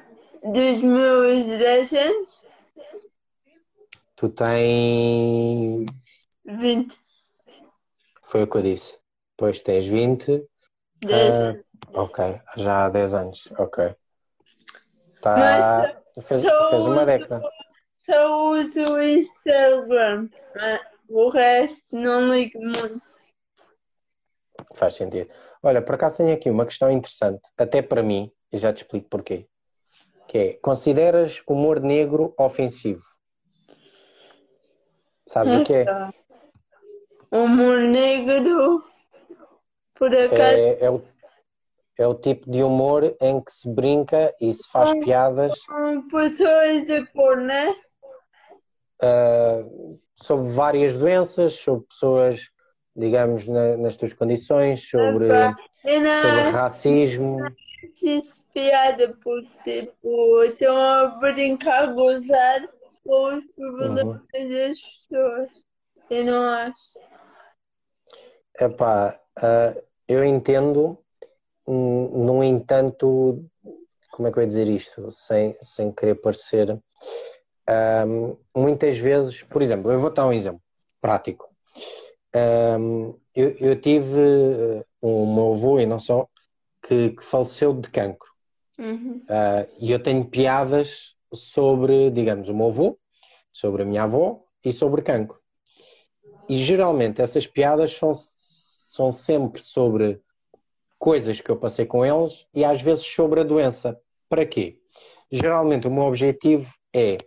dos 0.43 0.83
meus 0.83 1.45
10 1.45 1.93
anos, 1.93 2.45
Tu 4.23 4.29
tens. 4.29 5.85
20. 6.45 6.97
Foi 8.21 8.43
o 8.43 8.47
que 8.47 8.55
eu 8.57 8.61
disse. 8.61 8.97
Pois 9.35 9.59
tens 9.61 9.85
20. 9.85 10.47
10 11.01 11.35
ah, 11.35 11.57
ok, 11.93 12.39
já 12.55 12.85
há 12.85 12.89
10 12.89 13.13
anos. 13.13 13.49
Ok. 13.57 13.93
Tá, 15.19 15.35
Mas 16.15 16.23
fez, 16.23 16.41
fez 16.41 16.85
uma 16.85 16.95
uso- 17.01 17.05
década. 17.05 17.41
Só 18.05 18.51
uso 18.53 18.93
o 18.93 19.03
Instagram. 19.03 20.29
mas 20.55 20.81
O 21.09 21.27
resto 21.27 21.87
não 21.93 22.33
ligo 22.33 22.61
muito. 22.61 23.01
Faz 24.73 24.93
sentido. 24.95 25.29
Olha, 25.61 25.81
por 25.81 25.95
acaso 25.95 26.15
tenho 26.15 26.33
aqui 26.33 26.49
uma 26.49 26.65
questão 26.65 26.89
interessante, 26.89 27.41
até 27.57 27.81
para 27.81 28.01
mim, 28.01 28.31
e 28.53 28.57
já 28.57 28.71
te 28.71 28.83
explico 28.83 29.09
porquê. 29.09 29.49
Que 30.29 30.37
é, 30.37 30.53
consideras 30.61 31.43
humor 31.45 31.81
negro 31.81 32.33
ofensivo? 32.37 33.03
Sabes 35.27 35.53
o 35.55 35.63
que 35.63 35.73
é? 35.73 35.85
Humor 37.31 37.79
negro, 37.79 38.83
por 39.95 40.13
acaso, 40.13 40.35
É, 40.35 40.85
é, 40.85 40.89
o, 40.91 41.01
é 41.97 42.07
o 42.07 42.13
tipo 42.13 42.49
de 42.51 42.61
humor 42.61 43.15
em 43.19 43.41
que 43.41 43.51
se 43.51 43.67
brinca 43.69 44.33
e 44.39 44.53
se 44.53 44.69
faz 44.69 44.93
piadas 44.93 45.55
são 45.65 46.07
pessoas 46.09 46.85
de 46.85 47.05
cor, 47.07 47.37
né? 47.37 47.73
ah, 49.01 49.63
sobre 50.15 50.49
várias 50.51 50.95
doenças, 50.95 51.53
sobre 51.53 51.85
pessoas, 51.87 52.49
digamos, 52.95 53.47
na- 53.47 53.77
nas 53.77 53.95
tuas 53.95 54.13
condições, 54.13 54.87
sobre, 54.87 55.25
Epá, 55.33 55.55
Eu 55.83 56.01
sobre 56.21 56.41
não 56.43 56.51
racismo. 56.51 57.55
piada, 58.53 59.17
porque, 59.23 59.81
tipo, 59.87 60.43
estão 60.43 60.77
a 60.77 61.07
brincar, 61.19 61.83
a 61.83 61.87
gozar 61.87 62.69
os 63.05 63.45
problemas 63.55 64.25
das 64.31 64.81
pessoas. 64.81 65.63
Eu 66.09 66.25
não 66.25 66.43
acho. 66.49 66.99
Epá, 68.59 69.19
ah, 69.37 69.75
eu 70.07 70.23
entendo, 70.23 70.97
no 71.67 72.43
entanto, 72.43 73.43
como 74.11 74.27
é 74.27 74.31
que 74.31 74.37
eu 74.37 74.43
ia 74.43 74.47
dizer 74.47 74.67
isto? 74.67 75.11
Sem, 75.11 75.57
sem 75.61 75.91
querer 75.91 76.15
parecer. 76.15 76.79
Ahm, 77.67 78.35
muitas 78.55 78.97
vezes, 78.97 79.41
por 79.43 79.61
exemplo, 79.61 79.91
eu 79.91 79.99
vou 79.99 80.11
dar 80.11 80.27
um 80.27 80.33
exemplo 80.33 80.61
prático. 81.01 81.49
Ahm, 82.33 83.13
eu, 83.35 83.55
eu 83.59 83.79
tive 83.79 84.85
um 85.01 85.33
meu 85.33 85.53
avô, 85.53 85.79
e 85.79 85.85
não 85.85 85.99
só, 85.99 86.27
que, 86.81 87.11
que 87.11 87.23
faleceu 87.23 87.73
de 87.73 87.89
cancro. 87.89 88.31
Uhum. 88.77 89.23
Ah, 89.29 89.65
e 89.79 89.91
eu 89.91 90.01
tenho 90.01 90.25
piadas 90.25 91.12
sobre, 91.33 92.09
digamos, 92.11 92.47
o 92.47 92.53
meu 92.53 92.67
avô, 92.67 92.99
sobre 93.51 93.83
a 93.83 93.85
minha 93.85 94.03
avó 94.03 94.43
e 94.63 94.71
sobre 94.71 95.01
cancro. 95.01 95.39
E 96.47 96.63
geralmente 96.63 97.21
essas 97.21 97.47
piadas 97.47 97.91
são, 97.91 98.11
são 98.13 99.11
sempre 99.11 99.61
sobre 99.61 100.21
coisas 100.99 101.41
que 101.41 101.49
eu 101.49 101.57
passei 101.57 101.85
com 101.85 102.05
eles 102.05 102.45
e 102.53 102.63
às 102.63 102.81
vezes 102.81 103.05
sobre 103.05 103.41
a 103.41 103.43
doença. 103.43 103.99
Para 104.29 104.45
quê? 104.45 104.79
Geralmente 105.31 105.87
o 105.87 105.91
meu 105.91 106.03
objetivo 106.03 106.71
é 106.93 107.17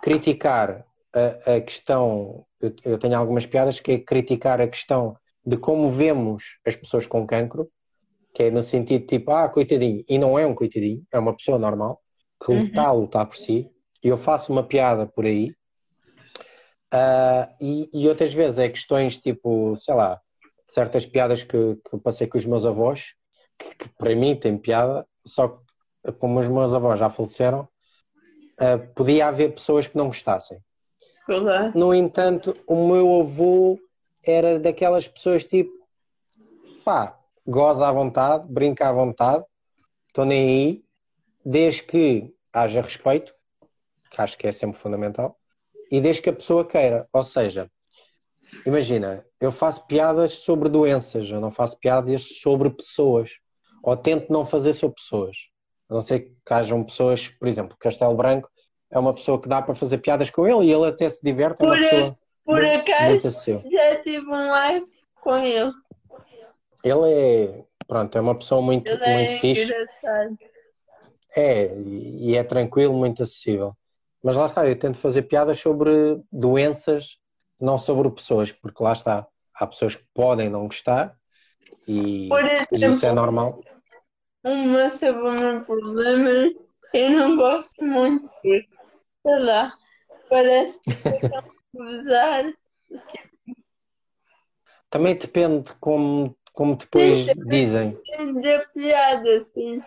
criticar 0.00 0.86
a, 1.12 1.56
a 1.56 1.60
questão. 1.60 2.46
Eu, 2.60 2.74
eu 2.84 2.98
tenho 2.98 3.16
algumas 3.16 3.46
piadas 3.46 3.80
que 3.80 3.92
é 3.92 3.98
criticar 3.98 4.60
a 4.60 4.68
questão 4.68 5.16
de 5.44 5.56
como 5.56 5.90
vemos 5.90 6.58
as 6.66 6.76
pessoas 6.76 7.06
com 7.06 7.26
cancro, 7.26 7.70
que 8.34 8.44
é 8.44 8.50
no 8.50 8.62
sentido 8.62 9.06
tipo, 9.06 9.30
ah, 9.30 9.48
coitadinho, 9.48 10.04
e 10.08 10.18
não 10.18 10.38
é 10.38 10.46
um 10.46 10.54
coitadinho, 10.54 11.02
é 11.10 11.18
uma 11.18 11.34
pessoa 11.34 11.58
normal 11.58 12.02
que 12.44 12.52
está 12.52 12.86
a 12.86 12.92
lutar 12.92 13.26
por 13.26 13.36
si, 13.36 13.70
e 14.02 14.08
eu 14.08 14.16
faço 14.16 14.52
uma 14.52 14.62
piada 14.62 15.06
por 15.06 15.24
aí. 15.24 15.54
Ah, 16.90 17.48
e, 17.60 17.90
e 17.92 18.08
outras 18.08 18.32
vezes 18.32 18.58
é 18.58 18.68
questões 18.68 19.18
tipo, 19.18 19.76
sei 19.76 19.94
lá, 19.94 20.20
certas 20.66 21.04
piadas 21.04 21.42
que, 21.42 21.76
que 21.76 21.94
eu 21.94 21.98
passei 21.98 22.26
com 22.26 22.38
os 22.38 22.46
meus 22.46 22.64
avós, 22.64 23.14
que, 23.58 23.74
que 23.76 23.88
para 23.96 24.14
mim 24.14 24.36
tem 24.36 24.56
piada, 24.56 25.06
só 25.26 25.48
que 25.48 26.12
como 26.18 26.38
os 26.38 26.48
meus 26.48 26.72
avós 26.72 26.98
já 26.98 27.10
faleceram, 27.10 27.68
ah, 28.60 28.78
podia 28.94 29.26
haver 29.28 29.54
pessoas 29.54 29.86
que 29.86 29.96
não 29.96 30.06
gostassem. 30.06 30.58
Claro. 31.26 31.72
No 31.78 31.94
entanto, 31.94 32.56
o 32.66 32.88
meu 32.88 33.20
avô 33.20 33.78
era 34.24 34.58
daquelas 34.58 35.06
pessoas 35.06 35.44
tipo, 35.44 35.70
pá, 36.84 37.18
goza 37.46 37.86
à 37.86 37.92
vontade, 37.92 38.46
brinca 38.50 38.88
à 38.88 38.92
vontade, 38.92 39.44
estou 40.08 40.24
nem 40.24 40.48
aí, 40.48 40.84
desde 41.50 41.82
que 41.82 42.30
haja 42.52 42.82
respeito, 42.82 43.34
que 44.10 44.20
acho 44.20 44.36
que 44.36 44.46
é 44.46 44.52
sempre 44.52 44.78
fundamental, 44.78 45.38
e 45.90 45.98
desde 45.98 46.20
que 46.20 46.28
a 46.28 46.32
pessoa 46.34 46.62
queira. 46.62 47.08
Ou 47.10 47.22
seja, 47.22 47.70
imagina, 48.66 49.24
eu 49.40 49.50
faço 49.50 49.86
piadas 49.86 50.32
sobre 50.32 50.68
doenças, 50.68 51.30
eu 51.30 51.40
não 51.40 51.50
faço 51.50 51.78
piadas 51.78 52.22
sobre 52.40 52.68
pessoas, 52.68 53.30
ou 53.82 53.96
tento 53.96 54.30
não 54.30 54.44
fazer 54.44 54.74
sobre 54.74 54.96
pessoas. 54.96 55.36
A 55.88 55.94
não 55.94 56.02
ser 56.02 56.20
que 56.44 56.52
hajam 56.52 56.84
pessoas, 56.84 57.28
por 57.28 57.48
exemplo, 57.48 57.74
Castelo 57.80 58.14
Branco 58.14 58.50
é 58.90 58.98
uma 58.98 59.14
pessoa 59.14 59.40
que 59.40 59.48
dá 59.48 59.62
para 59.62 59.74
fazer 59.74 59.98
piadas 59.98 60.28
com 60.28 60.46
ele 60.46 60.66
e 60.66 60.72
ele 60.72 60.86
até 60.86 61.08
se 61.08 61.18
diverte, 61.22 61.62
é 61.62 61.66
Por- 61.66 61.78
pessoa 61.78 62.18
Por 62.44 62.60
muito, 62.60 62.68
muito 62.68 62.90
acaso, 62.90 63.28
acessível. 63.28 63.62
já 63.70 64.02
tive 64.02 64.26
um 64.26 64.50
live 64.50 64.86
com 65.22 65.36
ele. 65.38 65.72
Ele 66.84 67.10
é, 67.12 67.64
pronto, 67.86 68.18
é 68.18 68.20
uma 68.20 68.34
pessoa 68.38 68.60
muito, 68.60 68.86
Ele 68.90 68.98
muito 69.12 69.30
é 69.32 69.38
fixe. 69.38 69.62
engraçado. 69.64 70.38
É, 71.36 71.74
e 71.76 72.36
é 72.36 72.42
tranquilo, 72.42 72.94
muito 72.94 73.22
acessível. 73.22 73.76
Mas 74.22 74.36
lá 74.36 74.46
está, 74.46 74.66
eu 74.68 74.78
tento 74.78 74.98
fazer 74.98 75.22
piadas 75.22 75.58
sobre 75.58 76.20
doenças, 76.30 77.18
não 77.60 77.78
sobre 77.78 78.10
pessoas, 78.10 78.50
porque 78.50 78.82
lá 78.82 78.92
está, 78.92 79.26
há 79.54 79.66
pessoas 79.66 79.94
que 79.94 80.04
podem 80.12 80.48
não 80.48 80.66
gostar 80.66 81.16
e, 81.86 82.28
Por 82.28 82.40
e 82.44 82.48
isso 82.50 82.76
é 82.76 82.86
exemplo, 82.86 83.14
normal. 83.14 83.60
uma 84.44 84.90
sobre 84.90 85.30
meu 85.30 85.64
problema, 85.64 86.52
eu 86.94 87.10
não 87.10 87.36
gosto 87.36 87.84
muito, 87.84 88.28
sei 88.42 89.38
lá, 89.40 89.74
parece 90.28 90.80
que 90.80 91.26
a 91.36 91.44
usar. 91.84 92.52
Também 94.90 95.16
depende 95.16 95.74
como, 95.80 96.36
como 96.52 96.76
depois 96.76 97.26
dizem. 97.46 97.98
de 98.42 98.58
piada, 98.74 99.38
assim. 99.38 99.82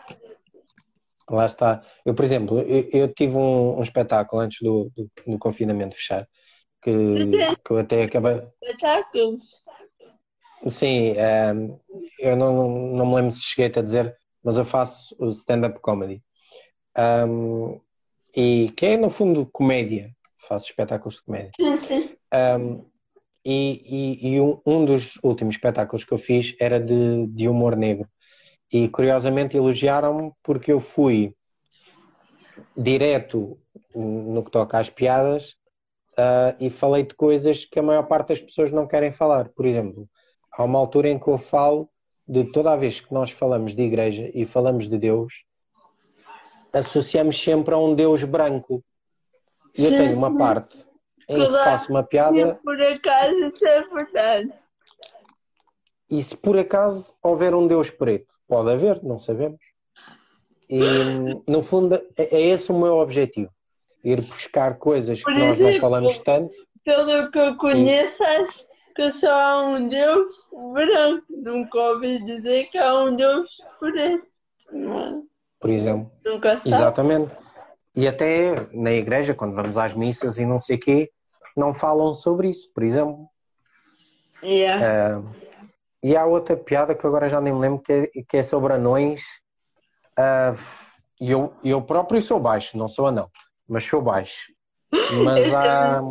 Lá 1.32 1.46
está. 1.46 1.82
Eu, 2.06 2.14
por 2.14 2.26
exemplo, 2.26 2.60
eu, 2.60 2.90
eu 2.92 3.08
tive 3.14 3.38
um, 3.38 3.80
um 3.80 3.82
espetáculo 3.82 4.42
antes 4.42 4.60
do, 4.62 4.92
do, 4.96 5.10
do 5.26 5.40
confinamento 5.40 5.96
fechar, 5.96 6.28
que, 6.82 6.92
que 7.64 7.72
eu 7.72 7.78
até 7.78 8.04
acabei. 8.04 8.42
Espetáculos. 8.62 9.64
Sim, 10.68 11.14
ehm, 11.18 11.76
eu 12.20 12.36
não, 12.36 12.70
não 12.94 13.06
me 13.06 13.16
lembro 13.16 13.32
se 13.32 13.44
cheguei 13.44 13.72
a 13.74 13.82
dizer, 13.82 14.16
mas 14.44 14.58
eu 14.58 14.66
faço 14.66 15.16
o 15.18 15.30
stand-up 15.30 15.80
comedy. 15.80 16.22
Ehm, 16.98 17.80
e 18.36 18.72
que 18.76 18.86
é, 18.88 18.98
no 18.98 19.10
fundo, 19.10 19.46
comédia. 19.52 20.12
Faço 20.48 20.66
espetáculos 20.66 21.16
de 21.16 21.24
comédia. 21.24 21.52
Um, 22.60 22.86
e 23.46 24.20
e- 24.24 24.34
e 24.34 24.42
um, 24.42 24.60
um 24.66 24.86
dos 24.86 25.18
últimos 25.24 25.56
espetáculos 25.56 26.04
que 26.04 26.12
eu 26.14 26.18
fiz 26.18 26.56
era 26.60 26.80
de, 26.80 27.26
de 27.28 27.48
humor 27.48 27.76
negro. 27.76 28.08
E 28.72 28.88
curiosamente 28.88 29.58
elogiaram-me 29.58 30.32
porque 30.42 30.72
eu 30.72 30.80
fui 30.80 31.36
direto 32.76 33.60
no 33.94 34.44
que 34.44 34.52
toca 34.52 34.80
às 34.80 34.90
piadas 34.90 35.56
ah, 36.18 36.56
e 36.60 36.70
falei 36.70 37.04
de 37.04 37.16
coisas 37.16 37.66
que 37.66 37.80
a 37.80 37.84
maior 37.84 38.04
parte 38.04 38.30
das 38.30 38.42
pessoas 38.42 38.72
não 38.72 38.88
querem 38.88 39.12
falar. 39.12 39.50
Por 39.50 39.66
exemplo, 39.66 40.10
há 40.52 40.64
uma 40.64 40.80
altura 40.80 41.10
em 41.10 41.20
que 41.20 41.28
eu 41.28 41.38
falo 41.38 41.90
de 42.28 42.46
toda 42.46 42.72
a 42.72 42.78
vez 42.78 43.02
que 43.02 43.14
nós 43.14 43.32
falamos 43.32 43.76
de 43.76 43.82
igreja 43.82 44.30
e 44.34 44.46
falamos 44.46 44.88
de 44.88 44.98
Deus, 44.98 45.44
associamos 46.72 47.42
sempre 47.42 47.74
a 47.74 47.78
um 47.78 47.94
Deus 47.94 48.24
branco. 48.24 48.84
E 49.78 49.86
eu 49.86 49.92
tenho 49.92 50.18
uma 50.18 50.38
parte 50.38 50.86
em 51.28 51.36
que 51.36 51.52
faço 51.52 51.90
uma 51.90 52.04
piada 52.04 52.60
por 52.64 52.82
acaso 52.82 53.36
isso 53.36 53.66
é 53.66 53.84
verdade. 53.84 54.54
E 56.10 56.22
se 56.22 56.36
por 56.36 56.58
acaso 56.58 57.14
houver 57.24 57.56
um 57.56 57.68
Deus 57.68 57.90
preto, 57.90 58.34
pode 58.52 58.70
haver, 58.70 59.02
não 59.02 59.18
sabemos. 59.18 59.62
E, 60.70 60.82
no 61.50 61.64
fundo, 61.64 61.96
é, 62.18 62.36
é 62.36 62.42
esse 62.42 62.70
o 62.70 62.78
meu 62.78 62.98
objetivo. 62.98 63.50
Ir 64.04 64.22
buscar 64.24 64.78
coisas 64.78 65.22
Por 65.22 65.34
que 65.34 65.40
nós 65.40 65.58
não 65.58 65.80
falamos 65.80 66.20
tanto. 66.20 66.54
Pelo 66.84 67.32
que 67.32 67.40
eu 67.40 67.56
conheço, 67.56 68.22
acho 68.22 68.68
que 68.94 69.12
só 69.14 69.32
há 69.32 69.64
um 69.64 69.88
Deus 69.88 70.34
branco. 70.74 71.24
Nunca 71.30 71.80
ouvi 71.80 72.22
dizer 72.26 72.66
que 72.66 72.78
há 72.78 72.94
um 73.04 73.16
Deus 73.16 73.56
preto. 73.80 74.28
Por 75.58 75.70
exemplo. 75.70 76.12
Nunca 76.26 76.58
sabe. 76.58 76.70
Exatamente. 76.70 77.32
E 77.96 78.06
até 78.06 78.68
na 78.74 78.92
igreja, 78.92 79.34
quando 79.34 79.56
vamos 79.56 79.78
às 79.78 79.94
missas 79.94 80.38
e 80.38 80.46
não 80.46 80.60
sei 80.60 80.76
o 80.76 80.80
quê, 80.80 81.10
não 81.56 81.74
falam 81.74 82.12
sobre 82.12 82.50
isso, 82.50 82.70
por 82.74 82.84
exemplo. 82.84 83.30
Yeah. 84.44 85.20
Uh, 85.20 85.51
e 86.04 86.16
há 86.16 86.26
outra 86.26 86.58
piada 86.58 86.96
que 86.96 87.06
agora 87.06 87.30
já 87.30 87.40
nem 87.40 87.54
me 87.54 87.60
lembro, 87.60 87.82
que 87.82 87.94
é, 87.94 88.08
que 88.28 88.38
é 88.38 88.44
sobre 88.44 88.74
anões. 88.74 89.22
Uh, 90.18 90.58
eu, 91.20 91.54
eu 91.64 91.82
próprio 91.82 92.22
sou 92.22 92.40
baixo, 92.40 92.78
não 92.78 92.88
sou 92.88 93.06
anão, 93.06 93.30
mas 93.68 93.84
sou 93.84 94.02
baixo. 94.02 94.52
Mas 95.24 95.54
há. 95.54 96.02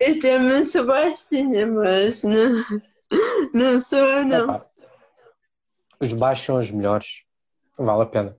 Eu 0.00 0.20
também 0.20 0.66
sou 0.66 0.84
baixinha, 0.84 1.66
mas 1.66 2.22
não, 2.22 2.64
não 3.54 3.80
sou 3.80 4.02
anão. 4.04 4.64
os 6.00 6.12
baixos 6.12 6.44
são 6.44 6.58
os 6.58 6.70
melhores. 6.70 7.22
Não 7.78 7.86
vale 7.86 8.02
a 8.02 8.06
pena. 8.06 8.36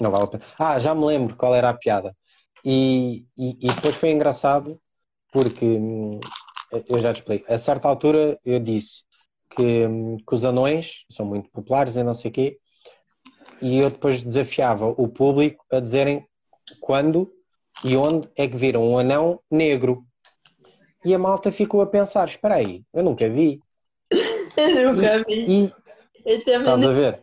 Não 0.00 0.10
vale 0.10 0.24
a 0.24 0.28
pena. 0.28 0.44
Ah, 0.58 0.78
já 0.78 0.94
me 0.94 1.04
lembro 1.04 1.36
qual 1.36 1.54
era 1.54 1.68
a 1.68 1.74
piada. 1.74 2.16
E, 2.64 3.26
e, 3.36 3.66
e 3.66 3.72
depois 3.72 3.94
foi 3.96 4.10
engraçado 4.10 4.80
porque 5.30 5.64
hum, 5.64 6.20
eu 6.88 7.00
já 7.00 7.12
te 7.12 7.20
expliquei. 7.20 7.54
A 7.54 7.58
certa 7.58 7.86
altura 7.86 8.38
eu 8.44 8.58
disse 8.58 9.07
que, 9.50 9.86
que 10.26 10.34
os 10.34 10.44
anões 10.44 11.04
são 11.10 11.26
muito 11.26 11.50
populares 11.50 11.96
e 11.96 12.02
não 12.02 12.14
sei 12.14 12.30
o 12.30 12.34
quê, 12.34 12.58
e 13.60 13.78
eu 13.78 13.90
depois 13.90 14.22
desafiava 14.22 14.86
o 14.86 15.08
público 15.08 15.64
a 15.72 15.80
dizerem 15.80 16.26
quando 16.80 17.32
e 17.84 17.96
onde 17.96 18.28
é 18.36 18.46
que 18.46 18.56
viram 18.56 18.88
um 18.88 18.98
anão 18.98 19.40
negro. 19.50 20.04
E 21.04 21.14
a 21.14 21.18
malta 21.18 21.50
ficou 21.50 21.80
a 21.80 21.86
pensar: 21.86 22.28
espera 22.28 22.56
aí, 22.56 22.84
eu 22.92 23.02
nunca 23.02 23.28
vi. 23.28 23.60
Eu 24.56 24.92
nunca 24.92 25.22
vi. 25.24 25.46
E, 25.46 25.72
estás 26.26 26.84
a 26.84 26.92
ver? 26.92 27.22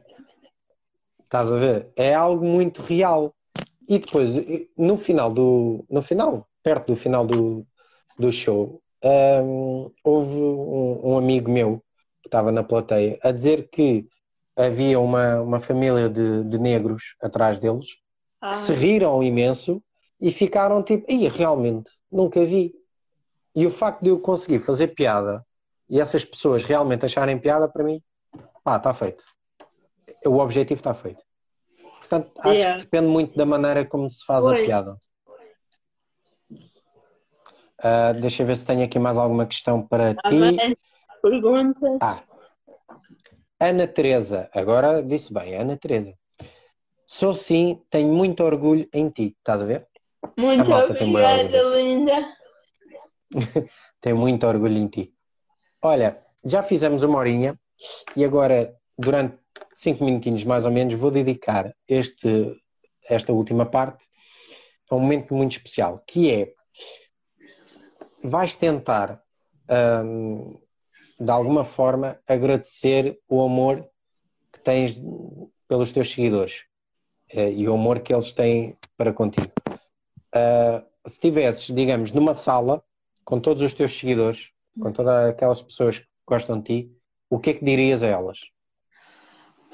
Estás 1.22 1.52
a 1.52 1.58
ver? 1.58 1.92
É 1.98 2.14
algo 2.14 2.46
muito 2.46 2.82
real. 2.82 3.36
E 3.90 4.00
depois, 4.00 4.32
no 4.78 4.96
final 4.96 5.34
do. 5.34 5.86
No 5.90 6.02
final, 6.02 6.48
perto 6.64 6.94
do 6.94 6.96
final 6.96 7.28
do, 7.28 7.68
do 8.18 8.32
show, 8.32 8.82
um, 9.04 9.92
houve 10.04 10.38
um, 10.38 11.10
um, 11.10 11.18
amigo 11.18 11.52
meu 11.52 11.84
que 12.26 12.28
estava 12.28 12.52
na 12.52 12.64
plateia 12.64 13.20
a 13.22 13.30
dizer 13.30 13.70
que 13.70 14.08
havia 14.56 15.00
uma, 15.00 15.40
uma 15.42 15.60
família 15.60 16.10
de, 16.10 16.44
de 16.44 16.58
negros 16.58 17.16
atrás 17.22 17.60
deles 17.60 17.86
ah. 18.42 18.50
que 18.50 18.56
se 18.56 18.74
riram 18.74 19.22
imenso 19.22 19.80
e 20.20 20.32
ficaram 20.32 20.82
tipo, 20.82 21.10
ia 21.12 21.30
realmente, 21.30 21.92
nunca 22.12 22.44
vi. 22.44 22.74
E 23.54 23.64
o 23.68 23.70
facto 23.70 24.02
de 24.02 24.10
eu 24.10 24.20
conseguir 24.20 24.58
fazer 24.58 24.88
piada 24.88 25.46
e 25.88 26.02
essas 26.02 26.26
pessoas 26.26 26.66
realmente 26.66 27.06
acharem 27.06 27.38
piada 27.38 27.70
para 27.70 27.84
mim, 27.84 28.02
pá, 28.64 28.78
está 28.78 28.92
feito. 28.92 29.24
O 30.26 30.40
objetivo 30.40 30.80
está 30.80 30.96
feito. 30.96 31.24
Portanto, 32.00 32.32
acho 32.40 32.54
yeah. 32.54 32.76
que 32.76 32.86
depende 32.86 33.08
muito 33.08 33.38
da 33.38 33.46
maneira 33.46 33.86
como 33.86 34.10
se 34.10 34.26
faz 34.26 34.44
Oi. 34.46 34.64
a 34.64 34.66
piada. 34.66 34.98
Uh, 37.80 38.20
deixa 38.20 38.42
eu 38.42 38.48
ver 38.48 38.56
se 38.56 38.66
tenho 38.66 38.84
aqui 38.84 38.98
mais 38.98 39.16
alguma 39.16 39.46
questão 39.46 39.86
para 39.86 40.12
ah, 40.12 40.30
ti. 40.30 40.76
Perguntas. 41.26 41.98
Ah. 42.02 42.20
Ana 43.60 43.88
Teresa, 43.88 44.48
agora 44.54 45.02
disse 45.02 45.34
bem, 45.34 45.56
Ana 45.56 45.76
Teresa. 45.76 46.16
Sou 47.08 47.34
sim, 47.34 47.82
tenho 47.90 48.14
muito 48.14 48.44
orgulho 48.44 48.88
em 48.94 49.10
ti, 49.10 49.36
estás 49.36 49.64
a 49.64 49.66
ver? 49.66 49.88
Muito 50.38 50.72
a 50.72 50.86
obrigada, 50.86 51.64
linda. 51.76 52.32
tenho 54.00 54.18
muito 54.18 54.46
orgulho 54.46 54.78
em 54.78 54.88
ti. 54.88 55.16
Olha, 55.82 56.24
já 56.44 56.62
fizemos 56.62 57.02
uma 57.02 57.18
horinha 57.18 57.60
e 58.16 58.24
agora, 58.24 58.76
durante 58.96 59.36
cinco 59.74 60.06
minutinhos 60.06 60.44
mais 60.44 60.64
ou 60.64 60.72
menos, 60.72 60.94
vou 60.94 61.10
dedicar 61.10 61.76
este, 61.88 62.56
esta 63.10 63.34
última 63.34 63.66
parte 63.66 64.06
a 64.92 64.96
um 64.96 65.00
momento 65.00 65.34
muito 65.34 65.54
especial, 65.54 66.04
que 66.06 66.32
é 66.32 66.54
vais 68.24 68.56
tentar 68.56 69.24
um, 70.04 70.64
de 71.20 71.32
alguma 71.32 71.64
forma 71.64 72.20
agradecer 72.28 73.20
o 73.28 73.42
amor 73.42 73.88
que 74.52 74.60
tens 74.60 75.02
pelos 75.68 75.92
teus 75.92 76.12
seguidores 76.12 76.66
uh, 77.34 77.52
e 77.52 77.68
o 77.68 77.74
amor 77.74 78.00
que 78.00 78.14
eles 78.14 78.34
têm 78.34 78.76
para 78.98 79.14
contigo. 79.14 79.52
Uh, 79.70 80.86
se 81.08 81.16
estivesses, 81.16 81.74
digamos, 81.74 82.12
numa 82.12 82.34
sala 82.34 82.84
com 83.24 83.40
todos 83.40 83.62
os 83.62 83.74
teus 83.74 83.98
seguidores, 83.98 84.52
com 84.80 84.92
todas 84.92 85.30
aquelas 85.30 85.62
pessoas 85.62 86.00
que 86.00 86.08
gostam 86.28 86.60
de 86.60 86.64
ti, 86.64 86.92
o 87.30 87.40
que 87.40 87.52
é 87.52 87.54
que 87.54 87.66
dirias 87.66 88.04
a 88.04 88.08
elas? 88.08 88.40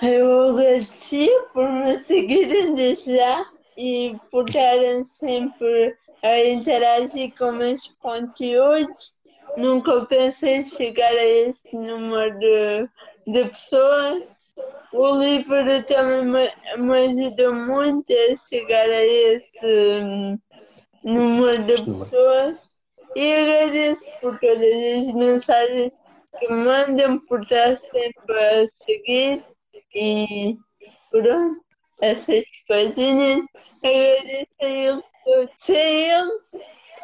Eu 0.02 0.50
agradeci 0.50 1.30
por 1.54 1.72
me 1.72 2.00
seguirem 2.00 2.74
desde 2.74 3.16
já 3.16 3.46
e 3.78 4.18
por 4.32 4.48
estarem 4.48 5.04
sempre 5.04 5.96
a 6.24 6.44
interagir 6.46 7.34
com 7.38 7.52
meus 7.52 7.88
conteúdos. 8.00 9.18
Nunca 9.58 10.06
pensei 10.06 10.58
em 10.58 10.66
chegar 10.66 11.12
a 11.12 11.26
esse 11.26 11.76
número 11.76 12.40
de, 12.40 12.90
de 13.28 13.50
pessoas. 13.50 14.40
O 14.94 15.16
livro 15.16 15.84
também 15.84 16.26
me, 16.26 16.78
me 16.78 17.24
ajudou 17.24 17.54
muito 17.54 18.12
a 18.12 18.36
chegar 18.36 18.90
a 18.90 19.06
esse 19.06 20.02
um, 20.04 20.40
número 21.04 21.64
de 21.64 21.84
pessoas. 21.84 22.70
E 23.16 23.34
agradeço 23.34 24.10
por 24.22 24.40
todas 24.40 24.62
as 24.62 25.14
mensagens 25.14 25.92
que 26.40 26.48
mandam, 26.48 27.20
por 27.20 27.42
estar 27.42 27.78
sempre 27.78 28.40
a 28.40 28.68
seguir. 28.68 29.46
E 29.94 30.58
pronto, 31.10 31.62
essas 32.02 32.46
coisinhas. 32.68 33.46
Agradeço 33.84 34.48
a 34.62 34.68
eles 34.68 35.04
sem 35.60 36.10
eles, 36.10 36.52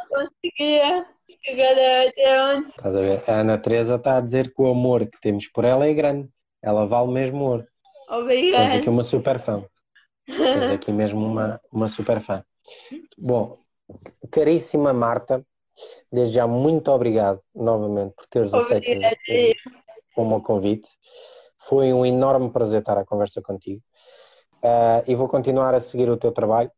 conseguia 0.07 1.05
chegar 1.45 2.07
até 2.07 2.43
onde. 2.43 2.67
Estás 2.67 2.95
a 2.95 2.99
ver? 2.99 3.23
A 3.27 3.33
Ana 3.41 3.57
Teresa 3.57 3.95
está 3.95 4.17
a 4.17 4.21
dizer 4.21 4.53
que 4.53 4.61
o 4.61 4.67
amor 4.67 5.05
que 5.05 5.19
temos 5.21 5.47
por 5.47 5.65
ela 5.65 5.85
é 5.87 5.93
grande. 5.93 6.29
Ela 6.61 6.85
vale 6.85 7.11
mesmo 7.11 7.43
ouro. 7.43 7.67
Obrigada. 8.09 8.65
Tens 8.65 8.79
aqui 8.79 8.89
uma 8.89 9.03
super 9.03 9.39
fã. 9.39 9.63
Tens 10.25 10.71
aqui 10.71 10.91
mesmo 10.91 11.25
uma, 11.25 11.61
uma 11.71 11.87
super 11.87 12.19
fã. 12.21 12.43
Bom, 13.17 13.57
caríssima 14.31 14.93
Marta, 14.93 15.45
desde 16.11 16.35
já 16.35 16.47
muito 16.47 16.91
obrigado 16.91 17.41
novamente 17.53 18.13
por 18.15 18.25
teres 18.27 18.53
aceito 18.53 18.87
o 20.15 20.25
meu 20.25 20.41
convite. 20.41 20.87
Foi 21.57 21.93
um 21.93 22.05
enorme 22.05 22.49
prazer 22.49 22.79
estar 22.79 22.97
a 22.97 23.05
conversa 23.05 23.41
contigo. 23.41 23.81
Uh, 24.57 25.03
e 25.05 25.15
vou 25.15 25.27
continuar 25.27 25.75
a 25.75 25.79
seguir 25.79 26.09
o 26.09 26.17
teu 26.17 26.31
trabalho 26.31 26.71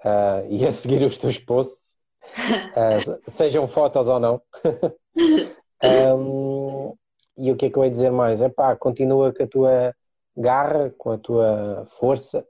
uh, 0.00 0.46
e 0.50 0.66
a 0.66 0.70
seguir 0.70 1.02
os 1.04 1.16
teus 1.16 1.38
posts, 1.38 1.93
uh, 2.76 3.30
sejam 3.30 3.66
fotos 3.68 4.08
ou 4.08 4.20
não. 4.20 4.42
um, 6.18 6.94
e 7.36 7.50
o 7.50 7.56
que 7.56 7.66
é 7.66 7.70
que 7.70 7.76
eu 7.76 7.84
ia 7.84 7.90
dizer 7.90 8.10
mais? 8.10 8.40
É 8.40 8.48
pá, 8.48 8.76
continua 8.76 9.32
com 9.32 9.42
a 9.42 9.46
tua 9.46 9.94
garra, 10.36 10.90
com 10.96 11.10
a 11.10 11.18
tua 11.18 11.86
força, 11.98 12.44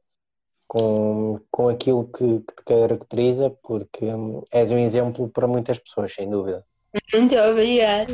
com, 0.66 1.40
com 1.50 1.68
aquilo 1.68 2.04
que, 2.06 2.40
que 2.40 2.54
te 2.56 2.64
caracteriza, 2.64 3.50
porque 3.62 4.04
um, 4.06 4.42
és 4.50 4.70
um 4.70 4.78
exemplo 4.78 5.28
para 5.28 5.46
muitas 5.46 5.78
pessoas, 5.78 6.12
sem 6.14 6.28
dúvida. 6.28 6.64
Muito 7.12 7.36
obrigada. 7.36 8.12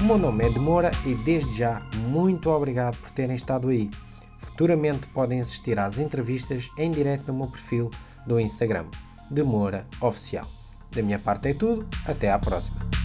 O 0.00 0.04
meu 0.04 0.18
nome 0.18 0.44
é 0.44 0.50
Demora 0.50 0.90
e 1.04 1.14
desde 1.14 1.58
já 1.58 1.80
muito 2.08 2.50
obrigado 2.50 2.96
por 2.98 3.10
terem 3.10 3.34
estado 3.34 3.68
aí. 3.68 3.90
Futuramente 4.38 5.06
podem 5.08 5.40
assistir 5.40 5.78
às 5.78 5.98
entrevistas 5.98 6.70
em 6.78 6.90
direto 6.90 7.28
no 7.28 7.38
meu 7.38 7.46
perfil 7.48 7.90
do 8.26 8.40
Instagram, 8.40 8.86
Demora 9.30 9.86
Oficial. 10.00 10.46
Da 10.90 11.02
minha 11.02 11.18
parte 11.18 11.48
é 11.48 11.54
tudo, 11.54 11.86
até 12.06 12.30
à 12.30 12.38
próxima. 12.38 12.97